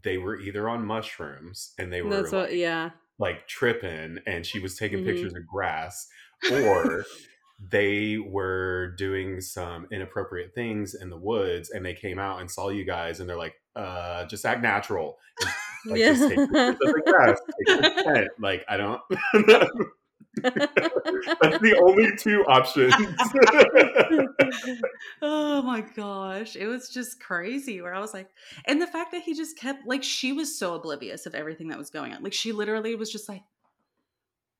They 0.03 0.17
were 0.19 0.41
either 0.41 0.69
on 0.69 0.87
mushrooms 0.87 1.75
and 1.79 1.93
they 1.93 2.01
were 2.03 2.11
that's 2.11 2.33
like, 2.33 2.49
what. 2.49 2.57
Yeah. 2.57 2.91
like 3.19 3.47
tripping 3.47 4.19
and 4.27 4.47
she 4.47 4.59
was 4.59 4.77
taking 4.77 5.01
Mhm. 5.01 5.05
pictures 5.07 5.35
of 5.35 5.47
grass 5.47 6.07
or 6.51 7.05
they 7.71 8.19
were 8.19 8.95
doing 8.97 9.41
some 9.41 9.87
inappropriate 9.91 10.55
things 10.55 10.95
in 10.95 11.11
the 11.11 11.17
woods 11.17 11.71
and 11.71 11.85
they 11.85 11.95
came 11.95 12.19
out 12.19 12.41
and 12.41 12.51
saw 12.51 12.69
you 12.69 12.85
guys 12.85 13.21
and 13.21 13.29
they're 13.29 13.37
like 13.37 13.55
uh 13.77 14.25
just 14.27 14.45
act 14.45 14.63
natural 14.63 15.19
like 15.87 16.01
yeah. 16.01 16.13
just 16.13 16.29
take 16.29 16.39
pictures 16.39 16.79
of 16.89 17.39
take 17.67 17.95
the 17.97 18.29
like 18.41 18.65
i 18.69 18.77
don't 18.77 19.01
that's 20.43 21.59
the 21.61 21.79
only 21.83 22.17
two 22.17 22.43
options 22.49 22.95
oh 25.21 25.63
my 25.63 25.81
gosh. 25.81 26.57
It 26.57 26.67
was 26.67 26.89
just 26.89 27.21
crazy 27.21 27.81
where 27.81 27.95
I 27.95 28.01
was 28.01 28.15
like, 28.15 28.29
and 28.67 28.81
the 28.81 28.87
fact 28.87 29.13
that 29.13 29.23
he 29.23 29.35
just 29.35 29.59
kept, 29.59 29.87
like, 29.87 30.03
she 30.03 30.33
was 30.33 30.59
so 30.59 30.75
oblivious 30.75 31.27
of 31.27 31.35
everything 31.35 31.69
that 31.69 31.79
was 31.79 31.91
going 31.91 32.13
on. 32.13 32.23
Like, 32.23 32.33
she 32.33 32.53
literally 32.53 32.95
was 32.95 33.11
just 33.11 33.29
like, 33.29 33.43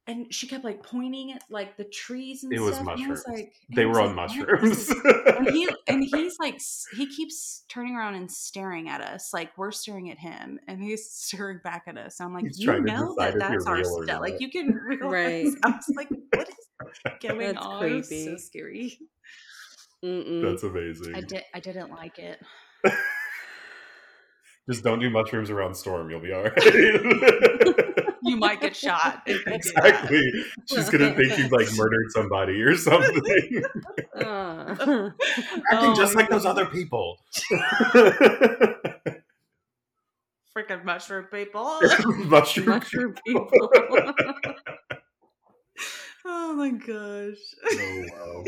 and 0.09 0.35
she 0.35 0.49
kept 0.49 0.65
like 0.65 0.83
pointing 0.83 1.33
at 1.33 1.43
like 1.49 1.77
the 1.77 1.85
trees 1.85 2.43
and 2.43 2.53
It 2.53 2.59
was 2.61 2.75
stuff. 2.75 2.89
and 2.89 2.91
I 2.91 3.07
mushrooms. 3.07 3.25
like, 3.29 3.53
they 3.75 3.85
were 3.87 4.01
on 4.01 4.17
like, 4.17 4.31
what 4.31 4.39
mushrooms 4.49 4.91
and 5.37 5.49
he 5.51 5.69
and 5.89 6.03
he's 6.03 6.37
like 6.41 6.61
he 6.97 7.07
keeps 7.07 7.65
turning 7.69 7.95
around 7.95 8.15
and 8.15 8.31
staring 8.31 8.89
at 8.89 9.01
us 9.01 9.31
like 9.33 9.57
we're 9.57 9.71
staring 9.71 10.11
at 10.11 10.19
him 10.19 10.59
and 10.67 10.83
he's 10.83 11.09
staring 11.11 11.61
back 11.63 11.85
at 11.87 11.97
us 11.97 12.21
i'm 12.21 12.35
like 12.35 12.45
He's 12.45 12.59
you 12.59 12.81
know 12.81 13.15
that 13.19 13.39
that's 13.39 13.65
our 13.67 13.85
stuff 13.85 14.21
like 14.21 14.41
you 14.41 14.51
can 14.51 14.75
realize 14.89 15.45
Right. 15.45 15.55
i 15.63 15.69
was 15.69 15.85
like 15.97 16.09
what 16.35 16.49
is 16.49 16.55
going 17.21 17.39
That's 17.39 17.59
on 17.65 17.85
It 17.87 17.93
was 17.95 18.09
so 18.09 18.15
creepy. 18.15 18.39
scary 18.39 18.99
Mm-mm. 20.05 20.43
that's 20.43 20.65
amazing 20.65 21.15
i 21.15 21.21
did 21.21 21.45
i 21.55 21.61
didn't 21.61 21.91
like 21.93 22.19
it 22.19 22.41
just 24.69 24.83
don't 24.83 24.99
do 24.99 25.11
mushrooms 25.11 25.49
around 25.51 25.75
storm 25.77 26.11
you'll 26.11 26.19
be 26.21 26.33
all 26.33 26.43
right 26.43 27.89
you 28.33 28.39
might 28.39 28.61
get 28.61 28.75
shot 28.75 29.23
if 29.27 29.45
you 29.47 29.53
do 29.61 29.71
that. 29.77 30.05
exactly. 30.11 30.33
She's 30.67 30.89
gonna 30.91 31.15
think 31.15 31.37
you've 31.39 31.53
like 31.53 31.69
murdered 31.77 32.11
somebody 32.11 32.61
or 32.63 32.77
something. 32.77 33.63
Uh, 34.15 35.11
Acting 35.71 35.93
Oh 35.93 35.95
just 35.97 36.15
my 36.15 36.23
like 36.23 36.31
those 36.31 36.45
other 36.47 36.67
people. 36.67 37.19
freaking 40.57 40.85
mushroom 40.85 41.25
people 41.25 41.81
Mushroom. 42.27 42.69
mushroom 42.69 43.15
people. 43.27 43.49
oh 46.25 46.53
my 46.55 46.71
gosh 46.71 47.39
Oh 47.73 48.05
wow. 48.13 48.45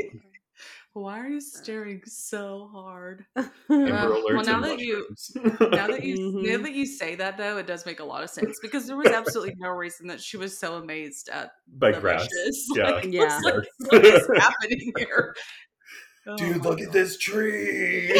Why 0.95 1.19
are 1.21 1.29
you 1.29 1.41
staring 1.41 2.01
so 2.07 2.69
hard 2.73 3.27
Amber 3.37 3.51
well, 3.69 4.45
now 4.45 4.61
that 4.61 4.79
you- 4.79 5.07
now 5.61 5.87
that 5.89 6.05
you 6.05 6.41
now 6.43 6.63
that 6.63 6.73
you 6.73 6.87
say 6.87 7.15
that 7.17 7.37
though, 7.37 7.59
it 7.59 7.67
does 7.67 7.85
make 7.85 8.01
a 8.01 8.05
lot 8.05 8.23
of 8.25 8.31
sense 8.31 8.59
because 8.63 8.87
there 8.87 8.97
was 8.97 9.09
absolutely 9.09 9.55
no 9.59 9.71
reason 9.71 10.07
that 10.07 10.21
she 10.21 10.37
was 10.37 10.57
so 10.59 10.77
amazed 10.77 11.29
at 11.33 11.51
by 11.79 11.91
the 11.93 12.01
grass. 12.01 12.23
bushes. 12.29 12.67
Yeah. 12.77 12.91
Like, 12.91 13.05
Yeah. 13.13 13.21
what's, 13.23 13.45
like, 13.45 13.65
what 13.93 14.05
is 14.07 14.29
happening 14.39 14.93
here? 14.97 15.35
Oh 16.27 16.37
Dude, 16.39 16.59
my 16.65 16.71
look 16.71 16.81
at 16.81 16.91
this 16.93 17.19
tree. 17.19 18.11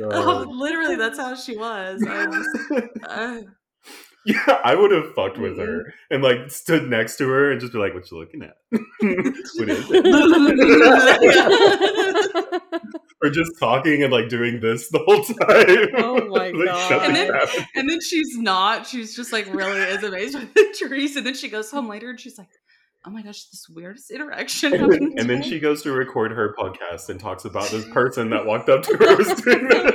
Oh, 0.00 0.46
literally, 0.50 0.96
that's 0.96 1.18
how 1.18 1.34
she 1.34 1.56
was. 1.56 2.02
I 2.06 2.26
was 2.26 2.46
uh, 3.04 3.40
yeah, 4.28 4.60
I 4.62 4.74
would 4.74 4.90
have 4.90 5.14
fucked 5.14 5.38
with 5.38 5.56
her 5.58 5.78
mm-hmm. 5.78 6.14
and 6.14 6.22
like 6.22 6.50
stood 6.50 6.88
next 6.88 7.16
to 7.16 7.26
her 7.28 7.50
and 7.50 7.58
just 7.58 7.72
be 7.72 7.78
like, 7.78 7.94
"What 7.94 8.10
you 8.10 8.18
looking 8.18 8.42
at? 8.42 8.58
what 8.70 9.68
is 9.68 9.86
it?" 9.90 10.04
or 13.22 13.30
just 13.30 13.58
talking 13.58 14.02
and 14.02 14.12
like 14.12 14.28
doing 14.28 14.60
this 14.60 14.90
the 14.90 14.98
whole 14.98 15.24
time. 15.24 15.88
Oh 15.96 16.26
my 16.28 16.50
Like, 16.50 16.66
God. 16.66 17.06
And 17.06 17.16
then- 17.16 17.30
and 17.74 17.88
then 17.88 18.00
she's 18.02 18.36
not. 18.36 18.86
She's 18.86 19.16
just 19.16 19.32
like 19.32 19.52
really 19.52 19.80
is 19.80 20.04
amazed 20.04 20.38
with 20.38 20.52
the 20.52 20.76
trees. 20.78 21.16
And 21.16 21.26
then 21.26 21.34
she 21.34 21.48
goes 21.48 21.70
home 21.70 21.88
later 21.88 22.10
and 22.10 22.20
she's 22.20 22.36
like, 22.36 22.48
"Oh 23.08 23.10
my 23.10 23.22
gosh, 23.22 23.44
this 23.44 23.66
weirdest 23.70 24.10
interaction." 24.10 24.72
happened 24.72 25.18
and 25.18 25.30
then 25.30 25.42
she 25.42 25.58
goes 25.58 25.82
to 25.82 25.92
record 25.92 26.30
her 26.32 26.54
podcast 26.58 27.08
and 27.08 27.18
talks 27.18 27.46
about 27.46 27.70
this 27.70 27.86
person 27.86 28.28
that 28.30 28.44
walked 28.44 28.68
up 28.68 28.82
to 28.82 28.96
her. 28.96 29.16
was. 29.16 29.28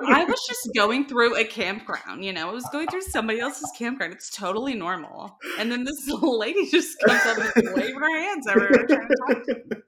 I 0.08 0.24
was 0.24 0.44
just 0.48 0.70
going 0.76 1.06
through 1.06 1.38
a 1.38 1.46
campground, 1.46 2.26
you 2.26 2.34
know. 2.34 2.50
I 2.50 2.52
was 2.52 2.68
going 2.72 2.88
through 2.88 3.04
somebody 3.04 3.40
else's 3.40 3.72
campground. 3.78 4.14
It's 4.14 4.36
totally 4.36 4.74
normal. 4.74 5.38
And 5.60 5.72
then 5.72 5.84
this 5.84 6.08
little 6.08 6.40
lady 6.40 6.68
just 6.70 6.98
comes 7.06 7.22
up 7.26 7.56
and 7.56 7.76
waving 7.76 7.96
her 7.96 8.20
hands 8.20 8.48
everywhere 8.48 8.88
trying 8.88 9.08
to 9.08 9.16
talk 9.28 9.46
to 9.46 9.54
me. 9.54 9.82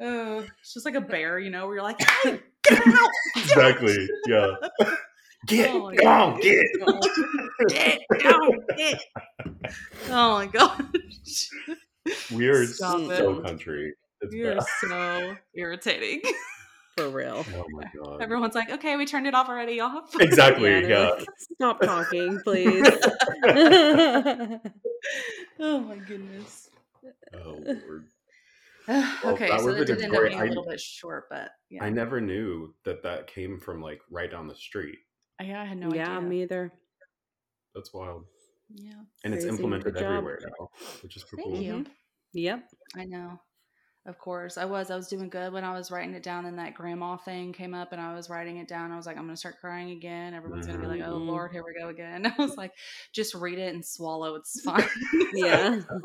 Oh, 0.00 0.44
it's 0.60 0.74
just 0.74 0.86
like 0.86 0.94
a 0.94 1.00
bear, 1.00 1.38
you 1.38 1.50
know, 1.50 1.66
where 1.66 1.76
you're 1.76 1.84
like, 1.84 2.00
hey, 2.22 2.40
get 2.62 2.86
out! 2.86 3.10
exactly. 3.36 4.08
Yeah. 4.26 4.54
Get 5.46 5.70
Oh 5.70 5.90
down, 5.90 6.40
get. 6.40 6.64
Get 7.68 8.00
down! 8.18 8.50
Get! 8.76 9.00
Oh 10.08 10.32
my 10.32 10.46
gosh. 10.46 11.50
We 12.32 12.48
are 12.48 12.66
Stop 12.66 12.98
so 13.00 13.38
it. 13.38 13.44
country. 13.44 13.94
It's 14.20 14.34
You're 14.34 14.58
so 14.80 15.36
irritating. 15.54 16.22
For 16.96 17.08
real. 17.08 17.44
Oh 17.54 17.64
my 17.70 17.84
god. 17.96 18.22
Everyone's 18.22 18.54
like, 18.54 18.70
okay, 18.70 18.96
we 18.96 19.04
turned 19.04 19.26
it 19.26 19.34
off 19.34 19.48
already. 19.48 19.80
Off. 19.80 20.14
Exactly. 20.20 20.70
Yeah, 20.70 20.86
Yeah. 20.86 21.08
like, 21.10 21.26
Stop 21.38 21.80
talking, 21.80 22.40
please. 22.44 22.86
oh 25.58 25.80
my 25.80 25.96
goodness. 26.06 26.70
Oh 27.34 27.58
lord. 27.64 28.06
okay, 29.24 29.48
so 29.58 29.68
it 29.70 29.78
good 29.78 29.86
did 29.86 30.02
end 30.02 30.14
up 30.14 30.22
being 30.28 30.40
a 30.40 30.44
little 30.44 30.66
bit 30.66 30.80
short, 30.80 31.24
but 31.30 31.50
yeah. 31.70 31.82
I 31.82 31.90
never 31.90 32.20
knew 32.20 32.74
that 32.84 33.02
that 33.02 33.26
came 33.26 33.58
from 33.58 33.80
like 33.82 34.00
right 34.10 34.30
down 34.30 34.46
the 34.46 34.54
street. 34.54 34.98
yeah, 35.42 35.62
I 35.62 35.64
had 35.64 35.78
no 35.78 35.90
yeah, 35.92 36.16
idea. 36.16 36.28
me 36.28 36.42
either. 36.42 36.72
That's 37.74 37.92
wild. 37.92 38.24
Yeah. 38.74 38.92
And 39.24 39.34
it's 39.34 39.44
implemented 39.46 39.96
everywhere 39.96 40.38
now, 40.42 40.68
which 41.02 41.16
is 41.16 41.24
pretty 41.24 41.42
Thank 41.44 41.54
cool. 41.56 41.62
you. 41.64 41.72
Mm-hmm. 41.74 41.92
Yep. 42.34 42.64
I 42.96 43.04
know. 43.04 43.40
Of 44.06 44.18
course. 44.18 44.58
I 44.58 44.66
was. 44.66 44.90
I 44.90 44.96
was 44.96 45.08
doing 45.08 45.30
good 45.30 45.50
when 45.54 45.64
I 45.64 45.72
was 45.72 45.90
writing 45.90 46.12
it 46.14 46.22
down 46.22 46.44
and 46.44 46.58
that 46.58 46.74
grandma 46.74 47.16
thing 47.16 47.54
came 47.54 47.72
up 47.72 47.90
and 47.92 47.98
I 47.98 48.14
was 48.14 48.28
writing 48.28 48.58
it 48.58 48.68
down. 48.68 48.92
I 48.92 48.96
was 48.98 49.06
like, 49.06 49.16
I'm 49.16 49.24
gonna 49.24 49.34
start 49.34 49.60
crying 49.62 49.92
again. 49.92 50.34
Everyone's 50.34 50.66
gonna 50.66 50.78
be 50.78 50.86
like, 50.86 51.00
Oh 51.00 51.18
Mhm. 51.18 51.26
Lord, 51.26 51.52
here 51.52 51.64
we 51.64 51.72
go 51.80 51.88
again. 51.88 52.26
I 52.38 52.42
was 52.42 52.54
like, 52.58 52.72
just 53.14 53.34
read 53.34 53.58
it 53.58 53.72
and 53.72 53.82
swallow, 53.82 54.34
it's 54.34 54.60
fine. 54.60 54.84
Yeah. 55.32 55.80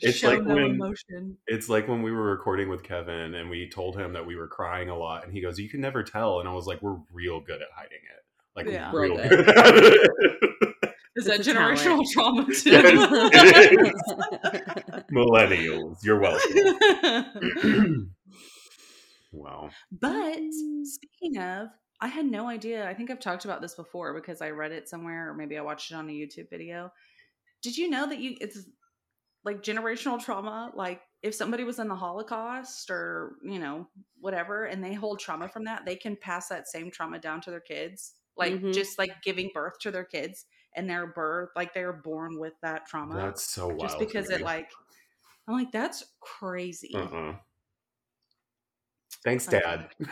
It's 0.00 0.22
like 0.24 0.42
no 0.42 0.54
when- 0.56 0.64
emotion. 0.64 1.36
It's 1.46 1.68
like 1.68 1.86
when 1.86 2.02
we 2.02 2.10
were 2.10 2.30
recording 2.32 2.68
with 2.68 2.82
Kevin 2.82 3.34
and 3.36 3.48
we 3.48 3.68
told 3.70 3.96
him 3.96 4.12
that 4.14 4.26
we 4.26 4.34
were 4.34 4.48
crying 4.48 4.88
a 4.90 4.96
lot, 4.98 5.24
and 5.24 5.32
he 5.32 5.40
goes, 5.40 5.58
"You 5.60 5.68
can 5.68 5.80
never 5.80 6.02
tell." 6.02 6.40
And 6.40 6.48
I 6.48 6.52
was 6.52 6.66
like, 6.66 6.82
"We're 6.82 6.96
real 7.12 7.40
good 7.40 7.62
at 7.62 7.68
hiding 7.74 7.98
it. 8.02 8.24
Like 8.56 8.66
Yeah. 8.66 8.90
real 8.92 9.16
Real 9.16 9.28
good 9.28 9.48
at 9.48 9.74
it." 9.76 10.87
Is 11.18 11.26
It's 11.26 11.46
that 11.46 11.54
a 11.54 11.58
generational 11.58 12.04
trauma 12.12 12.44
too? 12.46 12.70
Yes, 12.70 13.72
Millennials, 15.12 15.96
you're 16.04 16.20
welcome. 16.20 18.14
wow. 19.32 19.70
But 20.00 20.38
speaking 20.84 21.38
of, 21.38 21.68
I 22.00 22.06
had 22.06 22.26
no 22.26 22.46
idea. 22.48 22.88
I 22.88 22.94
think 22.94 23.10
I've 23.10 23.18
talked 23.18 23.44
about 23.44 23.60
this 23.60 23.74
before 23.74 24.14
because 24.14 24.40
I 24.40 24.50
read 24.50 24.70
it 24.70 24.88
somewhere 24.88 25.30
or 25.30 25.34
maybe 25.34 25.58
I 25.58 25.62
watched 25.62 25.90
it 25.90 25.94
on 25.96 26.08
a 26.08 26.12
YouTube 26.12 26.50
video. 26.50 26.92
Did 27.62 27.76
you 27.76 27.90
know 27.90 28.08
that 28.08 28.20
you 28.20 28.36
it's 28.40 28.60
like 29.44 29.62
generational 29.62 30.22
trauma? 30.22 30.70
Like 30.74 31.00
if 31.22 31.34
somebody 31.34 31.64
was 31.64 31.80
in 31.80 31.88
the 31.88 31.96
Holocaust 31.96 32.90
or, 32.90 33.32
you 33.42 33.58
know, 33.58 33.88
whatever, 34.20 34.66
and 34.66 34.84
they 34.84 34.94
hold 34.94 35.18
trauma 35.18 35.48
from 35.48 35.64
that, 35.64 35.84
they 35.84 35.96
can 35.96 36.16
pass 36.16 36.46
that 36.48 36.68
same 36.68 36.92
trauma 36.92 37.18
down 37.18 37.40
to 37.40 37.50
their 37.50 37.58
kids. 37.60 38.14
Like 38.36 38.52
Mhm. 38.60 38.72
just 38.72 38.98
like 38.98 39.20
giving 39.24 39.50
birth 39.52 39.80
to 39.80 39.90
their 39.90 40.04
kids 40.04 40.46
and 40.78 40.88
their 40.88 41.08
birth, 41.08 41.50
like 41.56 41.74
they're 41.74 41.92
born 41.92 42.38
with 42.38 42.54
that 42.62 42.86
trauma. 42.86 43.14
That's 43.16 43.42
so 43.42 43.66
wild. 43.68 43.80
just 43.80 43.98
because 43.98 44.30
it 44.30 44.40
like 44.40 44.70
I'm 45.46 45.54
like, 45.54 45.72
that's 45.72 46.04
crazy. 46.20 46.92
Uh-uh. 46.94 47.34
Thanks, 49.24 49.48
Okay. 49.48 49.60
Dad. 49.60 49.88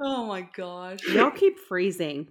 Oh 0.00 0.26
my 0.26 0.42
gosh. 0.54 1.00
Y'all 1.08 1.30
keep 1.30 1.58
freezing. 1.58 2.28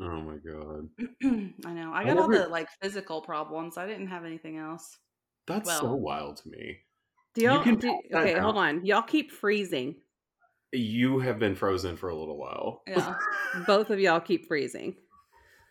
oh 0.00 0.20
my 0.22 0.36
god. 0.36 0.88
I 1.66 1.72
know. 1.72 1.92
I 1.92 2.02
I 2.02 2.04
got 2.04 2.18
all 2.18 2.28
the 2.28 2.46
like 2.48 2.68
physical 2.80 3.20
problems. 3.20 3.76
I 3.76 3.86
didn't 3.86 4.06
have 4.08 4.24
anything 4.24 4.58
else. 4.58 4.98
That's 5.46 5.76
so 5.78 5.94
wild 5.94 6.36
to 6.38 6.48
me. 6.48 6.78
Do 7.34 7.42
You 7.42 7.48
y'all 7.50 7.62
can 7.64 7.76
do, 7.76 8.00
okay, 8.14 8.34
down. 8.34 8.42
hold 8.42 8.56
on. 8.58 8.86
Y'all 8.86 9.02
keep 9.02 9.32
freezing. 9.32 9.96
You 10.74 11.18
have 11.20 11.38
been 11.38 11.54
frozen 11.54 11.96
for 11.96 12.08
a 12.08 12.14
little 12.14 12.36
while. 12.36 12.82
Yeah. 12.86 13.14
Both 13.66 13.90
of 13.90 14.00
y'all 14.00 14.20
keep 14.20 14.46
freezing. 14.46 14.96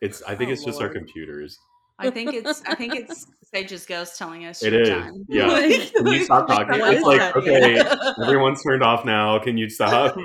It's 0.01 0.21
I 0.23 0.35
think 0.35 0.49
Oh, 0.49 0.53
it's 0.53 0.65
just 0.65 0.81
our 0.81 0.89
computers. 0.89 1.59
I 1.99 2.09
think 2.09 2.33
it's 2.33 2.61
I 2.65 2.75
think 2.75 2.95
it's 2.95 3.27
Sage's 3.53 3.85
ghost 3.85 4.17
telling 4.17 4.45
us 4.45 4.63
It 4.63 4.71
done. 4.85 5.25
Yeah. 5.29 5.47
Like- 5.47 5.93
Can 5.95 6.07
you 6.07 6.23
stop 6.23 6.47
talking? 6.47 6.75
It's 6.81 7.05
like, 7.05 7.19
that? 7.19 7.35
okay, 7.35 7.79
everyone's 8.23 8.63
turned 8.63 8.83
off 8.83 9.05
now. 9.05 9.37
Can 9.39 9.57
you 9.57 9.69
stop? 9.69 10.17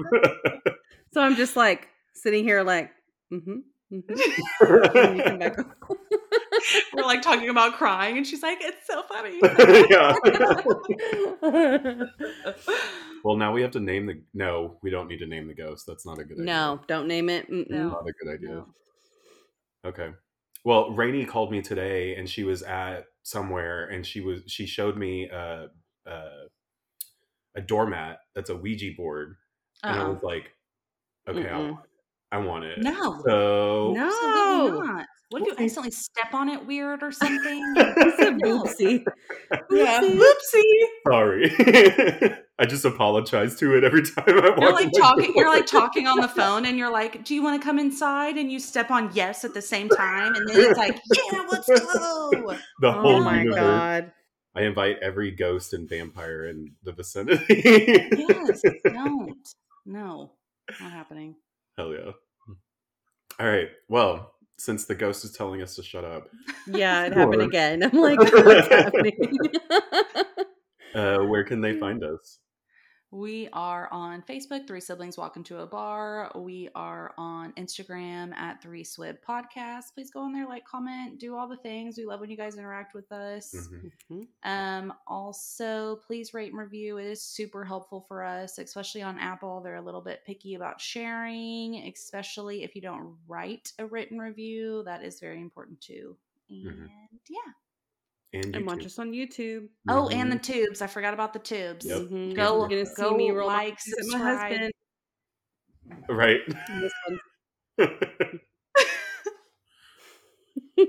So 1.13 1.23
I'm 1.23 1.37
just 1.37 1.57
like 1.57 1.89
sitting 2.13 2.45
here 2.45 2.63
like, 2.63 2.91
mm-hmm. 3.33 3.59
mm-hmm. 3.93 5.61
We're 6.95 7.05
like 7.05 7.23
talking 7.23 7.49
about 7.49 7.75
crying 7.75 8.17
and 8.17 8.27
she's 8.27 8.43
like, 8.43 8.59
it's 8.61 8.87
so 8.87 9.03
funny. 9.03 9.39
yeah. 9.91 10.15
Well, 13.25 13.37
now 13.37 13.53
we 13.53 13.63
have 13.63 13.73
to 13.73 13.81
name 13.81 14.07
the. 14.07 14.23
No, 14.33 14.79
we 14.81 14.91
don't 14.91 15.09
need 15.09 15.19
to 15.19 15.27
name 15.27 15.49
the 15.49 15.55
ghost. 15.55 15.87
That's 15.87 16.07
not 16.07 16.19
a 16.19 16.25
good 16.25 16.35
idea. 16.35 16.45
no, 16.45 16.81
don't 16.87 17.09
name 17.09 17.29
it. 17.29 17.51
Mm-mm. 17.51 17.69
No. 17.69 17.89
Not 17.89 18.09
a 18.09 18.13
good 18.13 18.33
idea. 18.33 18.49
No. 18.51 18.67
Okay. 19.85 20.11
Well, 20.65 20.93
Rainey 20.93 21.25
called 21.25 21.51
me 21.51 21.61
today, 21.61 22.15
and 22.15 22.31
she 22.31 22.45
was 22.45 22.63
at 22.63 23.07
somewhere, 23.25 23.87
and 23.87 24.07
she 24.07 24.21
was 24.21 24.43
she 24.47 24.67
showed 24.67 24.97
me 24.97 25.29
a 25.29 25.67
a, 26.07 26.29
a 27.57 27.61
doormat 27.61 28.21
that's 28.35 28.51
a 28.51 28.57
Ouija 28.57 28.93
board, 28.97 29.35
and 29.83 29.99
I 29.99 30.09
was 30.09 30.23
like, 30.23 30.51
okay, 31.29 31.49
I 31.49 31.59
want, 31.59 31.77
I 32.33 32.39
want 32.39 32.65
it. 32.65 32.79
No. 32.79 33.21
So 33.27 33.93
No. 33.95 35.05
Absolutely. 35.31 35.41
What 35.41 35.43
if 35.43 35.59
you 35.61 35.65
accidentally 35.65 35.91
step 35.91 36.35
on 36.35 36.49
it 36.49 36.67
weird 36.67 37.03
or 37.03 37.13
something? 37.13 37.75
It's 37.77 38.19
a 38.21 38.31
No. 38.31 38.63
oopsie. 38.63 39.05
Yeah. 39.71 40.01
Oopsie. 40.01 40.87
Sorry. 41.11 41.53
I 42.59 42.67
just 42.67 42.85
apologize 42.85 43.55
to 43.61 43.77
it 43.77 43.85
every 43.85 44.03
time 44.03 44.25
I 44.27 44.51
walk. 44.51 44.59
You're 44.61 44.73
like 44.73 44.85
in 44.87 44.91
my 44.95 45.01
talking. 45.01 45.33
You're 45.35 45.49
like 45.49 45.67
talking 45.67 46.07
on 46.07 46.21
the 46.21 46.29
phone, 46.29 46.65
and 46.67 46.77
you're 46.77 46.91
like, 46.91 47.25
"Do 47.25 47.35
you 47.35 47.43
want 47.43 47.61
to 47.61 47.65
come 47.65 47.79
inside?" 47.79 48.37
And 48.37 48.51
you 48.51 48.59
step 48.59 48.91
on 48.91 49.11
yes 49.15 49.45
at 49.45 49.55
the 49.55 49.63
same 49.63 49.89
time, 49.89 50.35
and 50.35 50.49
then 50.49 50.61
it's 50.71 50.79
like, 50.79 50.99
"Yeah, 51.33 51.47
let's 51.51 51.69
go." 51.69 52.31
the 52.81 52.89
Oh 52.89 53.01
whole 53.01 53.23
my 53.23 53.39
universe. 53.43 53.55
god. 53.61 54.13
I 54.57 54.63
invite 54.63 54.97
every 55.03 55.31
ghost 55.31 55.73
and 55.73 55.89
vampire 55.89 56.47
in 56.47 56.73
the 56.83 56.93
vicinity. 56.93 57.63
Yes, 58.17 58.61
don't. 58.85 59.49
No, 59.87 60.33
not 60.81 60.91
happening. 60.93 61.37
Hell 61.77 61.93
yeah. 61.93 62.11
All 63.39 63.47
right. 63.47 63.69
Well, 63.89 64.33
since 64.59 64.85
the 64.85 64.95
ghost 64.95 65.25
is 65.25 65.33
telling 65.33 65.63
us 65.63 65.77
to 65.77 65.83
shut 65.83 66.05
up, 66.05 66.29
Yeah, 66.67 67.05
it 67.07 67.13
happened 67.15 67.43
again. 67.43 67.83
I'm 67.83 67.93
like, 67.93 68.19
what's 68.19 68.69
happening? 68.69 69.39
uh, 70.95 71.19
where 71.19 71.45
can 71.45 71.61
they 71.61 71.79
find 71.79 72.03
us? 72.05 72.39
We 73.11 73.49
are 73.55 73.89
on 73.91 74.21
Facebook, 74.21 74.67
Three 74.67 74.81
Siblings 74.83 75.17
Walk 75.17 75.39
Into 75.39 75.61
a 75.61 75.67
Bar. 75.67 76.31
We 76.35 76.69
are 76.75 77.15
on 77.17 77.53
Instagram 77.55 78.35
at 78.35 78.61
Three 78.63 78.85
Swib 78.85 79.17
Podcast. 79.27 79.95
Please 79.95 80.11
go 80.11 80.21
on 80.21 80.35
there, 80.35 80.47
like, 80.47 80.67
comment, 80.67 81.19
do 81.19 81.35
all 81.35 81.49
the 81.49 81.57
things. 81.57 81.97
We 81.97 82.05
love 82.05 82.21
when 82.21 82.29
you 82.29 82.37
guys 82.37 82.57
interact 82.59 82.93
with 82.95 83.11
us. 83.11 83.55
Mhm. 84.11 84.29
Um, 84.43 84.93
also, 85.07 85.97
please 86.07 86.35
rate 86.35 86.51
and 86.53 86.59
review. 86.61 86.99
It 86.99 87.07
is 87.07 87.23
super 87.23 87.65
helpful 87.65 88.03
for 88.09 88.23
us, 88.23 88.59
especially 88.59 89.01
on 89.01 89.19
Apple. 89.19 89.63
They're 89.63 89.77
a 89.77 89.83
little 89.83 90.03
bit 90.03 90.23
picky 90.27 90.55
about 90.55 90.79
sharing, 90.79 91.77
especially 91.89 92.63
if 92.63 92.77
you 92.77 92.83
don't 92.83 93.17
write 93.27 93.73
a 93.79 93.87
written 93.87 94.19
review. 94.19 94.83
That 94.85 95.03
is 95.03 95.19
very 95.19 95.41
important 95.41 95.81
too. 95.81 96.15
And 96.51 96.67
Mhm. 96.67 96.91
yeah. 97.31 97.53
And, 98.35 98.55
and 98.57 98.67
watch 98.67 98.85
us 98.85 98.99
on 98.99 99.13
YouTube. 99.13 99.69
Oh, 99.89 100.09
and 100.09 100.31
the 100.31 100.37
Mhm. 100.37 100.43
tubes. 100.43 100.83
I 100.83 100.87
forgot 100.87 101.15
about 101.15 101.33
the 101.33 101.39
tubes. 101.39 101.87
Yep. 101.87 101.99
Mhm. 102.03 102.35
Go- 102.35 102.59
You're 102.61 102.69
gonna 102.69 102.85
see 102.87 103.03
go 103.03 103.17
me 103.17 103.31
roll 103.31 103.49
my 103.49 103.55
like, 103.55 103.73
eyes 103.75 103.95
at 103.99 104.07
my 104.07 104.19
husband. 104.19 104.73
right. 106.11 106.41
And 106.69 106.83
This 106.83 106.93
one. 107.07 107.21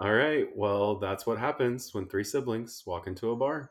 All 0.00 0.12
right. 0.12 0.46
Well, 0.56 0.96
that's 0.98 1.26
what 1.26 1.38
happens 1.38 1.94
when 1.94 2.06
three 2.08 2.24
siblings 2.24 2.82
walk 2.86 3.06
into 3.06 3.30
a 3.30 3.36
bar. 3.36 3.70